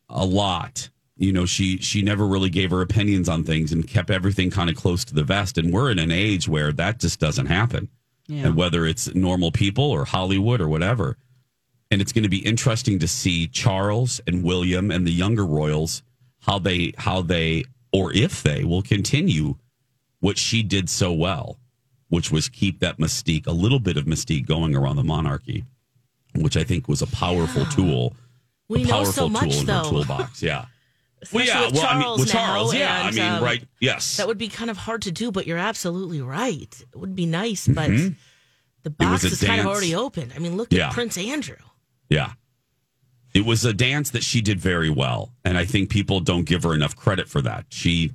a 0.09 0.25
lot. 0.25 0.89
You 1.15 1.33
know, 1.33 1.45
she 1.45 1.77
she 1.77 2.01
never 2.01 2.25
really 2.25 2.49
gave 2.49 2.71
her 2.71 2.81
opinions 2.81 3.27
on 3.27 3.43
things 3.43 3.71
and 3.71 3.87
kept 3.87 4.09
everything 4.09 4.49
kind 4.49 4.69
of 4.69 4.75
close 4.75 5.03
to 5.05 5.13
the 5.13 5.23
vest. 5.23 5.57
And 5.57 5.73
we're 5.73 5.91
in 5.91 5.99
an 5.99 6.11
age 6.11 6.47
where 6.47 6.71
that 6.73 6.99
just 6.99 7.19
doesn't 7.19 7.47
happen. 7.47 7.89
Yeah. 8.27 8.47
And 8.47 8.55
whether 8.55 8.85
it's 8.85 9.13
normal 9.15 9.51
people 9.51 9.83
or 9.83 10.05
Hollywood 10.05 10.61
or 10.61 10.69
whatever. 10.69 11.17
And 11.91 12.01
it's 12.01 12.13
going 12.13 12.23
to 12.23 12.29
be 12.29 12.45
interesting 12.45 12.99
to 12.99 13.07
see 13.07 13.47
Charles 13.47 14.21
and 14.27 14.43
William 14.43 14.91
and 14.91 15.05
the 15.05 15.11
younger 15.11 15.45
royals 15.45 16.03
how 16.41 16.59
they 16.59 16.93
how 16.97 17.21
they 17.21 17.65
or 17.91 18.13
if 18.13 18.43
they 18.43 18.63
will 18.63 18.81
continue 18.81 19.55
what 20.19 20.37
she 20.37 20.63
did 20.63 20.89
so 20.89 21.11
well, 21.11 21.59
which 22.09 22.31
was 22.31 22.49
keep 22.49 22.79
that 22.79 22.97
mystique, 22.97 23.47
a 23.47 23.51
little 23.51 23.79
bit 23.79 23.97
of 23.97 24.05
mystique 24.05 24.45
going 24.45 24.75
around 24.75 24.95
the 24.95 25.03
monarchy, 25.03 25.65
which 26.35 26.57
I 26.57 26.63
think 26.63 26.87
was 26.87 27.01
a 27.01 27.07
powerful 27.07 27.65
tool. 27.65 28.13
We 28.69 28.83
know 28.83 29.03
so 29.03 29.27
much, 29.27 29.51
tool 29.51 29.59
in 29.61 29.65
though. 29.65 29.89
toolbox. 29.89 30.41
Yeah. 30.41 30.65
Well, 31.33 31.45
yeah. 31.45 31.65
with 31.65 31.73
well, 31.73 31.85
I 31.85 31.99
mean, 31.99 32.17
with 32.17 32.29
Charles, 32.31 32.71
now, 32.71 32.79
yeah. 32.79 33.01
I 33.03 33.11
mean, 33.11 33.19
um, 33.23 33.43
right? 33.43 33.61
Yes. 33.81 34.15
That 34.15 34.27
would 34.27 34.37
be 34.37 34.47
kind 34.47 34.71
of 34.71 34.77
hard 34.77 35.01
to 35.01 35.11
do, 35.11 35.33
but 35.33 35.45
you're 35.45 35.57
absolutely 35.57 36.21
right. 36.21 36.73
It 36.93 36.95
would 36.97 37.13
be 37.13 37.25
nice, 37.25 37.67
but 37.67 37.89
Mhm. 37.89 38.15
the 38.83 38.89
box 38.89 39.25
is 39.25 39.43
kind 39.43 39.59
of 39.59 39.67
already 39.67 39.93
open. 39.93 40.31
I 40.33 40.39
mean, 40.39 40.55
look 40.55 40.71
Yeah. 40.71 40.87
at 40.87 40.93
Prince 40.93 41.17
Andrew. 41.17 41.57
Yeah. 42.09 42.31
It 43.33 43.45
was 43.45 43.65
a 43.65 43.73
dance 43.73 44.11
that 44.11 44.23
she 44.23 44.39
did 44.39 44.61
very 44.61 44.89
well, 44.89 45.33
and 45.43 45.57
I 45.57 45.65
think 45.65 45.89
people 45.89 46.21
don't 46.21 46.45
give 46.45 46.63
her 46.63 46.73
enough 46.73 46.95
credit 46.95 47.27
for 47.27 47.41
that. 47.41 47.65
She 47.69 48.13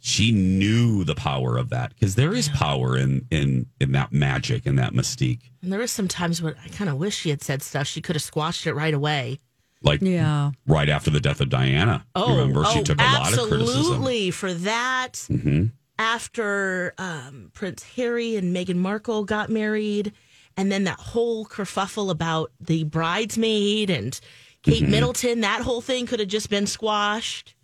she 0.00 0.32
knew 0.32 1.04
the 1.04 1.14
power 1.16 1.58
of 1.58 1.68
that 1.68 1.92
because 1.92 2.14
there 2.14 2.32
is 2.34 2.48
power 2.48 2.96
in 2.96 3.26
in 3.30 3.66
in 3.78 3.92
that 3.92 4.10
magic 4.10 4.64
and 4.64 4.78
that 4.78 4.94
mystique. 4.94 5.50
And 5.60 5.70
there 5.70 5.82
is 5.82 5.90
some 5.92 6.08
times 6.08 6.40
when 6.40 6.54
I 6.64 6.68
kind 6.68 6.88
of 6.88 6.96
wish 6.96 7.14
she 7.18 7.28
had 7.28 7.42
said 7.42 7.62
stuff. 7.62 7.86
She 7.86 8.00
could 8.00 8.16
have 8.16 8.22
squashed 8.22 8.66
it 8.66 8.72
right 8.72 8.94
away. 8.94 9.38
Like 9.82 10.00
yeah, 10.02 10.50
right 10.66 10.88
after 10.88 11.10
the 11.10 11.20
death 11.20 11.40
of 11.40 11.48
Diana. 11.50 12.04
Oh, 12.14 12.36
remember 12.36 12.64
she 12.64 12.80
oh, 12.80 12.82
took 12.82 13.00
a 13.00 13.04
lot 13.04 13.32
of 13.32 13.48
criticism. 13.48 13.80
Absolutely 13.80 14.30
for 14.32 14.52
that. 14.54 15.24
hmm 15.28 15.66
After 15.98 16.94
um, 16.98 17.50
Prince 17.54 17.82
Harry 17.96 18.36
and 18.36 18.54
Meghan 18.54 18.76
Markle 18.76 19.24
got 19.24 19.50
married, 19.50 20.12
and 20.56 20.70
then 20.72 20.84
that 20.84 20.98
whole 20.98 21.46
kerfuffle 21.46 22.10
about 22.10 22.50
the 22.60 22.84
bridesmaid 22.84 23.88
and 23.90 24.18
Kate 24.62 24.82
Mhm. 24.82 24.88
Middleton, 24.88 25.40
that 25.42 25.62
whole 25.62 25.80
thing 25.80 26.06
could 26.06 26.18
have 26.18 26.28
just 26.28 26.50
been 26.50 26.66
squashed. 26.66 27.54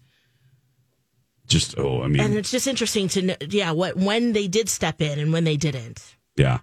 Just 1.47 1.77
oh, 1.79 2.03
I 2.03 2.09
mean, 2.09 2.21
and 2.23 2.35
it's 2.35 2.51
just 2.51 2.67
interesting 2.67 3.09
to 3.09 3.23
know, 3.23 3.37
yeah, 3.49 3.73
what 3.73 3.97
when 3.97 4.33
they 4.33 4.47
did 4.49 4.69
step 4.69 5.01
in 5.03 5.19
and 5.19 5.33
when 5.33 5.45
they 5.45 5.57
didn't. 5.57 6.17
Yeah. 6.37 6.59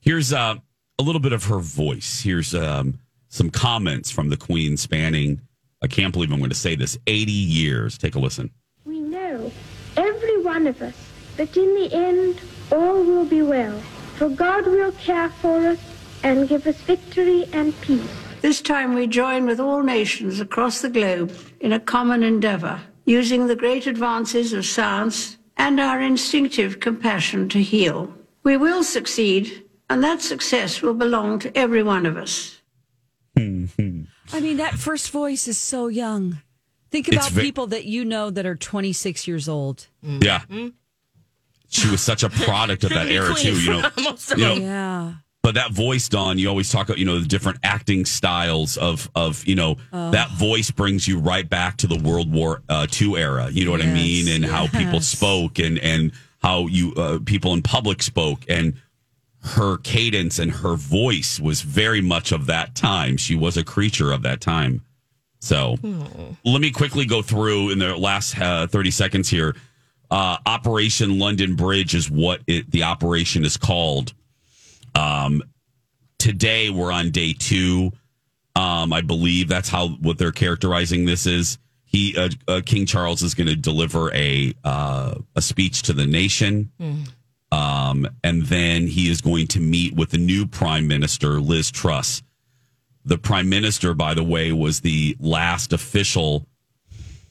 Here's 0.00 0.32
uh, 0.32 0.56
a 0.98 1.02
little 1.02 1.20
bit 1.20 1.32
of 1.32 1.44
her 1.44 1.58
voice. 1.58 2.22
Here's 2.22 2.54
um, 2.54 2.98
some 3.30 3.50
comments 3.50 4.10
from 4.10 4.28
the 4.28 4.36
Queen 4.36 4.76
spanning 4.76 5.40
I 5.82 5.86
can't 5.86 6.12
believe 6.12 6.30
I'm 6.30 6.38
going 6.38 6.50
to 6.50 6.54
say 6.56 6.74
this. 6.74 6.98
80 7.06 7.32
years. 7.32 7.96
Take 7.96 8.14
a 8.14 8.18
listen. 8.18 8.50
We 8.84 9.00
know, 9.00 9.50
every 9.96 10.42
one 10.42 10.66
of 10.66 10.82
us, 10.82 10.94
that 11.38 11.56
in 11.56 11.74
the 11.74 11.90
end 11.94 12.38
all 12.70 13.02
will 13.02 13.24
be 13.24 13.40
well, 13.40 13.78
for 14.16 14.28
God 14.28 14.66
will 14.66 14.92
care 14.92 15.30
for 15.30 15.68
us 15.68 15.78
and 16.22 16.48
give 16.48 16.66
us 16.66 16.78
victory 16.82 17.46
and 17.54 17.78
peace. 17.80 18.10
This 18.42 18.60
time 18.60 18.94
we 18.94 19.06
join 19.06 19.46
with 19.46 19.58
all 19.58 19.82
nations 19.82 20.38
across 20.38 20.82
the 20.82 20.90
globe 20.90 21.34
in 21.60 21.72
a 21.72 21.80
common 21.80 22.22
endeavor, 22.22 22.78
using 23.06 23.46
the 23.46 23.56
great 23.56 23.86
advances 23.86 24.52
of 24.52 24.66
science 24.66 25.38
and 25.56 25.80
our 25.80 26.00
instinctive 26.00 26.80
compassion 26.80 27.48
to 27.50 27.62
heal. 27.62 28.12
We 28.42 28.58
will 28.58 28.84
succeed, 28.84 29.64
and 29.88 30.04
that 30.04 30.20
success 30.20 30.82
will 30.82 30.94
belong 30.94 31.38
to 31.40 31.56
every 31.56 31.82
one 31.82 32.04
of 32.04 32.18
us. 32.18 32.59
I 34.32 34.40
mean, 34.40 34.56
that 34.58 34.74
first 34.74 35.10
voice 35.10 35.48
is 35.48 35.58
so 35.58 35.88
young. 35.88 36.38
Think 36.90 37.08
about 37.08 37.30
ve- 37.30 37.42
people 37.42 37.68
that 37.68 37.84
you 37.84 38.04
know 38.04 38.30
that 38.30 38.46
are 38.46 38.56
26 38.56 39.26
years 39.28 39.48
old. 39.48 39.86
Yeah. 40.02 40.42
She 41.68 41.88
was 41.88 42.00
such 42.00 42.22
a 42.24 42.30
product 42.30 42.82
of 42.84 42.90
that 42.90 43.08
era 43.08 43.32
too, 43.34 43.60
you 43.60 43.70
know. 43.70 43.90
Most 44.02 44.30
you 44.30 44.36
know, 44.38 44.54
yeah. 44.54 45.12
But 45.42 45.54
that 45.54 45.70
voice, 45.72 46.08
Dawn, 46.08 46.36
you 46.38 46.48
always 46.48 46.70
talk 46.70 46.88
about, 46.88 46.98
you 46.98 47.06
know, 47.06 47.18
the 47.18 47.26
different 47.26 47.58
acting 47.62 48.04
styles 48.04 48.76
of, 48.76 49.08
of 49.14 49.46
you 49.46 49.54
know, 49.54 49.76
Oh. 49.92 50.10
that 50.10 50.30
voice 50.32 50.70
brings 50.70 51.08
you 51.08 51.18
right 51.18 51.48
back 51.48 51.78
to 51.78 51.86
the 51.86 51.96
World 51.96 52.30
War 52.30 52.60
uh, 52.68 52.86
II 53.00 53.16
era. 53.16 53.48
You 53.50 53.64
know 53.64 53.70
what 53.70 53.80
I 53.80 53.84
Yes, 53.84 53.94
mean? 53.94 54.28
And 54.34 54.44
how 54.44 54.66
people 54.66 54.94
yes. 54.94 55.06
spoke 55.08 55.58
and, 55.58 55.78
and 55.78 56.12
how 56.42 56.66
you, 56.66 56.92
uh, 56.94 57.20
people 57.24 57.54
in 57.54 57.62
public 57.62 58.02
spoke 58.02 58.40
and 58.50 58.74
her 59.42 59.78
cadence 59.78 60.38
and 60.38 60.50
her 60.52 60.74
voice 60.76 61.40
was 61.40 61.62
very 61.62 62.00
much 62.00 62.32
of 62.32 62.46
that 62.46 62.74
time. 62.74 63.16
She 63.16 63.34
was 63.34 63.56
a 63.56 63.64
creature 63.64 64.12
of 64.12 64.22
that 64.22 64.40
time. 64.40 64.82
So 65.40 65.76
let 66.44 66.60
me 66.60 66.70
quickly 66.70 67.06
go 67.06 67.22
through 67.22 67.70
in 67.70 67.78
the 67.78 67.96
last 67.96 68.38
uh, 68.38 68.66
30 68.66 68.90
seconds 68.90 69.28
here. 69.30 69.56
Uh, 70.10 70.36
Operation 70.44 71.18
London 71.18 71.54
Bridge 71.56 71.94
is 71.94 72.10
what 72.10 72.40
it, 72.46 72.70
the 72.70 72.82
operation 72.82 73.44
is 73.44 73.56
called. 73.56 74.12
Um, 74.94 75.42
today 76.18 76.68
we're 76.68 76.92
on 76.92 77.10
day 77.10 77.32
two. 77.32 77.92
Um, 78.56 78.92
I 78.92 79.00
believe 79.00 79.48
that's 79.48 79.68
how 79.68 79.88
what 79.88 80.18
they're 80.18 80.32
characterizing 80.32 81.06
this 81.06 81.26
is. 81.26 81.58
He 81.84 82.16
uh, 82.16 82.28
uh, 82.46 82.60
King 82.66 82.84
Charles 82.86 83.22
is 83.22 83.34
going 83.34 83.46
to 83.46 83.56
deliver 83.56 84.12
a 84.12 84.52
uh, 84.64 85.14
a 85.36 85.40
speech 85.40 85.82
to 85.82 85.92
the 85.92 86.06
nation, 86.06 86.70
um, 87.52 88.06
and 88.22 88.42
then 88.46 88.86
he 88.86 89.10
is 89.10 89.20
going 89.20 89.46
to 89.48 89.60
meet 89.60 89.94
with 89.94 90.10
the 90.10 90.18
new 90.18 90.46
Prime 90.46 90.86
Minister 90.86 91.40
Liz 91.40 91.70
Truss. 91.70 92.22
The 93.04 93.18
Prime 93.18 93.48
Minister, 93.48 93.94
by 93.94 94.14
the 94.14 94.22
way, 94.22 94.52
was 94.52 94.80
the 94.80 95.16
last 95.18 95.72
official 95.72 96.46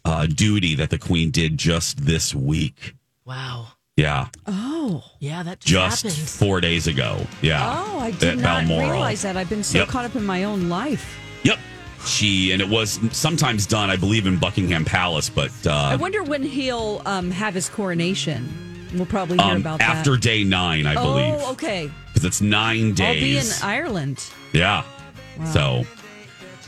uh, 0.06 0.26
duty 0.26 0.76
that 0.76 0.90
the 0.90 0.98
Queen 0.98 1.30
did 1.32 1.58
just 1.58 2.06
this 2.06 2.34
week. 2.34 2.96
Wow. 3.26 3.68
Yeah, 3.96 4.28
Oh. 4.48 5.04
Yeah, 5.20 5.44
that 5.44 5.60
just, 5.60 6.04
just 6.04 6.16
happened. 6.18 6.30
four 6.30 6.62
days 6.62 6.88
ago. 6.88 7.28
Yeah. 7.42 7.84
Oh, 7.86 8.00
I 8.00 8.12
did 8.12 8.30
at 8.30 8.38
not 8.38 8.66
Balmoral. 8.66 8.92
realize 8.92 9.22
that. 9.24 9.36
I've 9.38 9.50
been 9.50 9.64
so 9.64 9.80
Yep. 9.80 9.88
caught 9.90 10.06
up 10.06 10.16
in 10.16 10.26
my 10.26 10.46
own 10.46 10.70
life. 10.70 11.20
Yep. 11.44 11.60
She 12.06 12.52
and 12.54 12.62
it 12.62 12.70
was 12.70 12.98
sometimes 13.12 13.66
done, 13.66 13.90
I 13.90 13.98
believe, 13.98 14.26
in 14.26 14.38
Buckingham 14.38 14.86
Palace, 14.86 15.30
but 15.30 15.52
I 15.68 15.94
uh, 15.96 15.98
wonder 15.98 16.24
when 16.24 16.44
he'll 16.44 17.02
um, 17.06 17.30
have 17.30 17.54
his 17.54 17.68
coronation. 17.70 18.69
We'll 18.94 19.06
probably 19.06 19.38
hear 19.38 19.54
um, 19.56 19.62
about 19.62 19.82
after 19.82 20.12
that. 20.12 20.22
day 20.22 20.44
nine, 20.44 20.86
I 20.86 20.96
believe, 20.96 21.36
Oh, 21.40 21.52
okay. 21.52 21.92
because 22.08 22.26
it's 22.26 22.42
9 22.42 22.94
days. 22.94 23.02
I'll 23.08 23.14
be 23.14 23.38
in. 23.38 23.46
Ireland. 23.64 24.24
yeah. 24.54 24.84
Wow. 25.38 25.46
So 25.46 25.84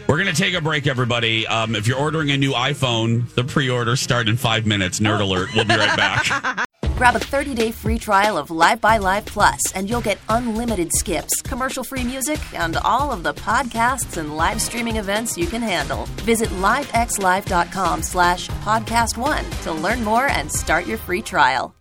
we're 0.07 0.17
gonna 0.17 0.33
take 0.33 0.53
a 0.53 0.61
break, 0.61 0.87
everybody. 0.87 1.45
Um, 1.47 1.75
if 1.75 1.87
you're 1.87 1.97
ordering 1.97 2.31
a 2.31 2.37
new 2.37 2.51
iPhone, 2.53 3.27
the 3.35 3.43
pre-order 3.43 3.95
start 3.95 4.27
in 4.29 4.37
five 4.37 4.65
minutes. 4.65 4.99
Nerd 4.99 5.21
alert. 5.21 5.49
We'll 5.55 5.65
be 5.65 5.75
right 5.75 5.95
back. 5.97 6.67
Grab 6.95 7.15
a 7.15 7.19
30-day 7.19 7.71
free 7.71 7.97
trial 7.97 8.37
of 8.37 8.51
Live 8.51 8.79
by 8.79 8.99
Live 8.99 9.25
Plus, 9.25 9.59
and 9.73 9.89
you'll 9.89 10.01
get 10.01 10.19
unlimited 10.29 10.91
skips, 10.93 11.41
commercial-free 11.41 12.03
music, 12.03 12.39
and 12.53 12.77
all 12.77 13.11
of 13.11 13.23
the 13.23 13.33
podcasts 13.33 14.17
and 14.17 14.37
live 14.37 14.61
streaming 14.61 14.97
events 14.97 15.35
you 15.35 15.47
can 15.47 15.63
handle. 15.63 16.05
Visit 16.25 16.49
livexlive.com 16.49 18.03
slash 18.03 18.49
podcast 18.63 19.17
one 19.17 19.43
to 19.63 19.71
learn 19.71 20.03
more 20.03 20.27
and 20.27 20.51
start 20.51 20.85
your 20.85 20.99
free 20.99 21.23
trial. 21.23 21.73